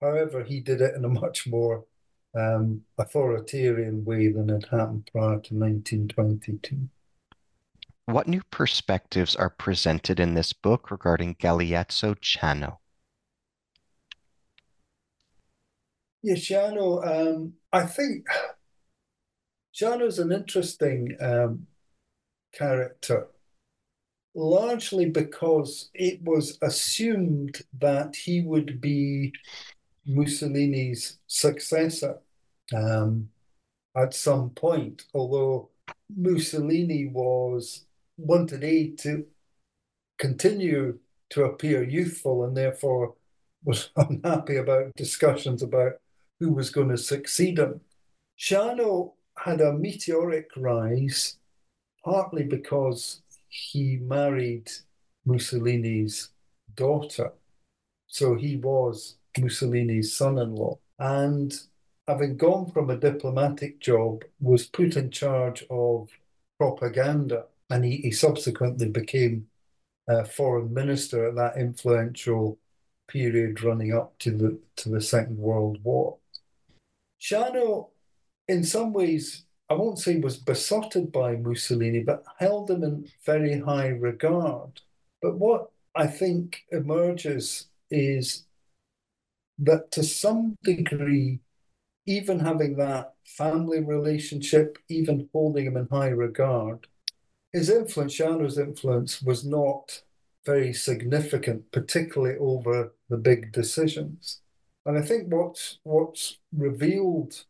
However, 0.00 0.42
he 0.42 0.60
did 0.60 0.80
it 0.80 0.94
in 0.94 1.04
a 1.04 1.08
much 1.08 1.46
more 1.46 1.84
um, 2.36 2.82
authoritarian 2.98 4.04
way 4.04 4.28
than 4.28 4.48
had 4.48 4.66
happened 4.70 5.08
prior 5.12 5.40
to 5.40 5.54
1922. 5.54 6.88
What 8.04 8.28
new 8.28 8.42
perspectives 8.50 9.34
are 9.34 9.50
presented 9.50 10.20
in 10.20 10.34
this 10.34 10.52
book 10.52 10.90
regarding 10.90 11.34
Galeazzo 11.36 12.14
Ciano? 12.20 12.78
Yeah, 16.22 16.34
Ciano, 16.34 17.04
um, 17.04 17.54
I 17.72 17.86
think 17.86 18.26
Ciano's 19.74 20.18
an 20.18 20.30
interesting 20.30 21.16
um, 21.20 21.66
character, 22.52 23.28
largely 24.34 25.06
because 25.06 25.90
it 25.94 26.22
was 26.22 26.58
assumed 26.62 27.62
that 27.78 28.14
he 28.14 28.40
would 28.40 28.80
be 28.80 29.32
Mussolini's 30.06 31.18
successor 31.26 32.20
um, 32.74 33.28
at 33.96 34.14
some 34.14 34.50
point, 34.50 35.04
although 35.14 35.70
Mussolini 36.14 37.06
was 37.06 37.86
wanted 38.18 38.98
to 38.98 39.26
continue 40.18 40.98
to 41.30 41.44
appear 41.44 41.82
youthful 41.82 42.44
and 42.44 42.56
therefore 42.56 43.14
was 43.64 43.90
unhappy 43.96 44.56
about 44.56 44.94
discussions 44.94 45.62
about 45.62 45.92
who 46.40 46.52
was 46.52 46.70
going 46.70 46.88
to 46.88 46.98
succeed 46.98 47.58
him. 47.58 47.80
Ciano 48.38 49.12
had 49.38 49.60
a 49.60 49.72
meteoric 49.72 50.50
rise, 50.56 51.36
partly 52.04 52.44
because 52.44 53.22
he 53.48 53.98
married 54.02 54.70
Mussolini's 55.24 56.30
daughter. 56.74 57.32
So 58.06 58.34
he 58.34 58.56
was 58.56 59.16
Mussolini's 59.38 60.14
son 60.14 60.38
in 60.38 60.54
law. 60.54 60.78
And 60.98 61.54
having 62.06 62.36
gone 62.36 62.70
from 62.70 62.90
a 62.90 62.96
diplomatic 62.96 63.80
job, 63.80 64.24
was 64.40 64.66
put 64.66 64.96
in 64.96 65.10
charge 65.10 65.64
of 65.70 66.08
propaganda 66.58 67.44
and 67.70 67.84
he, 67.84 67.96
he 67.96 68.10
subsequently 68.10 68.88
became 68.88 69.46
a 70.08 70.24
foreign 70.24 70.72
minister 70.72 71.28
at 71.28 71.34
that 71.34 71.56
influential 71.56 72.58
period 73.08 73.62
running 73.62 73.92
up 73.92 74.16
to 74.18 74.30
the 74.30 74.58
to 74.76 74.88
the 74.88 75.00
Second 75.00 75.38
World 75.38 75.82
War. 75.82 76.18
Ciano, 77.20 77.88
in 78.48 78.62
some 78.62 78.92
ways, 78.92 79.44
I 79.68 79.74
won't 79.74 79.98
say 79.98 80.18
was 80.18 80.36
besotted 80.36 81.10
by 81.10 81.36
Mussolini, 81.36 82.00
but 82.00 82.24
held 82.38 82.70
him 82.70 82.84
in 82.84 83.10
very 83.24 83.60
high 83.60 83.88
regard. 83.88 84.80
But 85.20 85.38
what 85.38 85.70
I 85.94 86.06
think 86.06 86.64
emerges 86.70 87.66
is 87.90 88.44
that 89.58 89.90
to 89.92 90.02
some 90.04 90.56
degree, 90.62 91.40
even 92.06 92.38
having 92.38 92.76
that 92.76 93.14
family 93.24 93.80
relationship, 93.80 94.78
even 94.88 95.28
holding 95.32 95.66
him 95.66 95.76
in 95.76 95.88
high 95.90 96.08
regard, 96.08 96.86
his 97.52 97.70
influence, 97.70 98.14
Ciano's 98.14 98.58
influence, 98.58 99.22
was 99.22 99.44
not 99.44 100.02
very 100.44 100.72
significant, 100.72 101.72
particularly 101.72 102.36
over 102.38 102.92
the 103.08 103.16
big 103.16 103.52
decisions. 103.52 104.40
And 104.84 104.96
I 104.96 105.02
think 105.02 105.32
what's 105.32 105.78
what's 105.82 106.38
revealed 106.56 107.44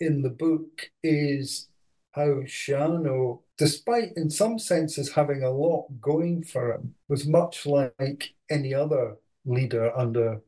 in 0.00 0.22
the 0.22 0.30
book 0.30 0.90
is 1.02 1.68
how 2.12 2.42
Ciano, 2.46 3.42
despite 3.58 4.16
in 4.16 4.30
some 4.30 4.58
senses 4.58 5.12
having 5.12 5.42
a 5.42 5.50
lot 5.50 5.88
going 6.00 6.42
for 6.44 6.72
him, 6.72 6.94
was 7.08 7.26
much 7.26 7.66
like 7.66 8.34
any 8.50 8.72
other 8.72 9.16
leader 9.44 9.94
under 9.96 10.40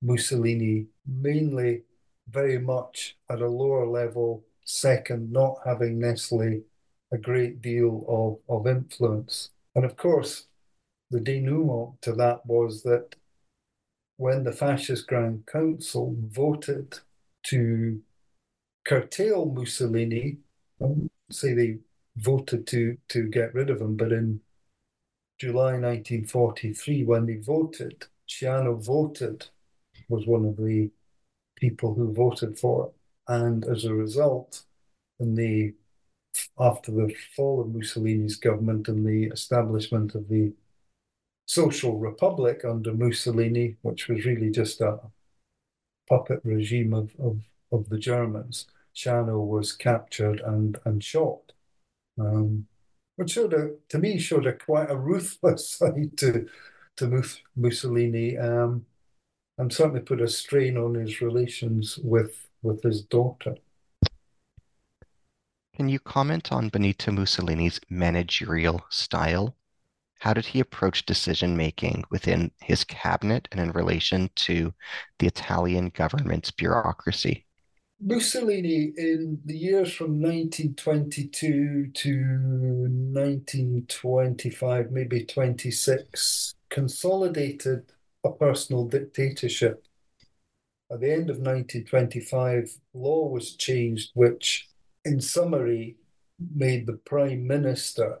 Mussolini, 0.00 0.86
mainly 1.06 1.82
very 2.30 2.58
much 2.58 3.16
at 3.30 3.40
a 3.40 3.48
lower 3.48 3.86
level, 3.86 4.44
second, 4.64 5.32
not 5.32 5.56
having 5.64 5.98
necessarily 5.98 6.62
a 7.12 7.18
great 7.18 7.62
deal 7.62 8.04
of, 8.08 8.54
of 8.54 8.66
influence. 8.66 9.50
And 9.74 9.84
of 9.84 9.96
course, 9.96 10.46
the 11.10 11.20
denouement 11.20 12.02
to 12.02 12.12
that 12.14 12.44
was 12.44 12.82
that 12.82 13.16
when 14.16 14.44
the 14.44 14.52
Fascist 14.52 15.06
Grand 15.06 15.46
Council 15.46 16.14
voted 16.18 16.98
to 17.44 18.00
curtail 18.84 19.46
Mussolini, 19.46 20.38
say 21.30 21.54
they 21.54 21.78
voted 22.16 22.66
to, 22.66 22.98
to 23.08 23.28
get 23.28 23.54
rid 23.54 23.70
of 23.70 23.80
him, 23.80 23.96
but 23.96 24.12
in 24.12 24.40
July 25.38 25.78
1943, 25.78 27.04
when 27.04 27.26
they 27.26 27.36
voted, 27.36 28.06
Ciano 28.28 28.74
voted, 28.74 29.46
was 30.08 30.26
one 30.26 30.44
of 30.44 30.56
the 30.56 30.90
people 31.58 31.94
who 31.94 32.12
voted 32.12 32.58
for 32.58 32.86
it. 32.86 32.92
And 33.28 33.64
as 33.64 33.84
a 33.84 33.94
result, 33.94 34.62
in 35.20 35.34
the 35.34 35.74
after 36.58 36.92
the 36.92 37.14
fall 37.34 37.60
of 37.60 37.74
Mussolini's 37.74 38.36
government 38.36 38.88
and 38.88 39.04
the 39.04 39.24
establishment 39.24 40.14
of 40.14 40.28
the 40.28 40.52
Social 41.46 41.98
Republic 41.98 42.64
under 42.64 42.92
Mussolini, 42.92 43.76
which 43.82 44.08
was 44.08 44.24
really 44.24 44.50
just 44.50 44.80
a 44.80 45.00
puppet 46.08 46.40
regime 46.44 46.92
of, 46.92 47.14
of, 47.18 47.40
of 47.72 47.88
the 47.88 47.98
Germans, 47.98 48.66
Ciano 48.94 49.44
was 49.44 49.72
captured 49.72 50.40
and, 50.40 50.78
and 50.84 51.02
shot. 51.02 51.52
Um, 52.20 52.66
which 53.16 53.32
showed 53.32 53.54
a, 53.54 53.70
to 53.88 53.98
me 53.98 54.18
showed 54.18 54.46
a 54.46 54.52
quite 54.52 54.90
a 54.90 54.96
ruthless 54.96 55.70
side 55.78 56.16
to 56.18 56.46
to 56.98 57.22
Mussolini, 57.56 58.36
um, 58.36 58.84
and 59.58 59.72
certainly 59.72 60.00
put 60.00 60.20
a 60.20 60.28
strain 60.28 60.76
on 60.78 60.94
his 60.94 61.20
relations 61.20 61.98
with 61.98 62.48
with 62.62 62.82
his 62.82 63.02
daughter. 63.02 63.56
Can 65.76 65.88
you 65.88 66.00
comment 66.00 66.50
on 66.50 66.70
Benito 66.70 67.12
Mussolini's 67.12 67.80
managerial 67.88 68.84
style? 68.88 69.54
How 70.18 70.34
did 70.34 70.46
he 70.46 70.58
approach 70.58 71.06
decision 71.06 71.56
making 71.56 72.02
within 72.10 72.50
his 72.60 72.82
cabinet 72.82 73.46
and 73.52 73.60
in 73.60 73.70
relation 73.70 74.30
to 74.36 74.74
the 75.20 75.28
Italian 75.28 75.90
government's 75.90 76.50
bureaucracy? 76.50 77.44
Mussolini, 78.00 78.92
in 78.96 79.40
the 79.44 79.56
years 79.56 79.92
from 79.92 80.20
1922 80.20 81.90
to 81.94 82.10
1925, 83.12 84.90
maybe 84.90 85.24
26, 85.24 86.54
consolidated 86.68 87.92
a 88.28 88.36
personal 88.36 88.84
dictatorship. 88.86 89.84
At 90.90 91.00
the 91.00 91.12
end 91.12 91.28
of 91.30 91.38
1925, 91.38 92.78
law 92.94 93.28
was 93.28 93.56
changed, 93.56 94.10
which 94.14 94.68
in 95.08 95.20
summary, 95.20 95.96
made 96.54 96.86
the 96.86 96.92
Prime 96.92 97.46
Minister 97.46 98.20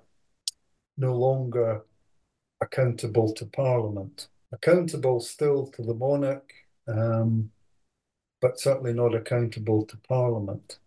no 0.96 1.14
longer 1.14 1.82
accountable 2.60 3.32
to 3.34 3.46
Parliament. 3.46 4.28
Accountable 4.52 5.20
still 5.20 5.66
to 5.68 5.82
the 5.82 5.94
monarch, 5.94 6.50
um, 6.88 7.50
but 8.40 8.58
certainly 8.58 8.94
not 8.94 9.14
accountable 9.14 9.84
to 9.86 9.96
Parliament. 9.98 10.78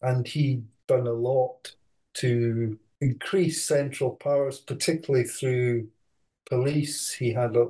And 0.00 0.26
he'd 0.26 0.64
done 0.88 1.06
a 1.06 1.12
lot 1.12 1.74
to 2.14 2.78
increase 3.00 3.66
central 3.66 4.12
powers, 4.12 4.58
particularly 4.60 5.26
through 5.26 5.88
police. 6.46 7.12
He 7.12 7.32
had 7.32 7.56
a 7.56 7.68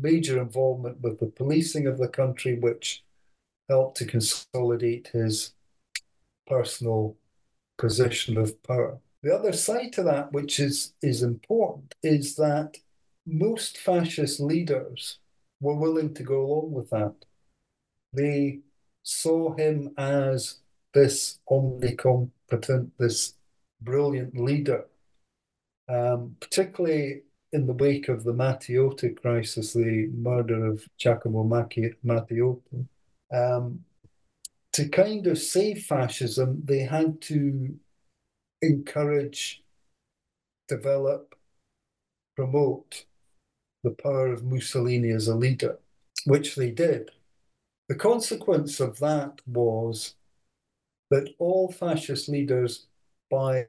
major 0.00 0.40
involvement 0.40 1.00
with 1.00 1.20
the 1.20 1.26
policing 1.26 1.86
of 1.86 1.98
the 1.98 2.08
country, 2.08 2.58
which 2.58 3.04
helped 3.68 3.96
to 3.98 4.04
consolidate 4.04 5.08
his 5.12 5.54
personal 6.46 7.16
position 7.78 8.36
of 8.36 8.62
power. 8.62 8.98
The 9.22 9.34
other 9.34 9.52
side 9.52 9.92
to 9.94 10.02
that, 10.04 10.32
which 10.32 10.58
is, 10.58 10.94
is 11.00 11.22
important, 11.22 11.94
is 12.02 12.36
that 12.36 12.78
most 13.24 13.78
fascist 13.78 14.40
leaders 14.40 15.18
were 15.60 15.76
willing 15.76 16.12
to 16.14 16.22
go 16.24 16.44
along 16.44 16.72
with 16.72 16.90
that. 16.90 17.14
They 18.12 18.60
saw 19.02 19.54
him 19.54 19.94
as 19.96 20.58
this 20.92 21.38
omnicompetent, 21.48 22.90
this 22.98 23.34
brilliant 23.80 24.36
leader, 24.36 24.86
um, 25.88 26.36
particularly 26.40 27.22
in 27.52 27.66
the 27.66 27.72
wake 27.74 28.08
of 28.08 28.24
the 28.24 28.32
Matteotti 28.32 29.20
crisis, 29.20 29.72
the 29.72 30.08
murder 30.14 30.64
of 30.66 30.86
Giacomo 30.98 31.44
Matteotti, 31.44 32.86
um, 33.32 33.84
to 34.72 34.88
kind 34.88 35.26
of 35.26 35.38
save 35.38 35.82
fascism, 35.84 36.62
they 36.64 36.80
had 36.80 37.20
to 37.22 37.74
encourage, 38.62 39.62
develop, 40.68 41.34
promote 42.36 43.04
the 43.84 43.90
power 43.90 44.32
of 44.32 44.44
Mussolini 44.44 45.10
as 45.10 45.28
a 45.28 45.34
leader, 45.34 45.78
which 46.24 46.56
they 46.56 46.70
did. 46.70 47.10
The 47.88 47.96
consequence 47.96 48.80
of 48.80 48.98
that 49.00 49.40
was 49.46 50.14
that 51.10 51.34
all 51.38 51.70
fascist 51.70 52.28
leaders, 52.28 52.86
by 53.30 53.66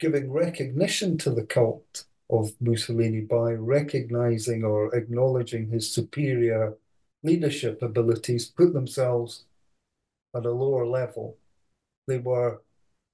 giving 0.00 0.32
recognition 0.32 1.16
to 1.18 1.30
the 1.30 1.44
cult 1.44 2.04
of 2.30 2.52
Mussolini, 2.60 3.20
by 3.20 3.52
recognizing 3.52 4.64
or 4.64 4.94
acknowledging 4.94 5.68
his 5.68 5.92
superior 5.92 6.74
leadership 7.22 7.82
abilities, 7.82 8.46
put 8.46 8.72
themselves 8.72 9.44
at 10.34 10.46
a 10.46 10.52
lower 10.52 10.86
level. 10.86 11.36
They 12.06 12.18
were 12.18 12.62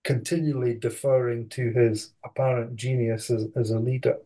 continually 0.05 0.75
deferring 0.75 1.49
to 1.49 1.71
his 1.71 2.13
apparent 2.25 2.77
genius 2.77 3.31
as, 3.31 3.49
as 3.57 3.71
a 3.71 3.79
leader. 3.79 4.19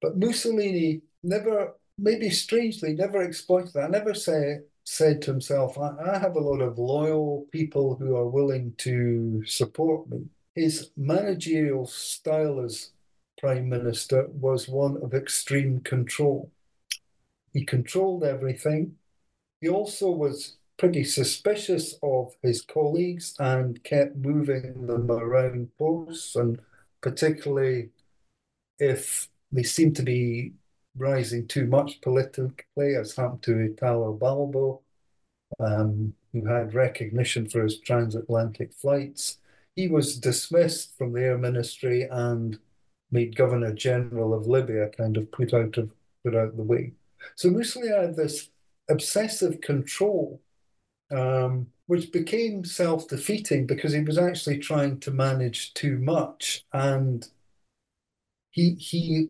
But 0.00 0.16
Mussolini 0.16 1.02
never, 1.22 1.74
maybe 1.98 2.30
strangely, 2.30 2.94
never 2.94 3.22
exploited 3.22 3.74
that. 3.74 3.90
Never 3.90 4.14
say, 4.14 4.60
said 4.84 5.20
to 5.22 5.32
himself, 5.32 5.76
I, 5.78 5.94
I 6.14 6.18
have 6.18 6.36
a 6.36 6.40
lot 6.40 6.60
of 6.62 6.78
loyal 6.78 7.46
people 7.52 7.96
who 7.96 8.16
are 8.16 8.28
willing 8.28 8.72
to 8.78 9.44
support 9.44 10.08
me. 10.08 10.24
His 10.54 10.90
managerial 10.96 11.86
style 11.86 12.60
as 12.60 12.90
prime 13.40 13.68
minister 13.68 14.28
was 14.32 14.68
one 14.68 14.98
of 15.02 15.14
extreme 15.14 15.80
control. 15.80 16.50
He 17.52 17.64
controlled 17.64 18.22
everything. 18.22 18.96
He 19.60 19.68
also 19.68 20.10
was 20.10 20.56
pretty 20.76 21.04
suspicious 21.04 21.94
of 22.02 22.34
his 22.42 22.62
colleagues 22.62 23.34
and 23.38 23.82
kept 23.82 24.16
moving 24.16 24.86
them 24.86 25.10
around 25.10 25.70
posts, 25.78 26.36
and 26.36 26.60
particularly 27.00 27.90
if 28.78 29.28
they 29.52 29.62
seemed 29.62 29.96
to 29.96 30.02
be 30.02 30.52
rising 30.96 31.46
too 31.46 31.66
much 31.66 32.00
politically, 32.00 32.94
as 32.94 33.16
happened 33.16 33.42
to 33.42 33.58
Italo 33.58 34.12
Balbo, 34.12 34.82
um, 35.58 36.14
who 36.32 36.46
had 36.46 36.74
recognition 36.74 37.48
for 37.48 37.62
his 37.62 37.78
transatlantic 37.80 38.72
flights. 38.72 39.38
He 39.76 39.88
was 39.88 40.18
dismissed 40.18 40.96
from 40.96 41.12
the 41.12 41.22
Air 41.22 41.38
Ministry 41.38 42.02
and 42.02 42.58
made 43.10 43.36
Governor 43.36 43.72
General 43.72 44.34
of 44.34 44.46
Libya, 44.46 44.88
kind 44.96 45.16
of 45.16 45.30
put 45.32 45.52
out 45.54 45.76
of 45.78 45.90
put 46.24 46.34
out 46.34 46.56
the 46.56 46.62
way. 46.62 46.92
So 47.34 47.50
Mussolini 47.50 47.92
had 47.92 48.16
this 48.16 48.50
obsessive 48.88 49.60
control 49.60 50.40
um, 51.10 51.66
which 51.86 52.12
became 52.12 52.64
self 52.64 53.08
defeating 53.08 53.66
because 53.66 53.92
he 53.92 54.00
was 54.00 54.18
actually 54.18 54.58
trying 54.58 55.00
to 55.00 55.10
manage 55.10 55.74
too 55.74 55.98
much. 55.98 56.64
And 56.72 57.26
he, 58.52 58.74
he 58.74 59.28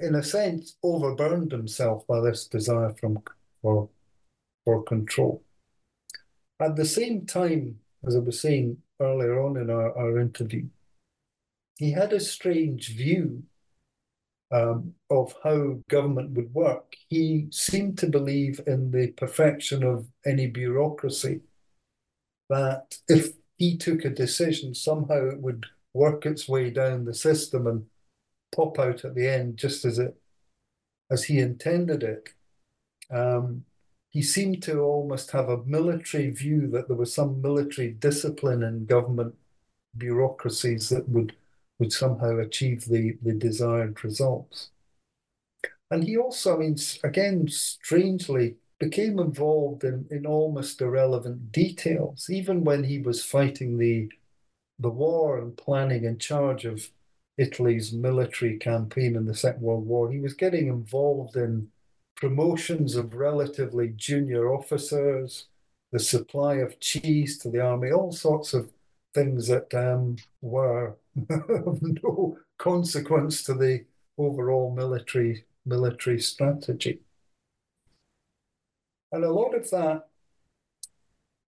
in 0.00 0.14
a 0.14 0.22
sense, 0.22 0.76
overburned 0.82 1.52
himself 1.52 2.06
by 2.06 2.20
this 2.20 2.46
desire 2.46 2.94
from, 2.94 3.22
for, 3.62 3.88
for 4.64 4.82
control. 4.82 5.42
At 6.58 6.76
the 6.76 6.84
same 6.84 7.26
time, 7.26 7.78
as 8.06 8.16
I 8.16 8.20
was 8.20 8.40
saying 8.40 8.78
earlier 9.00 9.40
on 9.42 9.56
in 9.56 9.70
our, 9.70 9.96
our 9.96 10.18
interview, 10.18 10.66
he 11.80 11.92
had 11.92 12.12
a 12.12 12.20
strange 12.20 12.94
view 12.94 13.42
um, 14.52 14.92
of 15.08 15.34
how 15.42 15.78
government 15.88 16.32
would 16.32 16.52
work. 16.52 16.94
He 17.08 17.46
seemed 17.50 17.96
to 17.98 18.06
believe 18.06 18.60
in 18.66 18.90
the 18.90 19.12
perfection 19.12 19.82
of 19.82 20.06
any 20.26 20.46
bureaucracy, 20.46 21.40
that 22.50 22.98
if 23.08 23.32
he 23.56 23.78
took 23.78 24.04
a 24.04 24.10
decision, 24.10 24.74
somehow 24.74 25.30
it 25.30 25.40
would 25.40 25.64
work 25.94 26.26
its 26.26 26.46
way 26.46 26.68
down 26.68 27.06
the 27.06 27.14
system 27.14 27.66
and 27.66 27.86
pop 28.54 28.78
out 28.78 29.02
at 29.06 29.14
the 29.14 29.26
end 29.26 29.56
just 29.56 29.86
as 29.86 29.98
it 29.98 30.20
as 31.10 31.24
he 31.24 31.38
intended 31.38 32.02
it. 32.02 32.28
Um, 33.10 33.64
he 34.10 34.20
seemed 34.20 34.62
to 34.64 34.80
almost 34.80 35.30
have 35.30 35.48
a 35.48 35.64
military 35.64 36.28
view 36.28 36.68
that 36.72 36.88
there 36.88 36.96
was 36.96 37.14
some 37.14 37.40
military 37.40 37.90
discipline 37.90 38.62
in 38.62 38.84
government 38.84 39.34
bureaucracies 39.96 40.90
that 40.90 41.08
would 41.08 41.34
would 41.80 41.92
somehow 41.92 42.38
achieve 42.38 42.84
the, 42.84 43.16
the 43.22 43.32
desired 43.32 44.04
results. 44.04 44.70
And 45.90 46.04
he 46.04 46.16
also, 46.16 46.54
I 46.54 46.58
mean, 46.58 46.76
again, 47.02 47.48
strangely, 47.48 48.56
became 48.78 49.18
involved 49.18 49.82
in, 49.82 50.06
in 50.10 50.24
almost 50.26 50.80
irrelevant 50.80 51.50
details, 51.50 52.30
even 52.30 52.62
when 52.62 52.84
he 52.84 52.98
was 52.98 53.24
fighting 53.24 53.78
the 53.78 54.08
the 54.78 54.88
war 54.88 55.38
and 55.38 55.58
planning 55.58 56.04
in 56.04 56.18
charge 56.18 56.64
of 56.64 56.88
Italy's 57.36 57.92
military 57.92 58.56
campaign 58.56 59.14
in 59.14 59.26
the 59.26 59.34
Second 59.34 59.60
World 59.60 59.86
War. 59.86 60.10
He 60.10 60.20
was 60.20 60.32
getting 60.32 60.68
involved 60.68 61.36
in 61.36 61.68
promotions 62.16 62.96
of 62.96 63.14
relatively 63.14 63.88
junior 63.88 64.54
officers, 64.54 65.48
the 65.92 65.98
supply 65.98 66.54
of 66.54 66.80
cheese 66.80 67.38
to 67.38 67.50
the 67.50 67.60
army, 67.60 67.90
all 67.90 68.10
sorts 68.10 68.54
of 68.54 68.70
things 69.14 69.48
that 69.48 69.72
um, 69.74 70.16
were 70.40 70.96
of 71.30 71.80
no 71.82 72.38
consequence 72.58 73.42
to 73.44 73.54
the 73.54 73.84
overall 74.18 74.74
military 74.74 75.44
military 75.66 76.20
strategy. 76.20 77.00
And 79.12 79.24
a 79.24 79.30
lot 79.30 79.54
of 79.54 79.68
that 79.70 80.08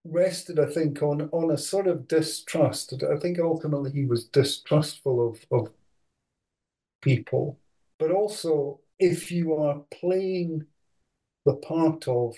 rested, 0.04 0.58
I 0.58 0.66
think, 0.66 1.02
on 1.02 1.28
on 1.32 1.50
a 1.50 1.58
sort 1.58 1.86
of 1.86 2.08
distrust. 2.08 2.94
I 3.02 3.18
think 3.18 3.38
ultimately 3.38 3.92
he 3.92 4.04
was 4.04 4.24
distrustful 4.24 5.28
of, 5.28 5.46
of 5.50 5.72
people, 7.00 7.58
but 7.98 8.10
also 8.10 8.80
if 8.98 9.32
you 9.32 9.54
are 9.54 9.82
playing 9.90 10.64
the 11.44 11.54
part 11.54 12.06
of 12.06 12.36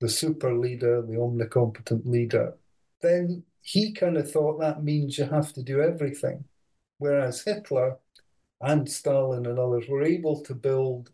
the 0.00 0.08
super 0.08 0.54
leader, 0.54 1.02
the 1.02 1.14
omnicompetent 1.14 2.06
leader, 2.06 2.54
then 3.00 3.42
he 3.66 3.92
kind 3.92 4.16
of 4.16 4.30
thought 4.30 4.60
that 4.60 4.84
means 4.84 5.18
you 5.18 5.24
have 5.24 5.52
to 5.52 5.62
do 5.62 5.80
everything. 5.80 6.44
Whereas 6.98 7.42
Hitler 7.42 7.96
and 8.60 8.88
Stalin 8.88 9.44
and 9.44 9.58
others 9.58 9.88
were 9.88 10.04
able 10.04 10.40
to 10.42 10.54
build 10.54 11.10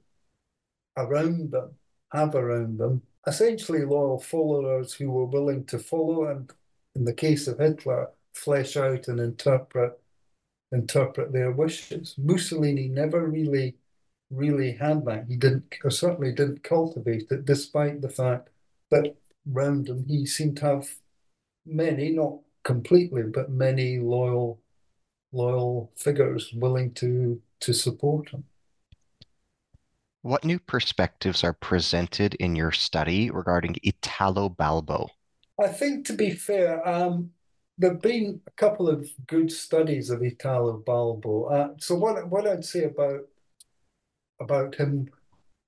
around 0.99 1.51
them, 1.51 1.71
have 2.13 2.35
around 2.35 2.77
them, 2.77 3.01
essentially 3.27 3.87
loyal 3.87 4.21
followers 4.21 4.93
who 4.93 5.11
were 5.11 5.25
willing 5.25 5.65
to 5.65 5.79
follow 5.79 6.27
and, 6.27 6.53
in 6.95 7.07
the 7.07 7.15
case 7.15 7.49
of 7.49 7.59
Hitler, 7.59 8.11
flesh 8.35 8.77
out 8.77 9.09
and 9.09 9.19
interpret 9.19 9.99
interpret 10.73 11.33
their 11.33 11.53
wishes. 11.53 12.15
Mussolini 12.19 12.89
never 12.89 13.27
really, 13.27 13.77
really 14.31 14.73
had 14.73 15.07
that. 15.07 15.25
He 15.27 15.37
didn't, 15.37 15.75
or 15.85 15.91
certainly 15.91 16.33
didn't 16.33 16.63
cultivate 16.63 17.31
it, 17.31 17.47
despite 17.47 18.03
the 18.03 18.11
fact 18.11 18.51
that 18.91 19.17
round 19.47 19.89
him 19.89 20.05
he 20.07 20.27
seemed 20.27 20.59
to 20.59 20.67
have 20.67 20.95
many, 21.65 22.11
not 22.11 22.39
completely, 22.65 23.23
but 23.23 23.51
many 23.51 23.99
loyal 23.99 24.61
loyal 25.33 25.91
figures 25.97 26.53
willing 26.53 26.93
to 26.93 27.41
to 27.61 27.73
support 27.73 28.31
him. 28.31 28.45
What 30.23 30.45
new 30.45 30.59
perspectives 30.59 31.43
are 31.43 31.53
presented 31.53 32.35
in 32.35 32.55
your 32.55 32.71
study 32.71 33.31
regarding 33.31 33.77
Italo 33.83 34.49
Balbo? 34.49 35.09
I 35.61 35.69
think, 35.69 36.07
to 36.07 36.13
be 36.13 36.31
fair, 36.31 36.87
um, 36.87 37.31
there 37.79 37.91
have 37.93 38.03
been 38.03 38.41
a 38.47 38.51
couple 38.53 38.89
of 38.89 39.09
good 39.27 39.51
studies 39.51 40.11
of 40.11 40.23
Italo 40.23 40.83
Balbo. 40.87 41.45
Uh, 41.45 41.69
so 41.79 41.95
what 41.97 42.29
what 42.29 42.47
I'd 42.47 42.65
say 42.65 42.85
about 42.85 43.23
about 44.41 44.75
him 44.75 45.09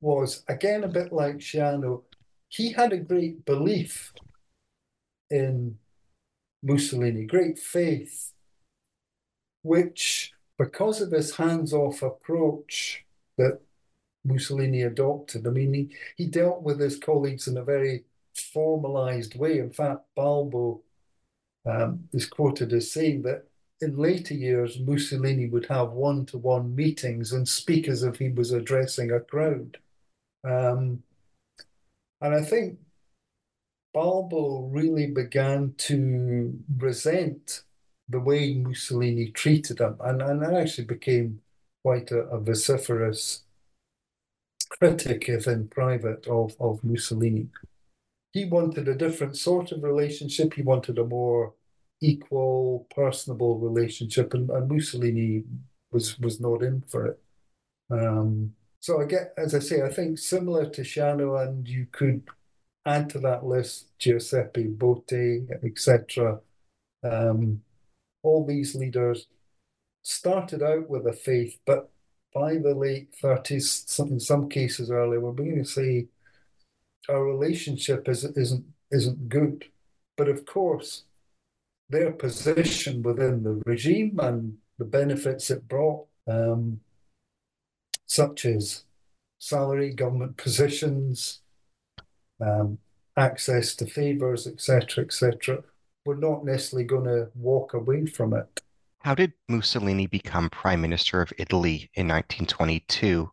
was 0.00 0.44
again 0.48 0.84
a 0.84 0.88
bit 0.88 1.12
like 1.12 1.36
Ciano, 1.38 2.02
he 2.48 2.72
had 2.72 2.92
a 2.92 2.98
great 2.98 3.44
belief 3.44 4.12
in 5.30 5.78
Mussolini, 6.64 7.26
great 7.26 7.58
faith, 7.58 8.32
which, 9.62 10.32
because 10.58 11.00
of 11.00 11.10
his 11.10 11.36
hands 11.36 11.72
off 11.72 12.02
approach 12.02 13.04
that 13.36 13.60
Mussolini 14.24 14.82
adopted, 14.82 15.46
I 15.46 15.50
mean, 15.50 15.74
he, 15.74 15.90
he 16.16 16.26
dealt 16.26 16.62
with 16.62 16.80
his 16.80 16.96
colleagues 16.98 17.46
in 17.46 17.58
a 17.58 17.64
very 17.64 18.04
formalized 18.34 19.36
way. 19.36 19.58
In 19.58 19.70
fact, 19.70 20.00
Balbo 20.16 20.80
um, 21.66 22.08
is 22.12 22.26
quoted 22.26 22.72
as 22.72 22.90
saying 22.90 23.22
that 23.22 23.44
in 23.80 23.98
later 23.98 24.34
years, 24.34 24.80
Mussolini 24.80 25.48
would 25.48 25.66
have 25.66 25.90
one 25.90 26.24
to 26.26 26.38
one 26.38 26.74
meetings 26.74 27.32
and 27.32 27.46
speak 27.46 27.88
as 27.88 28.02
if 28.02 28.16
he 28.16 28.30
was 28.30 28.52
addressing 28.52 29.10
a 29.10 29.20
crowd. 29.20 29.76
Um, 30.42 31.02
and 32.20 32.34
I 32.34 32.42
think 32.42 32.78
Balbo 33.94 34.68
really 34.72 35.06
began 35.06 35.74
to 35.78 36.58
resent 36.76 37.62
the 38.08 38.20
way 38.20 38.54
Mussolini 38.54 39.30
treated 39.30 39.78
him 39.78 39.96
and, 40.00 40.20
and 40.20 40.44
actually 40.44 40.84
became 40.84 41.40
quite 41.82 42.10
a, 42.10 42.18
a 42.24 42.40
vociferous 42.40 43.44
critic, 44.78 45.28
if 45.28 45.46
in 45.46 45.68
private, 45.68 46.26
of, 46.26 46.56
of 46.60 46.82
Mussolini. 46.82 47.48
He 48.32 48.44
wanted 48.44 48.88
a 48.88 48.96
different 48.96 49.36
sort 49.36 49.70
of 49.70 49.84
relationship. 49.84 50.54
He 50.54 50.62
wanted 50.62 50.98
a 50.98 51.04
more 51.04 51.54
equal, 52.00 52.86
personable 52.94 53.58
relationship, 53.58 54.34
and, 54.34 54.50
and 54.50 54.68
Mussolini 54.68 55.44
was 55.92 56.18
was 56.18 56.40
not 56.40 56.62
in 56.62 56.82
for 56.88 57.06
it. 57.06 57.22
Um, 57.90 58.54
so 58.80 59.00
I 59.00 59.04
get, 59.06 59.32
as 59.38 59.54
I 59.54 59.60
say, 59.60 59.82
I 59.82 59.88
think 59.88 60.18
similar 60.18 60.66
to 60.70 60.82
Ciano, 60.82 61.46
and 61.46 61.66
you 61.68 61.86
could 61.92 62.22
add 62.86 63.10
to 63.10 63.18
that 63.20 63.44
list 63.44 63.86
Giuseppe 63.98 64.68
Bottai, 64.68 65.48
etc. 65.64 66.40
Um, 67.02 67.62
all 68.22 68.46
these 68.46 68.74
leaders 68.74 69.26
started 70.02 70.62
out 70.62 70.88
with 70.88 71.06
a 71.06 71.12
faith, 71.12 71.58
but 71.66 71.90
by 72.32 72.56
the 72.56 72.74
late 72.74 73.14
30s, 73.22 73.88
some, 73.88 74.08
in 74.08 74.20
some 74.20 74.48
cases 74.48 74.90
earlier, 74.90 75.20
we're 75.20 75.32
beginning 75.32 75.64
to 75.64 75.70
see 75.70 76.08
our 77.08 77.24
relationship 77.24 78.08
is, 78.08 78.24
isn't 78.24 78.64
isn't 78.90 79.28
good. 79.28 79.66
But 80.16 80.28
of 80.28 80.46
course, 80.46 81.04
their 81.88 82.12
position 82.12 83.02
within 83.02 83.42
the 83.42 83.62
regime 83.66 84.18
and 84.20 84.58
the 84.78 84.84
benefits 84.84 85.50
it 85.50 85.68
brought, 85.68 86.06
um, 86.26 86.80
such 88.06 88.44
as 88.44 88.84
salary, 89.38 89.92
government 89.92 90.36
positions, 90.36 91.40
um, 92.40 92.78
access 93.16 93.74
to 93.76 93.86
favors, 93.86 94.46
etc., 94.46 95.04
etc., 95.04 95.62
we're 96.06 96.16
not 96.16 96.44
necessarily 96.44 96.84
going 96.84 97.04
to 97.04 97.28
walk 97.34 97.72
away 97.72 98.04
from 98.06 98.34
it. 98.34 98.60
How 99.00 99.14
did 99.14 99.32
Mussolini 99.48 100.06
become 100.06 100.50
Prime 100.50 100.80
Minister 100.80 101.20
of 101.20 101.32
Italy 101.38 101.90
in 101.94 102.08
1922? 102.08 103.30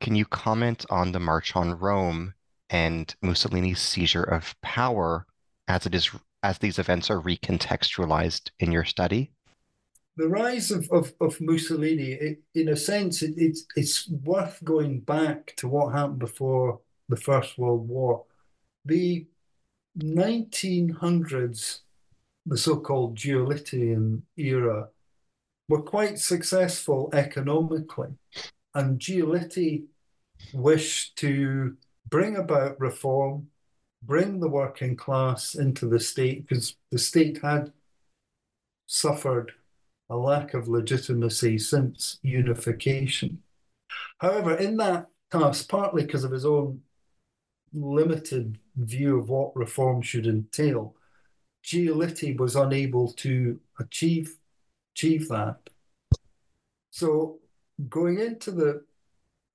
Can 0.00 0.14
you 0.14 0.24
comment 0.24 0.86
on 0.90 1.12
the 1.12 1.20
March 1.20 1.56
on 1.56 1.78
Rome 1.78 2.34
and 2.70 3.14
Mussolini's 3.22 3.80
seizure 3.80 4.22
of 4.22 4.54
power 4.60 5.26
as 5.66 5.86
it 5.86 5.94
is 5.94 6.10
as 6.42 6.58
these 6.58 6.78
events 6.78 7.10
are 7.10 7.20
recontextualized 7.20 8.50
in 8.60 8.70
your 8.72 8.84
study? 8.84 9.32
The 10.16 10.28
rise 10.28 10.70
of, 10.70 10.88
of, 10.90 11.12
of 11.20 11.40
Mussolini, 11.40 12.12
it, 12.12 12.42
in 12.54 12.68
a 12.68 12.76
sense, 12.76 13.22
it, 13.22 13.34
it's 13.36 13.66
it's 13.76 14.08
worth 14.08 14.62
going 14.64 15.00
back 15.00 15.54
to 15.56 15.68
what 15.68 15.92
happened 15.92 16.18
before 16.18 16.80
the 17.08 17.16
First 17.16 17.58
World 17.58 17.88
War. 17.88 18.24
The 18.84 19.26
1900s, 19.98 21.80
the 22.46 22.56
so-called 22.56 23.16
Giolittian 23.16 24.22
era, 24.36 24.88
were 25.68 25.82
quite 25.82 26.18
successful 26.18 27.10
economically, 27.12 28.10
and 28.74 28.98
Giolitti 28.98 29.84
wished 30.54 31.16
to 31.16 31.76
bring 32.08 32.36
about 32.36 32.80
reform, 32.80 33.48
bring 34.02 34.40
the 34.40 34.48
working 34.48 34.96
class 34.96 35.54
into 35.54 35.86
the 35.86 36.00
state 36.00 36.46
because 36.46 36.76
the 36.90 36.98
state 36.98 37.38
had 37.42 37.72
suffered 38.86 39.52
a 40.08 40.16
lack 40.16 40.54
of 40.54 40.68
legitimacy 40.68 41.58
since 41.58 42.18
unification. 42.22 43.42
However, 44.18 44.54
in 44.54 44.78
that 44.78 45.08
task, 45.30 45.68
partly 45.68 46.04
because 46.04 46.24
of 46.24 46.32
his 46.32 46.46
own 46.46 46.80
limited 47.72 48.58
view 48.76 49.18
of 49.18 49.28
what 49.28 49.56
reform 49.56 50.02
should 50.02 50.26
entail, 50.26 50.94
Giolitti 51.64 52.36
was 52.36 52.56
unable 52.56 53.12
to 53.14 53.60
achieve 53.78 54.36
achieve 54.94 55.28
that. 55.28 55.58
So 56.90 57.38
going 57.88 58.18
into 58.18 58.50
the 58.50 58.84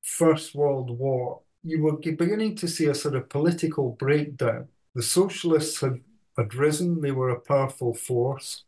First 0.01 0.55
World 0.55 0.89
War, 0.89 1.41
you 1.63 1.81
were 1.81 1.97
beginning 1.97 2.55
to 2.57 2.67
see 2.67 2.85
a 2.85 2.95
sort 2.95 3.15
of 3.15 3.29
political 3.29 3.91
breakdown. 3.91 4.67
The 4.95 5.03
socialists 5.03 5.81
had, 5.81 6.01
had 6.37 6.53
risen, 6.55 7.01
they 7.01 7.11
were 7.11 7.29
a 7.29 7.39
powerful 7.39 7.93
force, 7.93 8.63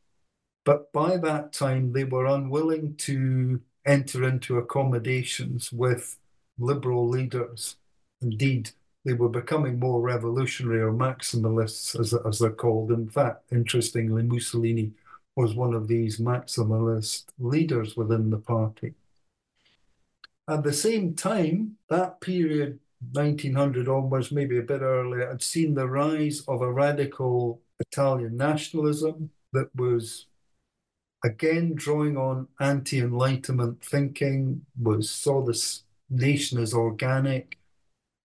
but 0.65 0.91
by 0.91 1.17
that 1.17 1.53
time 1.53 1.93
they 1.93 2.03
were 2.03 2.25
unwilling 2.25 2.95
to 2.97 3.61
enter 3.85 4.23
into 4.27 4.57
accommodations 4.57 5.71
with 5.71 6.17
liberal 6.57 7.07
leaders. 7.07 7.75
Indeed, 8.21 8.71
they 9.05 9.13
were 9.13 9.29
becoming 9.29 9.79
more 9.79 10.01
revolutionary 10.01 10.81
or 10.81 10.91
maximalists, 10.91 11.97
as, 11.97 12.13
as 12.13 12.39
they're 12.39 12.49
called. 12.49 12.91
In 12.91 13.07
fact, 13.07 13.43
interestingly, 13.51 14.23
Mussolini 14.23 14.91
was 15.35 15.53
one 15.53 15.75
of 15.75 15.87
these 15.87 16.17
maximalist 16.17 17.25
leaders 17.37 17.95
within 17.95 18.31
the 18.31 18.39
party. 18.39 18.95
At 20.49 20.63
the 20.63 20.73
same 20.73 21.13
time, 21.13 21.77
that 21.89 22.19
period 22.19 22.79
1900 23.11 23.87
onwards, 23.87 24.31
maybe 24.31 24.57
a 24.57 24.63
bit 24.63 24.81
earlier, 24.81 25.27
had 25.27 25.43
seen 25.43 25.75
the 25.75 25.87
rise 25.87 26.41
of 26.47 26.61
a 26.61 26.71
radical 26.71 27.61
Italian 27.79 28.37
nationalism 28.37 29.29
that 29.53 29.69
was 29.75 30.25
again 31.23 31.73
drawing 31.75 32.17
on 32.17 32.47
anti-enlightenment 32.59 33.83
thinking, 33.83 34.65
was 34.79 35.09
saw 35.09 35.43
this 35.43 35.83
nation 36.09 36.59
as 36.59 36.73
organic, 36.73 37.59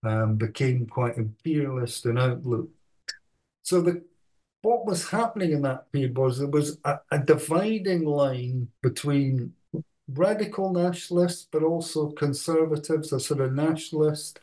um, 0.03 0.37
became 0.37 0.87
quite 0.87 1.17
imperialist 1.17 2.07
in 2.07 2.19
outlook. 2.19 2.69
So 3.63 3.81
the 3.81 4.03
what 4.63 4.85
was 4.85 5.09
happening 5.09 5.53
in 5.53 5.63
that 5.63 5.91
period 5.91 6.17
was 6.19 6.39
there 6.39 6.49
was 6.49 6.79
a, 6.85 6.99
a 7.11 7.19
dividing 7.19 8.05
line 8.05 8.69
between 8.83 9.55
radical 10.07 10.73
nationalists, 10.73 11.47
but 11.51 11.63
also 11.63 12.11
conservatives, 12.11 13.13
a 13.13 13.21
sort 13.21 13.41
of 13.41 13.55
nationalist 13.55 14.41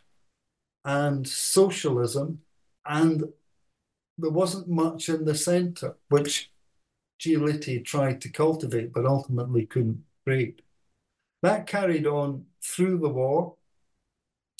and 0.85 1.27
socialism, 1.27 2.39
and 2.85 3.25
there 4.17 4.31
wasn't 4.31 4.67
much 4.67 5.09
in 5.09 5.25
the 5.25 5.35
centre, 5.35 5.95
which 6.09 6.51
Giolitti 7.19 7.83
tried 7.83 8.21
to 8.21 8.29
cultivate 8.29 8.93
but 8.93 9.05
ultimately 9.05 9.65
couldn't 9.65 10.03
create. 10.25 10.61
That 11.43 11.67
carried 11.67 12.07
on 12.07 12.45
through 12.63 12.99
the 12.99 13.09
war. 13.09 13.55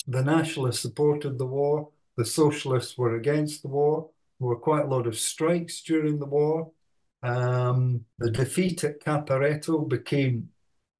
The 0.08 0.22
nationalists 0.22 0.80
supported 0.80 1.38
the 1.38 1.46
war, 1.46 1.90
the 2.16 2.24
socialists 2.24 2.96
were 2.96 3.16
against 3.16 3.62
the 3.62 3.68
war. 3.68 4.08
There 4.40 4.48
were 4.48 4.56
quite 4.56 4.86
a 4.86 4.88
lot 4.88 5.06
of 5.06 5.18
strikes 5.18 5.82
during 5.82 6.18
the 6.18 6.26
war. 6.26 6.70
Um, 7.22 8.04
the 8.18 8.30
defeat 8.30 8.82
at 8.84 9.00
Caporetto 9.04 9.86
became 9.86 10.48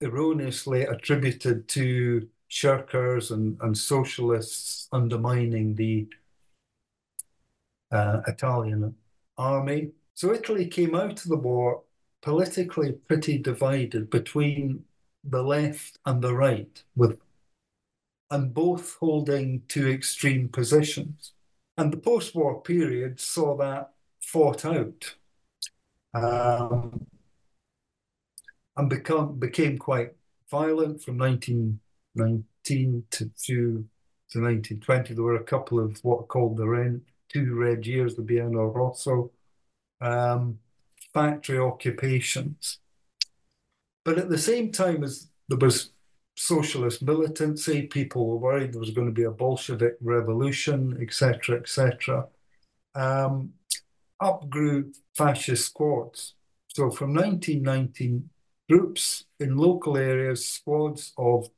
erroneously 0.00 0.82
attributed 0.82 1.68
to 1.68 2.28
shirkers 2.50 3.30
and, 3.30 3.56
and 3.62 3.76
socialists 3.76 4.88
undermining 4.92 5.74
the 5.74 6.06
uh, 7.90 8.20
Italian 8.26 8.94
army. 9.36 9.92
So 10.14 10.32
Italy 10.32 10.66
came 10.66 10.94
out 10.94 11.24
of 11.24 11.28
the 11.28 11.36
war 11.36 11.82
politically 12.20 12.92
pretty 12.92 13.38
divided 13.38 14.10
between 14.10 14.84
the 15.24 15.42
left 15.42 15.98
and 16.04 16.22
the 16.22 16.34
right, 16.34 16.82
with 16.96 17.18
and 18.30 18.52
both 18.52 18.96
holding 19.00 19.62
two 19.68 19.88
extreme 19.88 20.48
positions. 20.48 21.32
And 21.76 21.92
the 21.92 21.96
post-war 21.96 22.60
period 22.62 23.20
saw 23.20 23.56
that 23.56 23.92
fought 24.20 24.64
out 24.64 25.14
um, 26.14 27.06
and 28.76 28.90
become 28.90 29.38
became 29.38 29.78
quite 29.78 30.14
violent 30.50 31.02
from 31.02 31.16
19 31.16 31.80
19 32.14 33.04
to, 33.10 33.24
to, 33.24 33.84
to 34.30 34.40
1920, 34.40 35.14
there 35.14 35.22
were 35.22 35.36
a 35.36 35.44
couple 35.44 35.78
of 35.78 35.98
what 36.02 36.20
are 36.20 36.26
called 36.26 36.56
the 36.56 36.66
red, 36.66 37.00
two 37.28 37.54
red 37.54 37.86
years, 37.86 38.14
the 38.14 38.22
Biennio 38.22 38.74
Rosso, 38.74 39.30
um, 40.00 40.58
factory 41.14 41.58
occupations. 41.58 42.78
But 44.04 44.18
at 44.18 44.28
the 44.28 44.38
same 44.38 44.72
time 44.72 45.04
as 45.04 45.28
there 45.48 45.58
was 45.58 45.90
socialist 46.38 47.02
militancy, 47.02 47.82
people 47.82 48.26
were 48.26 48.36
worried 48.36 48.72
there 48.72 48.80
was 48.80 48.92
going 48.92 49.08
to 49.08 49.12
be 49.12 49.24
a 49.24 49.30
Bolshevik 49.30 49.96
revolution, 50.00 50.96
etc., 51.00 51.58
etc. 51.58 52.28
Um, 52.94 53.54
up 54.20 54.48
grew 54.48 54.92
fascist 55.16 55.66
squads. 55.66 56.34
So 56.68 56.90
from 56.90 57.12
1919, 57.12 58.30
groups 58.68 59.24
in 59.40 59.56
local 59.56 59.96
areas, 59.96 60.46
squads 60.46 61.12
of 61.18 61.48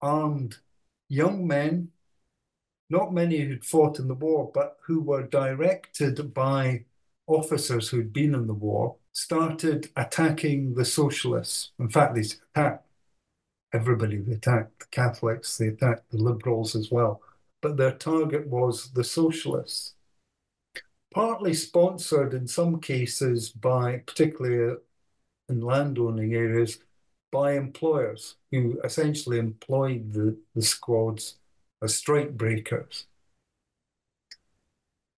armed 0.00 0.56
young 1.08 1.46
men, 1.46 1.88
not 2.88 3.12
many 3.12 3.40
who'd 3.40 3.64
fought 3.64 3.98
in 3.98 4.08
the 4.08 4.14
war, 4.14 4.50
but 4.54 4.78
who 4.86 5.00
were 5.00 5.26
directed 5.26 6.32
by 6.32 6.84
officers 7.26 7.90
who'd 7.90 8.12
been 8.12 8.34
in 8.34 8.46
the 8.46 8.54
war, 8.54 8.96
started 9.12 9.90
attacking 9.96 10.74
the 10.74 10.84
socialists. 10.84 11.72
In 11.78 11.88
fact, 11.90 12.14
they 12.14 12.24
attacked 12.54 12.86
everybody. 13.72 14.18
They 14.18 14.34
attacked 14.34 14.80
the 14.80 14.86
Catholics, 14.90 15.56
they 15.58 15.68
attacked 15.68 16.10
the 16.10 16.18
liberals 16.18 16.74
as 16.76 16.90
well. 16.90 17.22
But 17.60 17.76
their 17.76 17.92
target 17.92 18.46
was 18.48 18.92
the 18.92 19.04
socialists. 19.04 19.94
partly 21.14 21.54
sponsored 21.54 22.34
in 22.34 22.46
some 22.48 22.80
cases 22.80 23.50
by, 23.50 23.98
particularly 23.98 24.72
uh, 24.72 24.76
in 25.48 25.60
landowning 25.60 26.34
areas, 26.34 26.80
by 27.32 27.54
employers 27.54 28.36
who 28.52 28.80
essentially 28.84 29.38
employed 29.38 30.12
the, 30.12 30.38
the 30.54 30.62
squads 30.62 31.38
as 31.82 31.96
strike 31.96 32.36
breakers. 32.36 33.06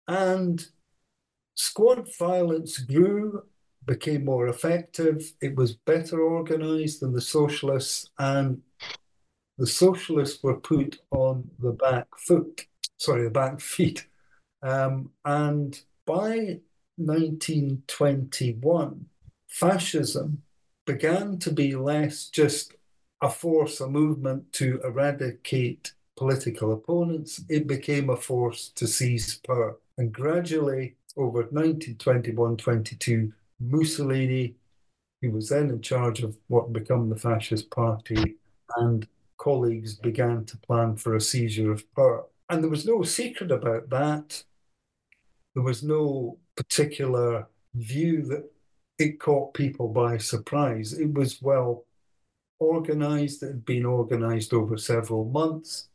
And 0.07 0.65
squad 1.55 2.09
violence 2.17 2.80
grew, 2.80 3.45
became 3.85 4.26
more 4.26 4.47
effective, 4.47 5.34
it 5.41 5.55
was 5.55 5.73
better 5.73 6.22
organized 6.22 7.01
than 7.01 7.14
the 7.14 7.22
socialists, 7.22 8.10
and 8.18 8.61
the 9.57 9.68
socialists 9.68 10.41
were 10.43 10.60
put 10.60 10.99
on 11.11 11.49
the 11.60 11.72
back 11.72 12.07
foot, 12.18 12.65
sorry, 12.97 13.23
the 13.23 13.30
back 13.30 13.60
feet. 13.60 14.07
Um, 14.61 15.11
and 15.26 15.80
by 16.05 16.60
1921, 16.97 19.05
fascism 19.47 20.43
began 20.85 21.39
to 21.39 21.51
be 21.51 21.76
less 21.76 22.26
just 22.26 22.76
a 23.22 23.30
force, 23.30 23.80
a 23.80 23.88
movement 23.88 24.51
to 24.53 24.81
eradicate 24.84 25.93
political 26.18 26.73
opponents. 26.73 27.41
It 27.49 27.68
became 27.68 28.10
a 28.10 28.18
force 28.18 28.69
to 28.76 28.88
seize 28.88 29.39
power. 29.45 29.77
And 29.97 30.11
gradually, 30.11 30.95
over 31.15 31.43
1921 31.43 32.57
22, 32.57 33.31
Mussolini, 33.59 34.55
who 35.21 35.31
was 35.31 35.49
then 35.49 35.69
in 35.69 35.81
charge 35.81 36.21
of 36.21 36.38
what 36.47 36.73
became 36.73 37.09
the 37.09 37.15
Fascist 37.15 37.69
Party, 37.69 38.35
and 38.77 39.07
colleagues 39.38 39.95
began 39.95 40.45
to 40.45 40.57
plan 40.57 40.95
for 40.95 41.15
a 41.15 41.21
seizure 41.21 41.71
of 41.71 41.93
power. 41.95 42.25
And 42.49 42.63
there 42.63 42.69
was 42.69 42.85
no 42.85 43.03
secret 43.03 43.51
about 43.51 43.89
that. 43.89 44.43
There 45.53 45.63
was 45.63 45.84
no 45.84 46.38
particular 46.55 47.47
view 47.73 48.21
that 48.23 48.51
it 48.99 49.19
caught 49.19 49.53
people 49.53 49.88
by 49.88 50.17
surprise. 50.17 50.93
It 50.93 51.13
was 51.13 51.41
well 51.41 51.85
organized, 52.59 53.43
it 53.43 53.47
had 53.47 53.65
been 53.65 53.85
organized 53.85 54.53
over 54.53 54.77
several 54.77 55.25
months. 55.25 55.89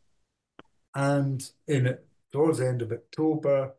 And 0.94 1.48
in 1.66 1.96
towards 2.32 2.58
the 2.58 2.68
end 2.68 2.82
of 2.82 2.92
October, 2.92 3.74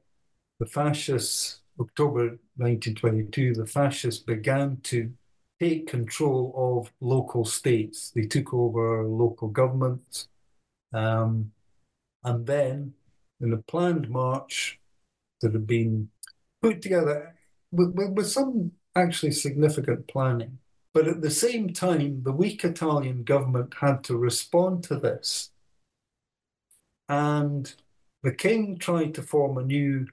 the 0.59 0.65
fascists, 0.65 1.59
October 1.79 2.37
1922, 2.57 3.53
the 3.53 3.65
fascists 3.65 4.21
began 4.21 4.77
to 4.83 5.11
take 5.59 5.87
control 5.87 6.53
of 6.55 6.91
local 6.99 7.45
states. 7.45 8.11
They 8.11 8.23
took 8.23 8.53
over 8.53 9.05
local 9.05 9.47
governments. 9.47 10.27
Um, 10.93 11.51
and 12.23 12.45
then, 12.45 12.93
in 13.39 13.53
a 13.53 13.57
planned 13.57 14.09
march 14.09 14.79
that 15.41 15.53
had 15.53 15.67
been 15.67 16.09
put 16.61 16.81
together 16.81 17.35
with, 17.71 17.93
with, 17.95 18.11
with 18.11 18.27
some 18.27 18.73
actually 18.95 19.31
significant 19.31 20.07
planning. 20.07 20.59
But 20.93 21.07
at 21.07 21.21
the 21.21 21.31
same 21.31 21.71
time, 21.71 22.23
the 22.23 22.31
weak 22.31 22.65
Italian 22.65 23.23
government 23.23 23.75
had 23.79 24.03
to 24.05 24.17
respond 24.17 24.83
to 24.85 24.95
this. 24.95 25.51
And 27.07 27.73
the 28.23 28.33
king 28.33 28.77
tried 28.77 29.13
to 29.15 29.21
form 29.21 29.57
a 29.57 29.63
new 29.63 30.07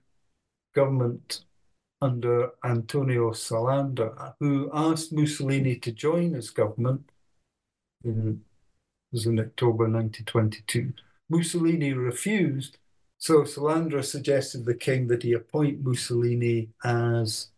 government 0.74 1.45
under 2.06 2.50
Antonio 2.64 3.32
Salandra, 3.32 4.34
who 4.38 4.70
asked 4.72 5.12
Mussolini 5.12 5.76
to 5.76 5.90
join 5.92 6.34
his 6.34 6.50
government 6.50 7.10
in, 8.04 8.42
was 9.12 9.26
in 9.26 9.40
October 9.40 9.84
1922. 9.84 10.92
Mussolini 11.28 11.92
refused, 11.92 12.78
so 13.18 13.42
Salandra 13.42 14.04
suggested 14.04 14.64
the 14.64 14.74
king 14.88 15.08
that 15.08 15.24
he 15.24 15.32
appoint 15.32 15.84
Mussolini 15.84 16.68
as 16.84 17.48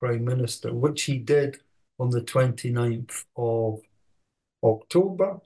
prime 0.00 0.24
minister, 0.24 0.72
which 0.72 1.02
he 1.02 1.18
did 1.18 1.58
on 1.98 2.10
the 2.10 2.22
29th 2.22 3.24
of 3.36 3.80
October. 4.64 5.40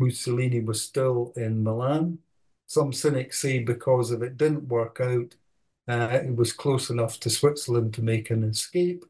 Mussolini 0.00 0.60
was 0.60 0.82
still 0.82 1.32
in 1.36 1.62
Milan. 1.62 2.18
Some 2.66 2.92
cynics 2.92 3.38
say 3.38 3.60
because 3.60 4.10
if 4.10 4.22
it 4.22 4.36
didn't 4.36 4.68
work 4.68 5.00
out, 5.00 5.36
uh, 5.86 6.08
it 6.12 6.34
was 6.34 6.52
close 6.52 6.90
enough 6.90 7.20
to 7.20 7.30
Switzerland 7.30 7.94
to 7.94 8.02
make 8.02 8.30
an 8.30 8.42
escape. 8.44 9.04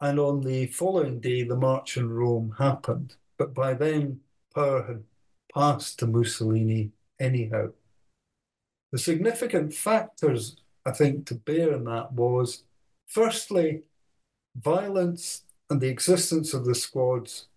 And 0.00 0.18
on 0.18 0.42
the 0.42 0.66
following 0.66 1.20
day, 1.20 1.42
the 1.42 1.56
march 1.56 1.96
in 1.96 2.10
Rome 2.10 2.54
happened. 2.58 3.14
But 3.38 3.54
by 3.54 3.74
then, 3.74 4.20
power 4.54 4.82
had 4.82 5.04
passed 5.54 5.98
to 5.98 6.06
Mussolini 6.06 6.92
anyhow. 7.18 7.68
The 8.92 8.98
significant 8.98 9.74
factors, 9.74 10.56
I 10.84 10.92
think, 10.92 11.26
to 11.26 11.34
bear 11.34 11.72
in 11.72 11.84
that 11.84 12.12
was 12.12 12.64
firstly, 13.06 13.82
violence 14.56 15.42
and 15.68 15.80
the 15.80 15.88
existence 15.88 16.54
of 16.54 16.64
the 16.64 16.74
squads 16.74 17.48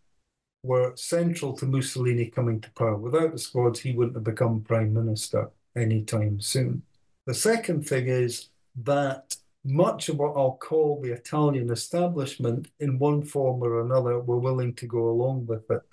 were 0.64 0.94
central 0.96 1.54
to 1.54 1.66
Mussolini 1.66 2.26
coming 2.26 2.60
to 2.62 2.72
power. 2.72 2.98
Without 2.98 3.32
the 3.32 3.38
squads, 3.38 3.80
he 3.80 3.94
wouldn't 3.94 4.16
have 4.16 4.24
become 4.24 4.62
prime 4.62 4.94
minister 4.94 5.52
anytime 5.76 6.42
soon. 6.42 6.82
The 7.30 7.36
second 7.36 7.88
thing 7.88 8.08
is 8.08 8.50
that 8.76 9.38
much 9.64 10.10
of 10.10 10.18
what 10.18 10.36
I'll 10.36 10.58
call 10.60 11.00
the 11.00 11.12
Italian 11.12 11.70
establishment, 11.70 12.70
in 12.80 12.98
one 12.98 13.22
form 13.22 13.62
or 13.62 13.82
another, 13.82 14.20
were 14.20 14.40
willing 14.40 14.74
to 14.74 14.88
go 14.88 15.10
along 15.12 15.46
with 15.46 15.70
it. 15.70 15.84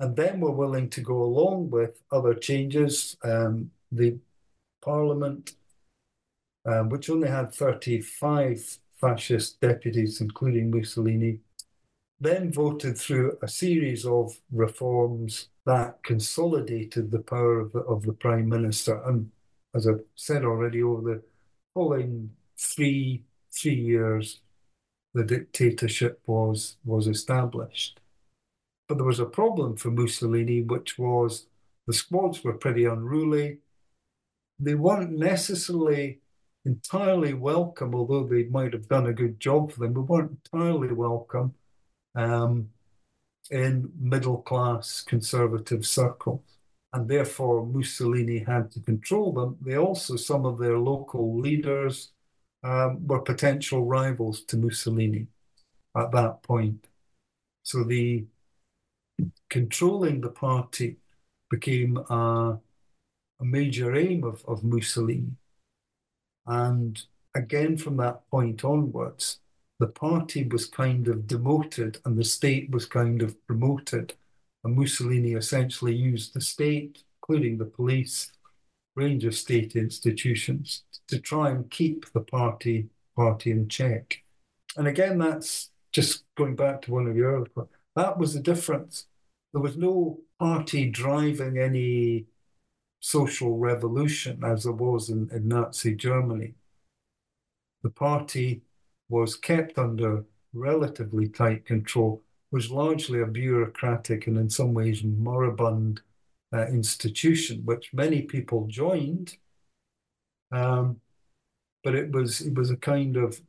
And 0.00 0.16
then 0.16 0.40
we're 0.40 0.50
willing 0.64 0.88
to 0.88 1.02
go 1.02 1.22
along 1.22 1.68
with 1.68 2.00
other 2.10 2.32
changes. 2.32 3.18
Um, 3.22 3.70
the 4.00 4.16
parliament, 4.82 5.56
um, 6.64 6.88
which 6.88 7.10
only 7.10 7.28
had 7.28 7.52
35 7.52 8.78
fascist 8.98 9.60
deputies, 9.60 10.22
including 10.22 10.70
Mussolini, 10.70 11.40
then 12.18 12.50
voted 12.50 12.96
through 12.96 13.36
a 13.42 13.46
series 13.46 14.06
of 14.06 14.40
reforms 14.50 15.48
that 15.66 16.02
consolidated 16.02 17.10
the 17.10 17.18
power 17.20 17.60
of 17.60 17.72
the, 17.72 17.80
of 17.80 18.04
the 18.04 18.14
prime 18.14 18.48
minister. 18.48 18.98
And 19.04 19.30
as 19.74 19.86
I've 19.86 20.04
said 20.14 20.44
already, 20.44 20.82
over 20.82 21.02
the 21.02 21.22
following 21.74 22.30
three 22.56 23.24
three 23.50 23.74
years, 23.74 24.40
the 25.14 25.24
dictatorship 25.24 26.20
was 26.26 26.76
was 26.84 27.06
established. 27.06 28.00
But 28.88 28.98
there 28.98 29.06
was 29.06 29.20
a 29.20 29.26
problem 29.26 29.76
for 29.76 29.90
Mussolini, 29.90 30.62
which 30.62 30.98
was 30.98 31.46
the 31.86 31.92
squads 31.92 32.44
were 32.44 32.54
pretty 32.54 32.84
unruly. 32.84 33.58
They 34.58 34.74
weren't 34.74 35.12
necessarily 35.12 36.20
entirely 36.64 37.34
welcome, 37.34 37.94
although 37.94 38.24
they 38.24 38.44
might 38.44 38.72
have 38.72 38.88
done 38.88 39.06
a 39.06 39.12
good 39.12 39.40
job 39.40 39.72
for 39.72 39.80
them. 39.80 39.94
They 39.94 40.00
weren't 40.00 40.38
entirely 40.52 40.92
welcome 40.92 41.54
um, 42.14 42.68
in 43.50 43.92
middle 43.98 44.38
class 44.42 45.02
conservative 45.02 45.86
circles. 45.86 46.42
And 46.92 47.08
therefore, 47.08 47.66
Mussolini 47.66 48.38
had 48.40 48.70
to 48.72 48.80
control 48.80 49.32
them. 49.32 49.56
They 49.62 49.76
also, 49.76 50.16
some 50.16 50.44
of 50.44 50.58
their 50.58 50.78
local 50.78 51.38
leaders 51.40 52.12
um, 52.62 53.06
were 53.06 53.20
potential 53.20 53.84
rivals 53.84 54.42
to 54.44 54.56
Mussolini 54.56 55.28
at 55.96 56.12
that 56.12 56.42
point. 56.42 56.86
So 57.62 57.84
the 57.84 58.26
controlling 59.48 60.20
the 60.20 60.30
party 60.30 60.96
became 61.50 61.96
a, 61.96 62.58
a 63.40 63.44
major 63.44 63.94
aim 63.94 64.24
of, 64.24 64.44
of 64.46 64.64
Mussolini. 64.64 65.32
And 66.46 67.00
again, 67.34 67.76
from 67.76 67.96
that 67.98 68.28
point 68.30 68.64
onwards, 68.64 69.40
the 69.78 69.86
party 69.88 70.44
was 70.44 70.66
kind 70.66 71.08
of 71.08 71.26
demoted 71.26 72.00
and 72.04 72.16
the 72.16 72.24
state 72.24 72.70
was 72.70 72.86
kind 72.86 73.22
of 73.22 73.44
promoted. 73.46 74.14
And 74.64 74.76
Mussolini 74.76 75.32
essentially 75.32 75.94
used 75.94 76.34
the 76.34 76.40
state, 76.40 77.04
including 77.22 77.58
the 77.58 77.64
police, 77.64 78.32
range 78.94 79.24
of 79.24 79.34
state 79.34 79.74
institutions, 79.74 80.84
to 81.08 81.18
try 81.18 81.50
and 81.50 81.70
keep 81.70 82.12
the 82.12 82.20
party 82.20 82.88
party 83.16 83.50
in 83.50 83.68
check. 83.68 84.22
And 84.76 84.86
again, 84.86 85.18
that's 85.18 85.70
just 85.92 86.24
going 86.36 86.56
back 86.56 86.82
to 86.82 86.92
one 86.92 87.06
of 87.06 87.16
your 87.16 87.32
earlier 87.32 87.46
points. 87.46 87.72
that 87.96 88.18
was 88.18 88.34
the 88.34 88.40
difference. 88.40 89.06
There 89.52 89.60
was 89.60 89.76
no 89.76 90.20
party 90.38 90.88
driving 90.88 91.58
any 91.58 92.26
social 93.00 93.58
revolution 93.58 94.42
as 94.44 94.64
there 94.64 94.72
was 94.72 95.10
in, 95.10 95.28
in 95.30 95.48
Nazi 95.48 95.94
Germany. 95.94 96.54
The 97.82 97.90
party 97.90 98.62
was 99.08 99.36
kept 99.36 99.78
under 99.78 100.24
relatively 100.54 101.28
tight 101.28 101.66
control, 101.66 102.22
was 102.52 102.70
largely 102.70 103.20
a 103.20 103.26
bureaucratic 103.26 104.26
and 104.26 104.36
in 104.36 104.50
some 104.50 104.74
ways 104.74 105.02
moribund 105.02 106.02
uh, 106.52 106.66
institution, 106.66 107.62
which 107.64 107.92
many 107.94 108.22
people 108.22 108.66
joined. 108.68 109.36
Um, 110.52 111.00
but 111.82 111.94
it 111.94 112.12
was 112.12 112.42
it 112.42 112.54
was 112.54 112.70
a 112.70 112.76
kind 112.76 113.16
of 113.16 113.40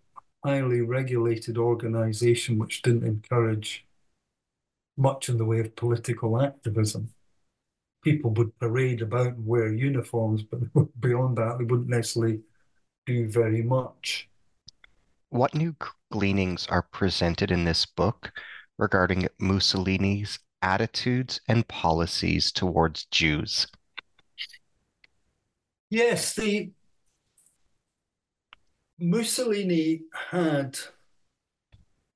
highly 0.44 0.82
regulated 0.82 1.58
organization 1.58 2.58
which 2.58 2.82
didn't 2.82 3.06
encourage 3.06 3.86
much 4.98 5.30
in 5.30 5.38
the 5.38 5.46
way 5.46 5.60
of 5.60 5.76
political 5.76 6.42
activism. 6.42 7.10
people 8.04 8.32
would 8.32 8.58
parade 8.60 9.02
about 9.02 9.28
and 9.34 9.46
wear 9.46 9.72
uniforms, 9.74 10.44
but 10.44 10.60
beyond 11.00 11.38
that, 11.38 11.58
they 11.58 11.64
wouldn't 11.66 11.90
necessarily 11.90 12.42
do 13.06 13.30
very 13.30 13.62
much. 13.62 14.30
What 15.30 15.56
new 15.56 15.76
gleanings 16.12 16.68
are 16.68 16.84
presented 16.84 17.52
in 17.52 17.66
this 17.66 17.86
book 17.86 18.32
regarding 18.78 19.28
Mussolini's 19.40 20.40
attitudes 20.62 21.42
and 21.48 21.68
policies 21.68 22.52
towards 22.52 23.06
Jews? 23.06 23.68
Yes, 25.90 26.34
the 26.34 26.72
Mussolini 29.00 30.02
had 30.32 30.78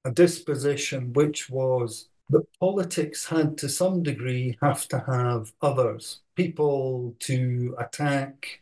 a 0.05 0.11
disposition 0.11 1.13
which 1.13 1.49
was 1.49 2.07
that 2.29 2.45
politics 2.59 3.25
had 3.25 3.57
to 3.57 3.69
some 3.69 4.03
degree 4.03 4.57
have 4.61 4.87
to 4.87 5.03
have 5.07 5.53
others, 5.61 6.21
people 6.35 7.15
to 7.19 7.75
attack, 7.79 8.61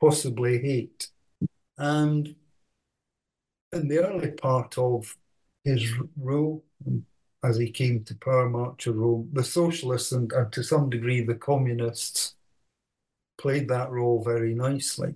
possibly 0.00 0.58
hate. 0.58 1.08
And 1.78 2.34
in 3.72 3.88
the 3.88 4.06
early 4.06 4.30
part 4.32 4.78
of 4.78 5.16
his 5.66 5.92
rule, 6.16 6.62
as 7.42 7.56
he 7.56 7.70
came 7.70 8.04
to 8.04 8.14
power, 8.14 8.48
March 8.48 8.86
of 8.86 8.96
Rome, 8.96 9.28
the 9.32 9.42
socialists 9.42 10.12
and, 10.12 10.32
and 10.32 10.52
to 10.52 10.62
some 10.62 10.88
degree 10.88 11.22
the 11.22 11.34
communists 11.34 12.36
played 13.36 13.68
that 13.68 13.90
role 13.90 14.22
very 14.22 14.54
nicely. 14.54 15.14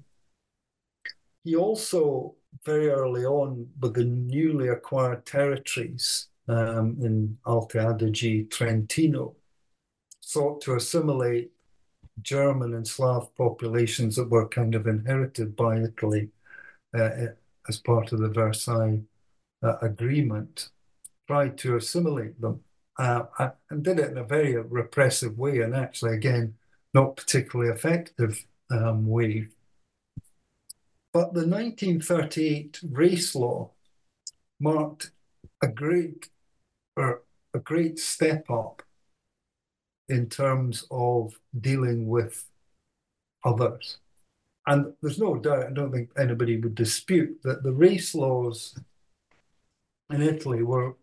He 1.45 1.55
also, 1.55 2.35
very 2.65 2.89
early 2.89 3.25
on, 3.25 3.69
with 3.81 3.95
the 3.95 4.05
newly 4.05 4.69
acquired 4.69 5.25
territories 5.25 6.27
um, 6.49 6.97
in 7.01 7.39
Alto 7.47 7.79
Adige, 7.79 8.51
Trentino, 8.51 9.37
sought 10.21 10.61
to 10.63 10.75
assimilate 10.75 11.53
German 12.23 12.75
and 12.75 12.87
Slav 12.87 13.35
populations 13.37 14.17
that 14.17 14.29
were 14.29 14.49
kind 14.49 14.75
of 14.75 14.89
inherited 14.89 15.55
by 15.55 15.79
Italy 15.79 16.29
uh, 16.93 17.11
as 17.69 17.79
part 17.79 18.13
of 18.13 18.19
the 18.19 18.29
Versailles 18.29 19.01
Agreement, 19.63 20.71
tried 21.27 21.59
to 21.59 21.77
assimilate 21.77 22.41
them 22.41 22.61
uh, 22.99 23.51
and 23.71 23.83
did 23.83 23.99
it 23.99 24.11
in 24.11 24.19
a 24.19 24.25
very 24.25 24.57
repressive 24.57 25.39
way, 25.39 25.61
and 25.61 25.75
actually, 25.75 26.15
again, 26.15 26.55
not 26.93 27.17
particularly 27.17 27.71
effective 27.71 28.45
um, 28.71 29.07
way. 29.07 29.49
But 31.13 31.35
the 31.35 31.47
1938 31.47 32.81
race 32.91 33.35
law 33.35 33.71
marked 34.61 35.13
a 35.63 35.69
great 35.69 36.29
or 36.97 37.23
a 37.55 37.59
great 37.59 37.99
step 37.99 38.51
up 38.51 38.83
in 40.09 40.29
terms 40.29 40.85
of 40.91 41.35
dealing 41.59 42.07
with 42.07 42.45
others. 43.45 43.99
And 44.67 44.93
there's 45.01 45.19
no 45.19 45.37
doubt, 45.37 45.67
I 45.67 45.73
don't 45.73 45.93
think 45.93 46.11
anybody 46.19 46.59
would 46.59 46.75
dispute 46.75 47.41
that 47.45 47.63
the 47.63 47.73
race 47.73 48.15
laws 48.15 48.77
in 50.11 50.23
Italy 50.23 50.63
were 50.63 50.95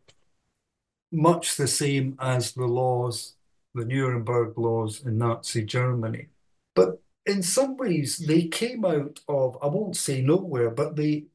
much 1.12 1.56
the 1.56 1.68
same 1.68 2.18
as 2.20 2.52
the 2.54 2.66
laws 2.66 3.38
the 3.78 3.86
Nuremberg 3.86 4.58
laws 4.58 5.06
in 5.06 5.18
Nazi 5.18 5.64
Germany. 5.64 6.28
But 6.76 7.02
in 7.26 7.44
some 7.44 7.78
ways, 7.78 8.18
they 8.18 8.48
came 8.48 8.84
out 8.84 9.20
of, 9.28 9.58
I 9.62 9.68
won't 9.68 9.96
say 9.96 10.22
nowhere, 10.22 10.72
but 10.72 10.96
they, 10.96 11.26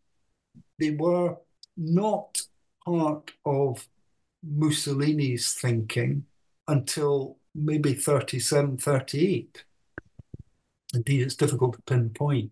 they 0.78 0.90
were 0.90 1.36
not 1.76 2.42
part 2.84 3.32
of 3.44 3.88
Mussolini's 4.42 5.54
thinking 5.54 6.26
until 6.68 7.38
maybe 7.54 7.94
37, 7.94 8.76
38. 8.78 9.64
Indeed, 10.94 11.22
it's 11.22 11.36
difficult 11.36 11.76
to 11.76 11.82
pinpoint. 11.82 12.50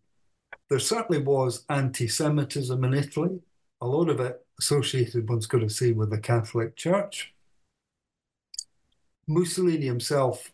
There 0.69 0.79
certainly 0.79 1.23
was 1.23 1.65
anti 1.69 2.07
Semitism 2.07 2.83
in 2.85 2.95
Italy, 2.95 3.41
a 3.81 3.87
lot 3.87 4.09
of 4.09 4.21
it 4.21 4.45
associated, 4.61 5.29
one's 5.29 5.47
got 5.47 5.61
to 5.61 5.71
say, 5.71 5.93
with 5.93 6.11
the 6.11 6.19
Catholic 6.19 6.77
Church. 6.77 7.33
Mussolini 9.27 9.87
himself 9.87 10.53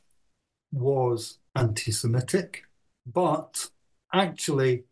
was 0.73 1.39
anti 1.57 1.91
Semitic, 1.91 2.63
but 3.05 3.69
actually 4.13 4.85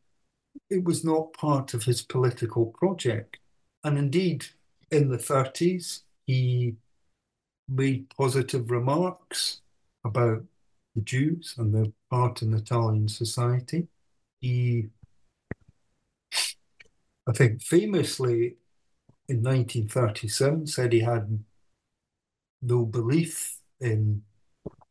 it 0.68 0.82
was 0.82 1.04
not 1.04 1.32
part 1.32 1.74
of 1.74 1.84
his 1.84 2.02
political 2.02 2.66
project. 2.66 3.38
And 3.84 3.98
indeed, 3.98 4.46
in 4.90 5.10
the 5.10 5.18
30s, 5.18 6.00
he 6.26 6.74
made 7.68 8.10
positive 8.16 8.70
remarks 8.70 9.60
about 10.04 10.42
the 10.94 11.02
Jews 11.02 11.54
and 11.56 11.72
their 11.72 11.92
part 12.10 12.42
in 12.42 12.52
Italian 12.52 13.08
society. 13.08 13.86
He, 14.40 14.88
I 17.28 17.32
think, 17.32 17.62
famously 17.62 18.56
in 19.28 19.42
1937 19.42 20.66
said 20.66 20.92
he 20.92 21.00
had 21.00 21.42
no 22.62 22.84
belief 22.84 23.58
in 23.80 24.22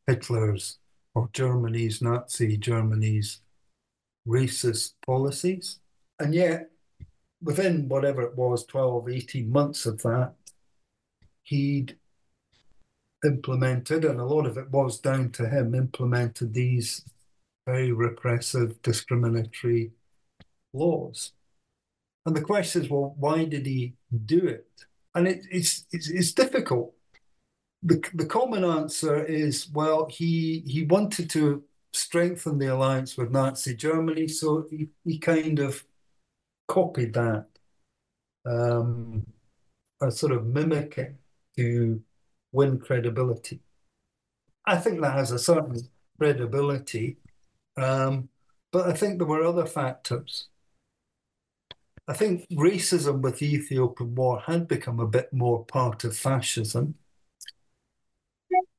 Hitler's 0.08 0.80
or 1.16 1.30
Germany's, 1.34 2.02
Nazi 2.02 2.58
Germany's 2.58 3.42
racist 4.28 4.94
policies. 5.06 5.80
And 6.20 6.34
yet, 6.34 6.72
within 7.42 7.88
whatever 7.88 8.22
it 8.22 8.36
was, 8.36 8.66
12, 8.66 9.10
18 9.10 9.52
months 9.52 9.86
of 9.86 10.02
that, 10.04 10.34
he'd 11.44 11.98
implemented, 13.24 14.06
and 14.06 14.20
a 14.20 14.26
lot 14.26 14.46
of 14.46 14.58
it 14.58 14.70
was 14.70 15.00
down 15.00 15.32
to 15.32 15.48
him, 15.48 15.76
implemented 15.76 16.54
these 16.54 17.06
very 17.66 17.92
repressive, 17.92 18.82
discriminatory 18.82 19.92
laws. 20.74 21.34
And 22.26 22.36
the 22.36 22.42
question 22.42 22.84
is, 22.84 22.90
well, 22.90 23.14
why 23.18 23.46
did 23.46 23.66
he 23.66 23.96
do 24.26 24.48
it? 24.48 24.68
And 25.16 25.28
it, 25.28 25.46
it's, 25.52 25.86
it's, 25.92 26.10
it's 26.10 26.32
difficult 26.34 26.94
the, 27.84 28.02
the 28.14 28.26
common 28.26 28.64
answer 28.64 29.24
is 29.26 29.70
well, 29.70 30.08
he 30.10 30.64
he 30.66 30.86
wanted 30.86 31.30
to 31.32 31.64
strengthen 31.92 32.58
the 32.58 32.68
alliance 32.68 33.18
with 33.18 33.32
Nazi 33.32 33.76
Germany, 33.76 34.28
so 34.28 34.66
he, 34.70 34.90
he 35.04 35.20
kind 35.20 35.60
of 35.60 35.86
copied 36.68 37.14
that, 37.14 37.48
um, 38.46 39.26
a 40.02 40.12
sort 40.12 40.32
of 40.34 40.46
mimicking 40.48 41.18
to 41.58 42.02
win 42.52 42.80
credibility. 42.80 43.62
I 44.66 44.78
think 44.78 45.02
that 45.02 45.14
has 45.14 45.32
a 45.32 45.40
certain 45.40 45.78
credibility, 46.18 47.18
um, 47.78 48.30
but 48.72 48.88
I 48.88 48.94
think 48.94 49.18
there 49.18 49.28
were 49.28 49.44
other 49.44 49.66
factors. 49.66 50.48
I 52.08 52.14
think 52.14 52.48
racism 52.50 53.22
with 53.22 53.40
the 53.40 53.54
Ethiopian 53.56 54.14
War 54.16 54.42
had 54.42 54.68
become 54.68 55.00
a 55.00 55.08
bit 55.08 55.32
more 55.32 55.64
part 55.66 56.04
of 56.04 56.18
fascism. 56.18 56.96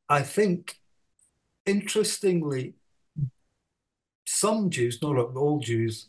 I 0.08 0.22
think, 0.22 0.78
interestingly, 1.64 2.74
some 4.26 4.68
Jews, 4.68 5.00
not 5.00 5.16
all 5.16 5.58
Jews, 5.60 6.08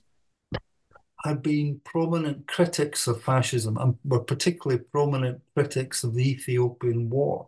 had 1.24 1.42
been 1.42 1.80
prominent 1.86 2.48
critics 2.48 3.08
of 3.08 3.24
fascism 3.24 3.78
and 3.78 3.98
were 4.04 4.20
particularly 4.20 4.84
prominent 4.84 5.42
critics 5.56 6.04
of 6.04 6.14
the 6.14 6.30
Ethiopian 6.30 7.10
War. 7.10 7.48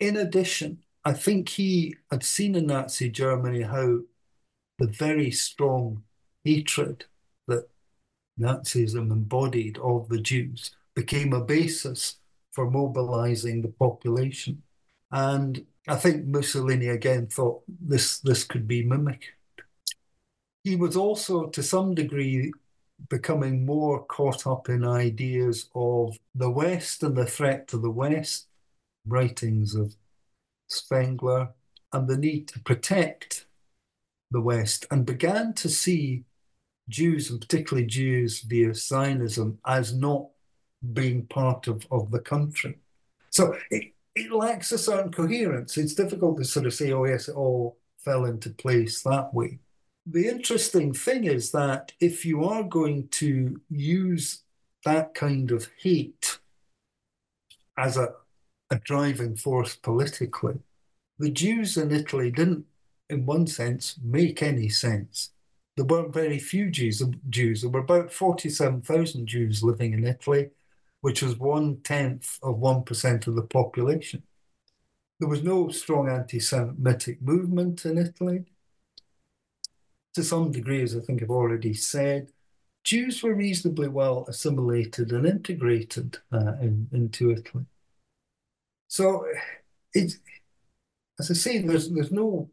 In 0.00 0.16
addition, 0.16 0.78
I 1.04 1.12
think 1.12 1.50
he 1.50 1.94
had 2.10 2.24
seen 2.24 2.54
in 2.54 2.66
Nazi 2.66 3.10
Germany 3.10 3.62
how 3.62 4.00
the 4.78 4.86
very 4.86 5.30
strong 5.30 6.02
hatred 6.42 7.04
Nazism 8.38 9.10
embodied 9.10 9.78
of 9.78 10.08
the 10.08 10.20
Jews 10.20 10.70
became 10.94 11.32
a 11.32 11.44
basis 11.44 12.16
for 12.52 12.70
mobilizing 12.70 13.62
the 13.62 13.68
population. 13.68 14.62
And 15.10 15.66
I 15.86 15.96
think 15.96 16.26
Mussolini 16.26 16.88
again 16.88 17.26
thought 17.26 17.62
this 17.68 18.18
this 18.18 18.44
could 18.44 18.66
be 18.66 18.84
mimicked. 18.84 19.32
He 20.62 20.76
was 20.76 20.96
also, 20.96 21.46
to 21.48 21.62
some 21.62 21.94
degree, 21.94 22.52
becoming 23.10 23.66
more 23.66 24.04
caught 24.06 24.46
up 24.46 24.68
in 24.68 24.84
ideas 24.84 25.68
of 25.74 26.18
the 26.34 26.50
West 26.50 27.02
and 27.02 27.16
the 27.16 27.26
threat 27.26 27.68
to 27.68 27.78
the 27.78 27.90
West, 27.90 28.46
writings 29.06 29.74
of 29.74 29.94
Spengler, 30.68 31.50
and 31.92 32.08
the 32.08 32.16
need 32.16 32.48
to 32.48 32.60
protect 32.60 33.46
the 34.30 34.40
West, 34.40 34.86
and 34.90 35.04
began 35.04 35.52
to 35.54 35.68
see 35.68 36.24
Jews, 36.88 37.30
and 37.30 37.40
particularly 37.40 37.86
Jews 37.86 38.40
via 38.40 38.74
Zionism, 38.74 39.58
as 39.66 39.94
not 39.94 40.26
being 40.92 41.26
part 41.26 41.66
of, 41.66 41.86
of 41.90 42.10
the 42.10 42.20
country. 42.20 42.78
So 43.30 43.56
it, 43.70 43.92
it 44.14 44.30
lacks 44.30 44.70
a 44.72 44.78
certain 44.78 45.10
coherence. 45.10 45.76
It's 45.76 45.94
difficult 45.94 46.38
to 46.38 46.44
sort 46.44 46.66
of 46.66 46.74
say, 46.74 46.92
oh, 46.92 47.04
yes, 47.04 47.28
it 47.28 47.36
all 47.36 47.78
fell 47.98 48.26
into 48.26 48.50
place 48.50 49.02
that 49.02 49.32
way. 49.32 49.58
The 50.06 50.28
interesting 50.28 50.92
thing 50.92 51.24
is 51.24 51.50
that 51.52 51.92
if 52.00 52.26
you 52.26 52.44
are 52.44 52.62
going 52.62 53.08
to 53.08 53.60
use 53.70 54.42
that 54.84 55.14
kind 55.14 55.50
of 55.50 55.70
hate 55.78 56.38
as 57.78 57.96
a, 57.96 58.10
a 58.70 58.76
driving 58.76 59.34
force 59.36 59.74
politically, 59.74 60.58
the 61.18 61.30
Jews 61.30 61.78
in 61.78 61.90
Italy 61.90 62.30
didn't 62.30 62.66
in 63.08 63.26
one 63.26 63.46
sense, 63.46 63.98
make 64.02 64.42
any 64.42 64.68
sense. 64.68 65.30
There 65.76 65.84
weren't 65.84 66.14
very 66.14 66.38
few 66.38 66.70
Jews. 66.70 67.02
Jews. 67.28 67.62
There 67.62 67.70
were 67.70 67.80
about 67.80 68.12
47,000 68.12 69.26
Jews 69.26 69.62
living 69.62 69.92
in 69.92 70.06
Italy, 70.06 70.50
which 71.00 71.22
was 71.22 71.38
one 71.38 71.80
tenth 71.82 72.38
of 72.42 72.56
1% 72.56 73.26
of 73.26 73.34
the 73.34 73.42
population. 73.42 74.22
There 75.18 75.28
was 75.28 75.42
no 75.42 75.68
strong 75.70 76.08
anti 76.08 76.38
Semitic 76.38 77.20
movement 77.22 77.84
in 77.84 77.98
Italy. 77.98 78.44
To 80.14 80.22
some 80.22 80.52
degree, 80.52 80.82
as 80.82 80.96
I 80.96 81.00
think 81.00 81.22
I've 81.22 81.30
already 81.30 81.74
said, 81.74 82.30
Jews 82.84 83.22
were 83.22 83.34
reasonably 83.34 83.88
well 83.88 84.26
assimilated 84.28 85.10
and 85.10 85.26
integrated 85.26 86.18
uh, 86.32 86.54
in, 86.60 86.88
into 86.92 87.30
Italy. 87.32 87.64
So, 88.86 89.26
it's, 89.92 90.18
as 91.18 91.30
I 91.30 91.34
say, 91.34 91.58
there's, 91.58 91.90
there's 91.90 92.12
no 92.12 92.50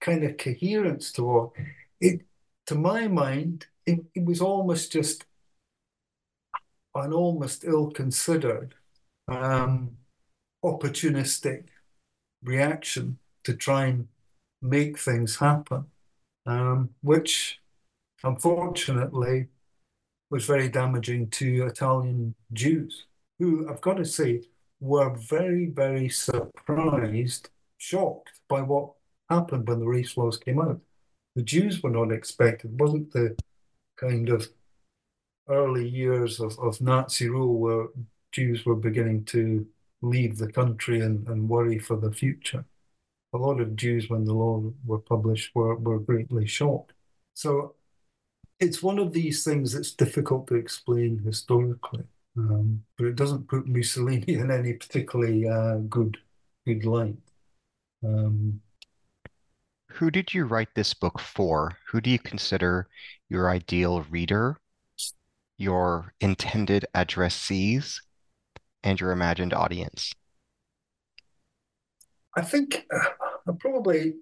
kind 0.00 0.22
of 0.24 0.36
coherence 0.36 1.10
to 1.12 1.28
all. 1.28 1.54
It, 2.00 2.22
to 2.66 2.74
my 2.74 3.08
mind, 3.08 3.66
it, 3.86 4.00
it 4.14 4.24
was 4.24 4.40
almost 4.40 4.92
just 4.92 5.24
an 6.94 7.12
almost 7.12 7.64
ill-considered, 7.64 8.74
um, 9.28 9.96
opportunistic 10.64 11.64
reaction 12.42 13.18
to 13.44 13.54
try 13.54 13.86
and 13.86 14.08
make 14.60 14.98
things 14.98 15.36
happen, 15.36 15.86
um, 16.46 16.90
which 17.02 17.60
unfortunately 18.22 19.46
was 20.30 20.44
very 20.44 20.68
damaging 20.68 21.30
to 21.30 21.66
Italian 21.66 22.34
Jews, 22.52 23.06
who 23.38 23.68
I've 23.68 23.80
got 23.80 23.94
to 23.98 24.04
say 24.04 24.42
were 24.80 25.14
very, 25.14 25.66
very 25.66 26.08
surprised, 26.08 27.50
shocked 27.76 28.40
by 28.48 28.60
what 28.60 28.92
happened 29.30 29.68
when 29.68 29.80
the 29.80 29.86
race 29.86 30.16
laws 30.16 30.36
came 30.36 30.60
out. 30.60 30.80
The 31.38 31.44
Jews 31.44 31.84
were 31.84 31.90
not 31.90 32.10
expected. 32.10 32.72
It 32.72 32.82
wasn't 32.82 33.12
the 33.12 33.36
kind 33.96 34.28
of 34.28 34.48
early 35.48 35.88
years 35.88 36.40
of, 36.40 36.58
of 36.58 36.80
Nazi 36.80 37.28
rule 37.28 37.60
where 37.60 37.86
Jews 38.32 38.66
were 38.66 38.74
beginning 38.74 39.24
to 39.26 39.64
leave 40.02 40.38
the 40.38 40.50
country 40.50 41.00
and, 41.00 41.28
and 41.28 41.48
worry 41.48 41.78
for 41.78 41.96
the 41.96 42.10
future. 42.10 42.64
A 43.32 43.38
lot 43.38 43.60
of 43.60 43.76
Jews, 43.76 44.10
when 44.10 44.24
the 44.24 44.34
law 44.34 44.72
were 44.84 44.98
published, 44.98 45.54
were, 45.54 45.76
were 45.76 46.00
greatly 46.00 46.44
shocked. 46.44 46.92
So 47.34 47.76
it's 48.58 48.82
one 48.82 48.98
of 48.98 49.12
these 49.12 49.44
things 49.44 49.74
that's 49.74 49.92
difficult 49.92 50.48
to 50.48 50.56
explain 50.56 51.20
historically, 51.24 52.02
um, 52.36 52.82
but 52.96 53.06
it 53.06 53.14
doesn't 53.14 53.46
put 53.46 53.68
Mussolini 53.68 54.24
in 54.26 54.50
any 54.50 54.72
particularly 54.72 55.46
uh, 55.46 55.76
good 55.88 56.18
good 56.66 56.84
light. 56.84 57.16
Um, 58.04 58.60
who 59.90 60.10
did 60.10 60.32
you 60.32 60.44
write 60.44 60.68
this 60.74 60.94
book 60.94 61.18
for? 61.18 61.76
Who 61.88 62.00
do 62.00 62.10
you 62.10 62.18
consider 62.18 62.88
your 63.28 63.50
ideal 63.50 64.02
reader, 64.10 64.58
your 65.56 66.12
intended 66.20 66.86
addressees, 66.94 68.00
and 68.84 69.00
your 69.00 69.12
imagined 69.12 69.52
audience? 69.52 70.12
I 72.36 72.42
think 72.42 72.86
uh, 72.94 73.00
I 73.48 73.52
probably, 73.58 74.14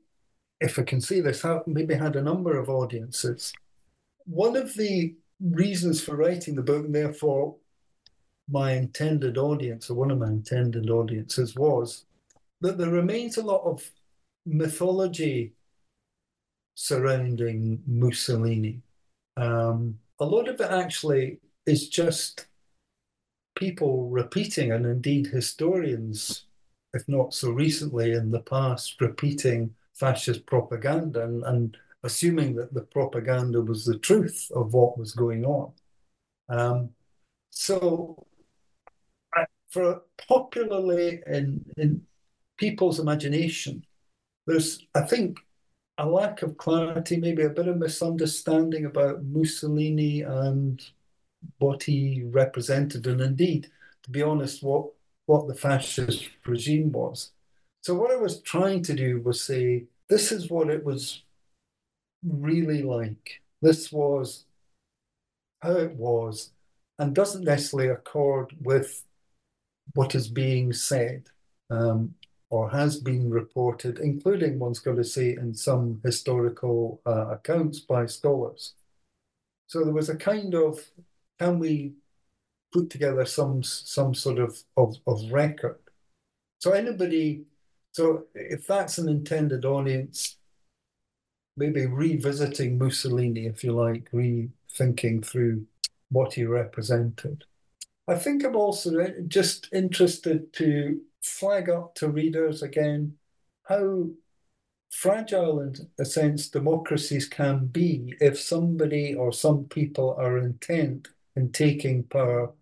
if 0.60 0.78
I 0.78 0.82
can 0.82 1.00
see 1.00 1.20
this, 1.20 1.42
have 1.42 1.66
maybe 1.66 1.94
had 1.94 2.16
a 2.16 2.22
number 2.22 2.58
of 2.58 2.70
audiences. 2.70 3.52
One 4.24 4.56
of 4.56 4.74
the 4.74 5.14
reasons 5.40 6.00
for 6.00 6.16
writing 6.16 6.54
the 6.54 6.62
book, 6.62 6.86
and 6.86 6.94
therefore 6.94 7.56
my 8.48 8.72
intended 8.72 9.36
audience, 9.36 9.90
or 9.90 9.94
one 9.94 10.10
of 10.10 10.18
my 10.18 10.28
intended 10.28 10.88
audiences, 10.88 11.54
was 11.56 12.06
that 12.60 12.78
there 12.78 12.90
remains 12.90 13.36
a 13.36 13.42
lot 13.42 13.62
of 13.64 13.90
mythology 14.46 15.52
surrounding 16.76 17.82
Mussolini. 17.86 18.82
Um, 19.38 19.98
a 20.20 20.24
lot 20.24 20.46
of 20.46 20.60
it 20.60 20.70
actually 20.70 21.40
is 21.66 21.88
just 21.88 22.46
people 23.56 24.08
repeating, 24.10 24.70
and 24.70 24.84
indeed 24.86 25.26
historians, 25.26 26.44
if 26.92 27.08
not 27.08 27.32
so 27.34 27.50
recently 27.50 28.12
in 28.12 28.30
the 28.30 28.40
past, 28.40 29.00
repeating 29.00 29.74
fascist 29.94 30.44
propaganda 30.44 31.24
and, 31.24 31.42
and 31.44 31.76
assuming 32.04 32.54
that 32.54 32.74
the 32.74 32.82
propaganda 32.82 33.62
was 33.62 33.86
the 33.86 33.98
truth 33.98 34.50
of 34.54 34.74
what 34.74 34.98
was 34.98 35.12
going 35.12 35.46
on. 35.46 35.72
Um, 36.50 36.90
so, 37.50 38.26
for 39.70 40.02
popularly 40.28 41.22
in, 41.26 41.64
in 41.78 42.02
people's 42.58 43.00
imagination, 43.00 43.82
there's, 44.46 44.86
I 44.94 45.00
think, 45.00 45.38
a 45.98 46.06
lack 46.06 46.42
of 46.42 46.56
clarity, 46.56 47.16
maybe 47.16 47.42
a 47.42 47.50
bit 47.50 47.68
of 47.68 47.78
misunderstanding 47.78 48.84
about 48.84 49.24
Mussolini 49.24 50.22
and 50.22 50.82
what 51.58 51.82
he 51.82 52.22
represented, 52.24 53.06
and 53.06 53.20
indeed, 53.20 53.70
to 54.02 54.10
be 54.10 54.22
honest, 54.22 54.62
what 54.62 54.90
what 55.26 55.48
the 55.48 55.54
fascist 55.54 56.28
regime 56.46 56.92
was. 56.92 57.32
So 57.82 57.94
what 57.94 58.12
I 58.12 58.16
was 58.16 58.40
trying 58.42 58.82
to 58.84 58.94
do 58.94 59.20
was 59.20 59.42
say, 59.42 59.86
this 60.08 60.30
is 60.30 60.50
what 60.50 60.70
it 60.70 60.84
was 60.84 61.22
really 62.24 62.82
like. 62.82 63.42
This 63.60 63.90
was 63.90 64.44
how 65.60 65.72
it 65.72 65.96
was, 65.96 66.52
and 66.98 67.14
doesn't 67.14 67.44
necessarily 67.44 67.88
accord 67.88 68.54
with 68.60 69.02
what 69.94 70.14
is 70.14 70.28
being 70.28 70.72
said. 70.72 71.28
Um, 71.70 72.14
or 72.48 72.70
has 72.70 73.00
been 73.00 73.28
reported, 73.28 73.98
including, 73.98 74.58
one's 74.58 74.78
going 74.78 74.96
to 74.96 75.04
see 75.04 75.30
in 75.32 75.54
some 75.54 76.00
historical 76.04 77.00
uh, 77.04 77.28
accounts 77.28 77.80
by 77.80 78.06
scholars. 78.06 78.74
So 79.66 79.82
there 79.82 79.92
was 79.92 80.08
a 80.08 80.16
kind 80.16 80.54
of, 80.54 80.78
can 81.38 81.58
we 81.58 81.94
put 82.72 82.90
together 82.90 83.24
some 83.24 83.62
some 83.62 84.14
sort 84.14 84.38
of, 84.38 84.62
of, 84.76 84.96
of 85.06 85.32
record? 85.32 85.78
So 86.60 86.70
anybody, 86.72 87.44
so 87.92 88.26
if 88.34 88.66
that's 88.66 88.98
an 88.98 89.08
intended 89.08 89.64
audience, 89.64 90.36
maybe 91.56 91.86
revisiting 91.86 92.78
Mussolini, 92.78 93.46
if 93.46 93.64
you 93.64 93.72
like, 93.72 94.10
rethinking 94.12 95.24
through 95.24 95.66
what 96.10 96.34
he 96.34 96.44
represented. 96.44 97.44
I 98.08 98.14
think 98.14 98.44
I'm 98.44 98.56
also 98.56 99.08
just 99.26 99.68
interested 99.72 100.52
to 100.54 101.00
flag 101.22 101.68
up 101.68 101.94
to 101.96 102.08
readers 102.08 102.62
again 102.62 103.16
how 103.64 104.06
fragile 104.90 105.60
in 105.60 105.74
a 105.98 106.04
sense 106.04 106.48
democracies 106.48 107.28
can 107.28 107.66
be 107.66 108.14
if 108.20 108.38
somebody 108.40 109.14
or 109.14 109.32
some 109.32 109.64
people 109.64 110.14
are 110.18 110.38
intent 110.38 111.08
in 111.34 111.50
taking 111.50 112.04
power 112.04 112.52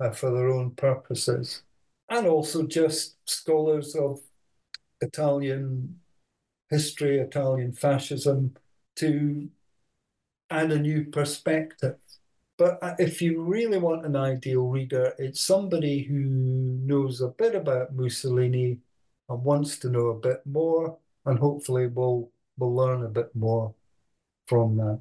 uh, 0.00 0.10
for 0.10 0.30
their 0.30 0.48
own 0.48 0.70
purposes. 0.70 1.62
And 2.08 2.26
also 2.26 2.66
just 2.66 3.16
scholars 3.28 3.94
of 3.94 4.20
italian 5.00 5.98
history 6.70 7.18
italian 7.18 7.72
fascism 7.72 8.54
to 8.94 9.48
add 10.48 10.70
a 10.70 10.78
new 10.78 11.04
perspective 11.06 11.96
but 12.62 12.78
uh, 12.80 12.94
if 13.00 13.20
you 13.20 13.42
really 13.42 13.78
want 13.78 14.06
an 14.06 14.14
ideal 14.14 14.68
reader, 14.68 15.14
it's 15.18 15.40
somebody 15.40 16.04
who 16.04 16.14
knows 16.14 17.20
a 17.20 17.26
bit 17.26 17.56
about 17.56 17.92
Mussolini 17.92 18.78
and 19.28 19.42
wants 19.42 19.78
to 19.78 19.90
know 19.90 20.06
a 20.10 20.14
bit 20.14 20.42
more, 20.46 20.96
and 21.26 21.40
hopefully 21.40 21.88
will 21.88 22.30
will 22.56 22.72
learn 22.72 23.02
a 23.02 23.08
bit 23.08 23.34
more 23.34 23.74
from 24.46 24.76
that. 24.76 25.00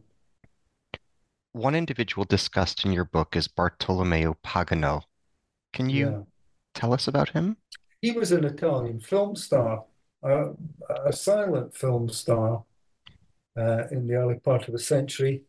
One 1.52 1.76
individual 1.76 2.26
discussed 2.26 2.84
in 2.84 2.94
your 2.94 3.06
book 3.06 3.36
is 3.36 3.48
Bartolomeo 3.48 4.38
Pagano. 4.44 5.04
Can 5.72 5.88
you 5.88 6.10
yeah. 6.10 6.22
tell 6.74 6.94
us 6.94 7.08
about 7.08 7.30
him? 7.30 7.58
He 8.02 8.12
was 8.12 8.32
an 8.32 8.44
Italian 8.44 9.00
film 9.02 9.36
star, 9.36 9.84
uh, 10.24 10.54
a 11.06 11.14
silent 11.14 11.76
film 11.76 12.10
star 12.10 12.64
uh, 13.56 13.84
in 13.92 14.08
the 14.08 14.16
early 14.16 14.40
part 14.40 14.68
of 14.68 14.72
the 14.72 14.80
century. 14.80 15.44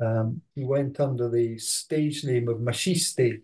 Um, 0.00 0.42
he 0.54 0.64
went 0.64 1.00
under 1.00 1.28
the 1.28 1.58
stage 1.58 2.24
name 2.24 2.48
of 2.48 2.58
Maciste. 2.58 3.42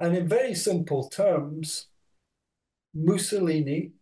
And 0.00 0.16
in 0.16 0.28
very 0.28 0.54
simple 0.54 1.08
terms, 1.08 1.86
Mussolini, 2.94 3.92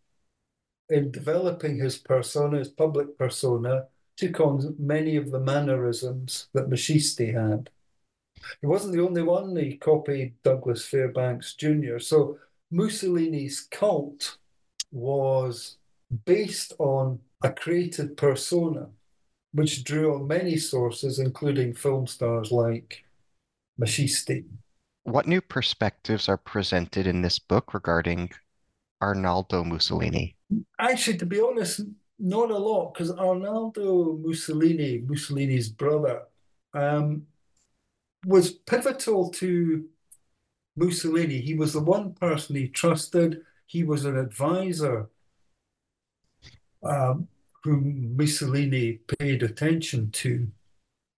in 0.89 1.11
developing 1.11 1.79
his 1.79 1.99
persona, 1.99 2.59
his 2.59 2.69
public 2.69 3.19
persona, 3.19 3.87
took 4.17 4.41
on 4.41 4.77
many 4.79 5.17
of 5.17 5.31
the 5.31 5.41
mannerisms 5.41 6.49
that 6.55 6.69
Maciste 6.69 7.35
had. 7.35 7.71
He 8.61 8.67
wasn't 8.67 8.95
the 8.95 9.03
only 9.03 9.23
one, 9.23 9.57
he 9.57 9.77
copied 9.77 10.35
Douglas 10.43 10.85
Fairbanks 10.85 11.55
Jr. 11.55 11.99
So 11.99 12.39
Mussolini's 12.71 13.61
cult 13.61 14.39
was 14.93 15.77
based 16.25 16.73
on 16.79 17.21
a 17.43 17.51
created 17.51 18.17
persona 18.17 18.89
which 19.55 19.85
drew 19.85 20.15
on 20.15 20.27
many 20.27 20.57
sources, 20.57 21.21
including 21.21 21.73
film 21.73 22.09
stars 22.09 22.51
like 22.51 23.05
Maciste. 23.81 24.45
What 25.05 25.29
new 25.29 25.41
perspectives 25.41 26.29
are 26.29 26.37
presented 26.37 27.07
in 27.07 27.23
this 27.23 27.39
book 27.39 27.73
regarding 27.73 28.31
Arnaldo 29.01 29.63
Mussolini? 29.63 30.35
Actually, 30.81 31.19
to 31.19 31.27
be 31.27 31.41
honest, 31.41 31.83
not 32.19 32.51
a 32.51 32.59
lot, 32.59 32.95
because 32.95 33.13
Arnaldo 33.13 34.19
Mussolini, 34.21 35.05
Mussolini's 35.07 35.69
brother, 35.69 36.23
um, 36.73 37.27
was 38.27 38.51
pivotal 38.51 39.31
to 39.31 39.85
Mussolini. 40.75 41.41
He 41.41 41.55
was 41.55 41.75
the 41.75 41.81
one 41.81 42.15
person 42.15 42.57
he 42.57 42.67
trusted. 42.67 43.43
He 43.67 43.85
was 43.85 44.05
an 44.05 44.17
advisor 44.17 45.11
um, 46.83 47.29
whom 47.65 48.15
Mussolini 48.15 49.01
paid 49.19 49.43
attention 49.43 50.11
to. 50.11 50.47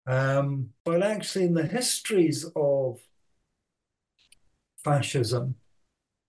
Um, 0.06 0.70
but 0.85 1.02
actually, 1.02 1.47
in 1.47 1.55
the 1.55 1.66
histories 1.66 2.47
of 2.55 3.01
fascism, 4.85 5.56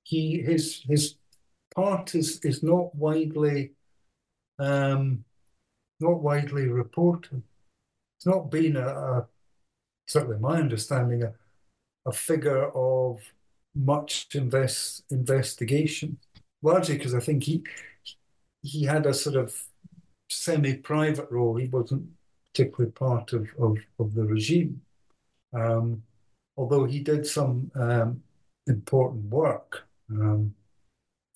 he 0.04 0.42
his 0.42 0.82
his 0.88 1.16
part 1.76 2.16
is 2.16 2.40
is 2.40 2.64
not 2.64 2.96
widely 2.96 3.74
um, 4.58 5.24
not 6.00 6.20
widely 6.22 6.68
reported. 6.68 7.44
It's 8.18 8.26
not 8.26 8.50
been 8.50 8.76
a, 8.76 8.88
a 8.88 9.28
certainly 10.08 10.40
my 10.40 10.58
understanding 10.58 11.22
a, 11.22 11.34
a 12.08 12.12
figure 12.12 12.72
of 12.72 13.20
much 13.76 14.28
invest 14.34 15.04
investigation, 15.12 16.18
largely 16.64 16.98
because 16.98 17.14
I 17.14 17.20
think 17.20 17.44
he 17.44 17.64
he 18.64 18.86
had 18.86 19.06
a 19.06 19.14
sort 19.14 19.36
of 19.36 19.56
semi-private 20.30 21.30
role. 21.32 21.56
He 21.56 21.68
wasn't 21.68 22.08
particularly 22.52 22.92
part 22.92 23.34
of, 23.34 23.48
of, 23.60 23.78
of 24.00 24.14
the 24.14 24.24
regime. 24.24 24.82
Um, 25.54 26.04
although 26.58 26.86
he 26.86 27.00
did 27.00 27.26
some 27.26 27.72
um, 27.76 28.22
important 28.68 29.26
work 29.26 29.88
um, 30.12 30.54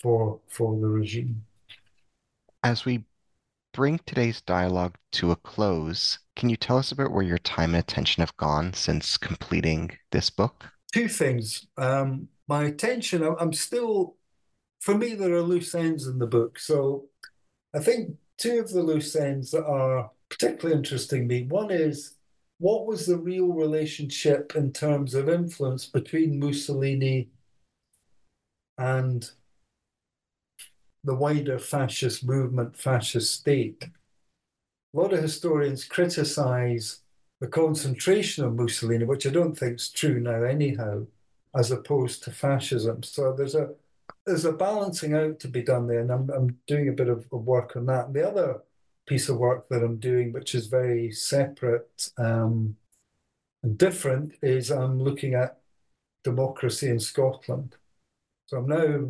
for 0.02 0.40
for 0.48 0.80
the 0.80 0.88
regime. 0.88 1.44
As 2.64 2.86
we 2.86 3.06
bring 3.74 4.00
today's 4.06 4.42
dialogue 4.42 4.96
to 5.14 5.32
a 5.32 5.36
close, 5.36 6.20
can 6.36 6.50
you 6.50 6.58
tell 6.58 6.78
us 6.78 6.92
about 6.92 7.12
where 7.12 7.24
your 7.24 7.38
time 7.40 7.74
and 7.74 7.84
attention 7.84 8.22
have 8.22 8.36
gone 8.38 8.74
since 8.74 9.18
completing 9.18 9.92
this 10.12 10.30
book? 10.30 10.66
Two 10.94 11.08
things. 11.08 11.68
Um, 11.78 12.28
my 12.48 12.66
attention, 12.66 13.24
I'm 13.40 13.54
still, 13.54 14.18
for 14.82 14.98
me, 14.98 15.16
there 15.16 15.34
are 15.34 15.42
loose 15.42 15.74
ends 15.74 16.06
in 16.06 16.20
the 16.20 16.28
book. 16.28 16.60
So 16.60 17.06
I 17.74 17.80
think 17.80 18.18
two 18.42 18.60
of 18.60 18.72
the 18.72 18.82
loose 18.82 19.16
ends 19.16 19.52
that 19.52 19.66
are 19.66 20.10
particularly 20.30 20.76
interesting 20.76 21.28
me. 21.28 21.44
One 21.44 21.70
is 21.70 22.16
what 22.58 22.88
was 22.88 23.06
the 23.06 23.18
real 23.18 23.48
relationship 23.48 24.56
in 24.56 24.72
terms 24.72 25.14
of 25.14 25.30
influence 25.30 25.86
between 25.86 26.40
Mussolini 26.40 27.30
and 28.78 29.30
the 31.04 31.16
wider 31.16 31.60
fascist 31.60 32.26
movement, 32.26 32.76
fascist 32.78 33.34
state. 33.34 33.84
A 34.94 35.00
lot 35.00 35.14
of 35.14 35.22
historians 35.22 35.86
criticize 35.86 37.02
the 37.40 37.48
concentration 37.48 38.44
of 38.44 38.56
Mussolini, 38.56 39.06
which 39.06 39.26
I 39.26 39.30
don't 39.30 39.58
think 39.58 39.76
is 39.80 39.90
true 39.90 40.20
now 40.20 40.44
anyhow, 40.44 41.06
as 41.56 41.72
opposed 41.72 42.24
to 42.24 42.32
fascism. 42.32 43.04
So 43.04 43.34
there's 43.34 43.56
a 43.56 43.72
there's 44.26 44.46
a 44.46 44.54
balancing 44.54 45.14
out 45.14 45.40
to 45.40 45.48
be 45.48 45.62
done 45.62 45.88
there, 45.88 46.00
and 46.00 46.12
I'm 46.12 46.30
I'm 46.30 46.58
doing 46.68 46.90
a 46.90 46.94
bit 46.94 47.10
of, 47.10 47.26
of 47.32 47.44
work 47.44 47.76
on 47.76 47.86
that. 47.88 48.14
The 48.14 48.28
other 48.28 48.62
piece 49.08 49.30
of 49.30 49.38
work 49.38 49.68
that 49.70 49.84
I'm 49.84 49.98
doing, 49.98 50.32
which 50.32 50.56
is 50.56 50.68
very 50.68 51.12
separate 51.12 52.10
um, 52.18 52.76
and 53.64 53.78
different, 53.78 54.34
is 54.42 54.72
I'm 54.72 55.00
looking 55.00 55.34
at 55.34 55.60
democracy 56.24 56.90
in 56.90 57.00
Scotland. 57.00 57.76
So 58.46 58.58
I'm 58.58 58.68
now 58.68 59.10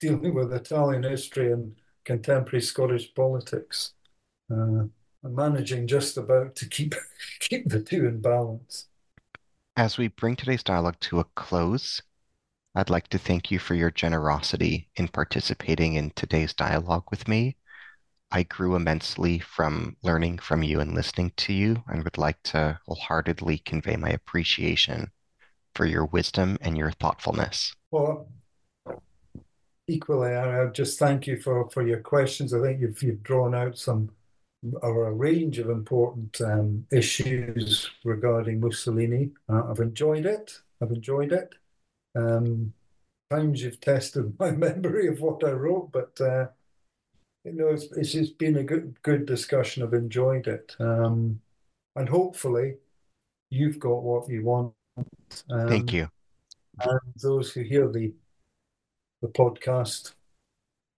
dealing 0.00 0.34
with 0.34 0.52
Italian 0.52 1.02
history 1.02 1.52
and 1.52 1.74
contemporary 2.04 2.62
Scottish 2.62 3.12
politics. 3.14 3.92
Uh, 4.50 4.86
I'm 5.24 5.34
managing 5.34 5.86
just 5.86 6.16
about 6.16 6.54
to 6.56 6.68
keep 6.68 6.94
keep 7.40 7.68
the 7.68 7.80
two 7.80 8.06
in 8.06 8.20
balance. 8.20 8.86
As 9.76 9.96
we 9.96 10.08
bring 10.08 10.36
today's 10.36 10.62
dialogue 10.62 11.00
to 11.00 11.20
a 11.20 11.24
close, 11.34 12.02
I'd 12.74 12.88
like 12.88 13.08
to 13.08 13.18
thank 13.18 13.50
you 13.50 13.58
for 13.58 13.74
your 13.74 13.90
generosity 13.90 14.88
in 14.96 15.08
participating 15.08 15.94
in 15.94 16.10
today's 16.16 16.54
dialogue 16.54 17.04
with 17.10 17.28
me. 17.28 17.56
I 18.30 18.44
grew 18.44 18.76
immensely 18.76 19.40
from 19.40 19.96
learning 20.02 20.38
from 20.38 20.62
you 20.62 20.80
and 20.80 20.94
listening 20.94 21.32
to 21.36 21.52
you, 21.52 21.82
and 21.86 22.02
would 22.02 22.16
like 22.16 22.42
to 22.44 22.80
wholeheartedly 22.86 23.58
convey 23.58 23.96
my 23.96 24.08
appreciation 24.08 25.10
for 25.74 25.84
your 25.84 26.06
wisdom 26.06 26.56
and 26.62 26.78
your 26.78 26.92
thoughtfulness. 26.92 27.74
Well, 27.90 28.28
equally, 29.86 30.34
I 30.34 30.66
just 30.68 30.98
thank 30.98 31.26
you 31.26 31.38
for, 31.38 31.68
for 31.68 31.86
your 31.86 32.00
questions. 32.00 32.54
I 32.54 32.62
think 32.62 32.80
you've, 32.80 33.02
you've 33.02 33.22
drawn 33.22 33.54
out 33.54 33.76
some 33.76 34.12
or 34.80 35.08
a 35.08 35.12
range 35.12 35.58
of 35.58 35.68
important 35.68 36.40
um, 36.40 36.86
issues 36.90 37.90
regarding 38.04 38.60
Mussolini. 38.60 39.32
Uh, 39.46 39.64
I've 39.68 39.80
enjoyed 39.80 40.24
it. 40.24 40.58
I've 40.80 40.92
enjoyed 40.92 41.32
it. 41.32 41.54
Um, 42.14 42.72
times 43.30 43.62
you've 43.62 43.80
tested 43.80 44.34
my 44.38 44.50
memory 44.50 45.08
of 45.08 45.20
what 45.20 45.44
I 45.44 45.52
wrote, 45.52 45.90
but 45.92 46.20
uh, 46.20 46.46
you 47.44 47.52
know, 47.52 47.68
it's, 47.68 47.84
it's 47.92 48.12
just 48.12 48.38
been 48.38 48.56
a 48.56 48.64
good 48.64 48.96
good 49.02 49.26
discussion. 49.26 49.82
I've 49.82 49.94
enjoyed 49.94 50.46
it, 50.46 50.76
um, 50.78 51.40
and 51.96 52.08
hopefully, 52.08 52.76
you've 53.50 53.78
got 53.78 54.02
what 54.02 54.28
you 54.28 54.44
want. 54.44 54.72
Um, 55.50 55.68
Thank 55.68 55.92
you. 55.92 56.08
And 56.80 57.00
those 57.20 57.52
who 57.52 57.62
hear 57.62 57.88
the 57.88 58.12
the 59.22 59.28
podcast 59.28 60.12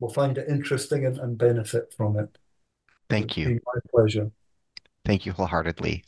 will 0.01 0.11
find 0.11 0.39
it 0.39 0.49
interesting 0.49 1.07
and, 1.07 1.19
and 1.19 1.39
benefit 1.39 1.95
from 1.97 2.19
it. 2.19 2.39
Thank 3.09 3.37
it's 3.37 3.37
you. 3.37 3.61
my 3.67 3.81
pleasure. 3.91 4.31
Thank 5.05 5.27
you 5.27 5.33
wholeheartedly. 5.33 6.05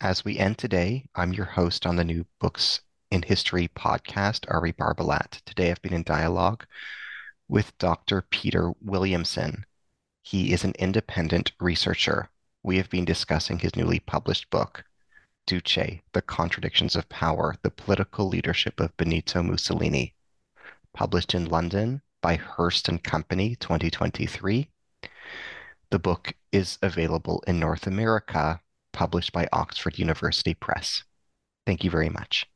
As 0.00 0.24
we 0.24 0.38
end 0.38 0.58
today, 0.58 1.06
I'm 1.14 1.32
your 1.32 1.46
host 1.46 1.86
on 1.86 1.96
the 1.96 2.04
New 2.04 2.24
Books 2.40 2.80
in 3.14 3.22
History 3.22 3.68
podcast, 3.68 4.44
Ari 4.48 4.72
Barbalat. 4.72 5.40
Today 5.46 5.70
I've 5.70 5.80
been 5.80 5.94
in 5.94 6.02
dialogue 6.02 6.66
with 7.46 7.78
Dr. 7.78 8.22
Peter 8.22 8.72
Williamson. 8.82 9.64
He 10.22 10.52
is 10.52 10.64
an 10.64 10.74
independent 10.80 11.52
researcher. 11.60 12.28
We 12.64 12.76
have 12.78 12.90
been 12.90 13.04
discussing 13.04 13.60
his 13.60 13.76
newly 13.76 14.00
published 14.00 14.50
book, 14.50 14.84
Duce, 15.46 16.00
The 16.12 16.22
Contradictions 16.22 16.96
of 16.96 17.08
Power, 17.08 17.54
The 17.62 17.70
Political 17.70 18.28
Leadership 18.28 18.80
of 18.80 18.96
Benito 18.96 19.44
Mussolini 19.44 20.12
published 20.92 21.34
in 21.34 21.44
London 21.44 22.02
by 22.20 22.34
Hurst 22.34 22.88
and 22.88 23.00
Company 23.00 23.54
2023. 23.54 24.68
The 25.90 25.98
book 26.00 26.34
is 26.50 26.78
available 26.82 27.44
in 27.46 27.60
North 27.60 27.86
America, 27.86 28.60
published 28.92 29.32
by 29.32 29.46
Oxford 29.52 30.00
University 30.00 30.54
Press. 30.54 31.04
Thank 31.64 31.84
you 31.84 31.92
very 31.92 32.08
much. 32.08 32.48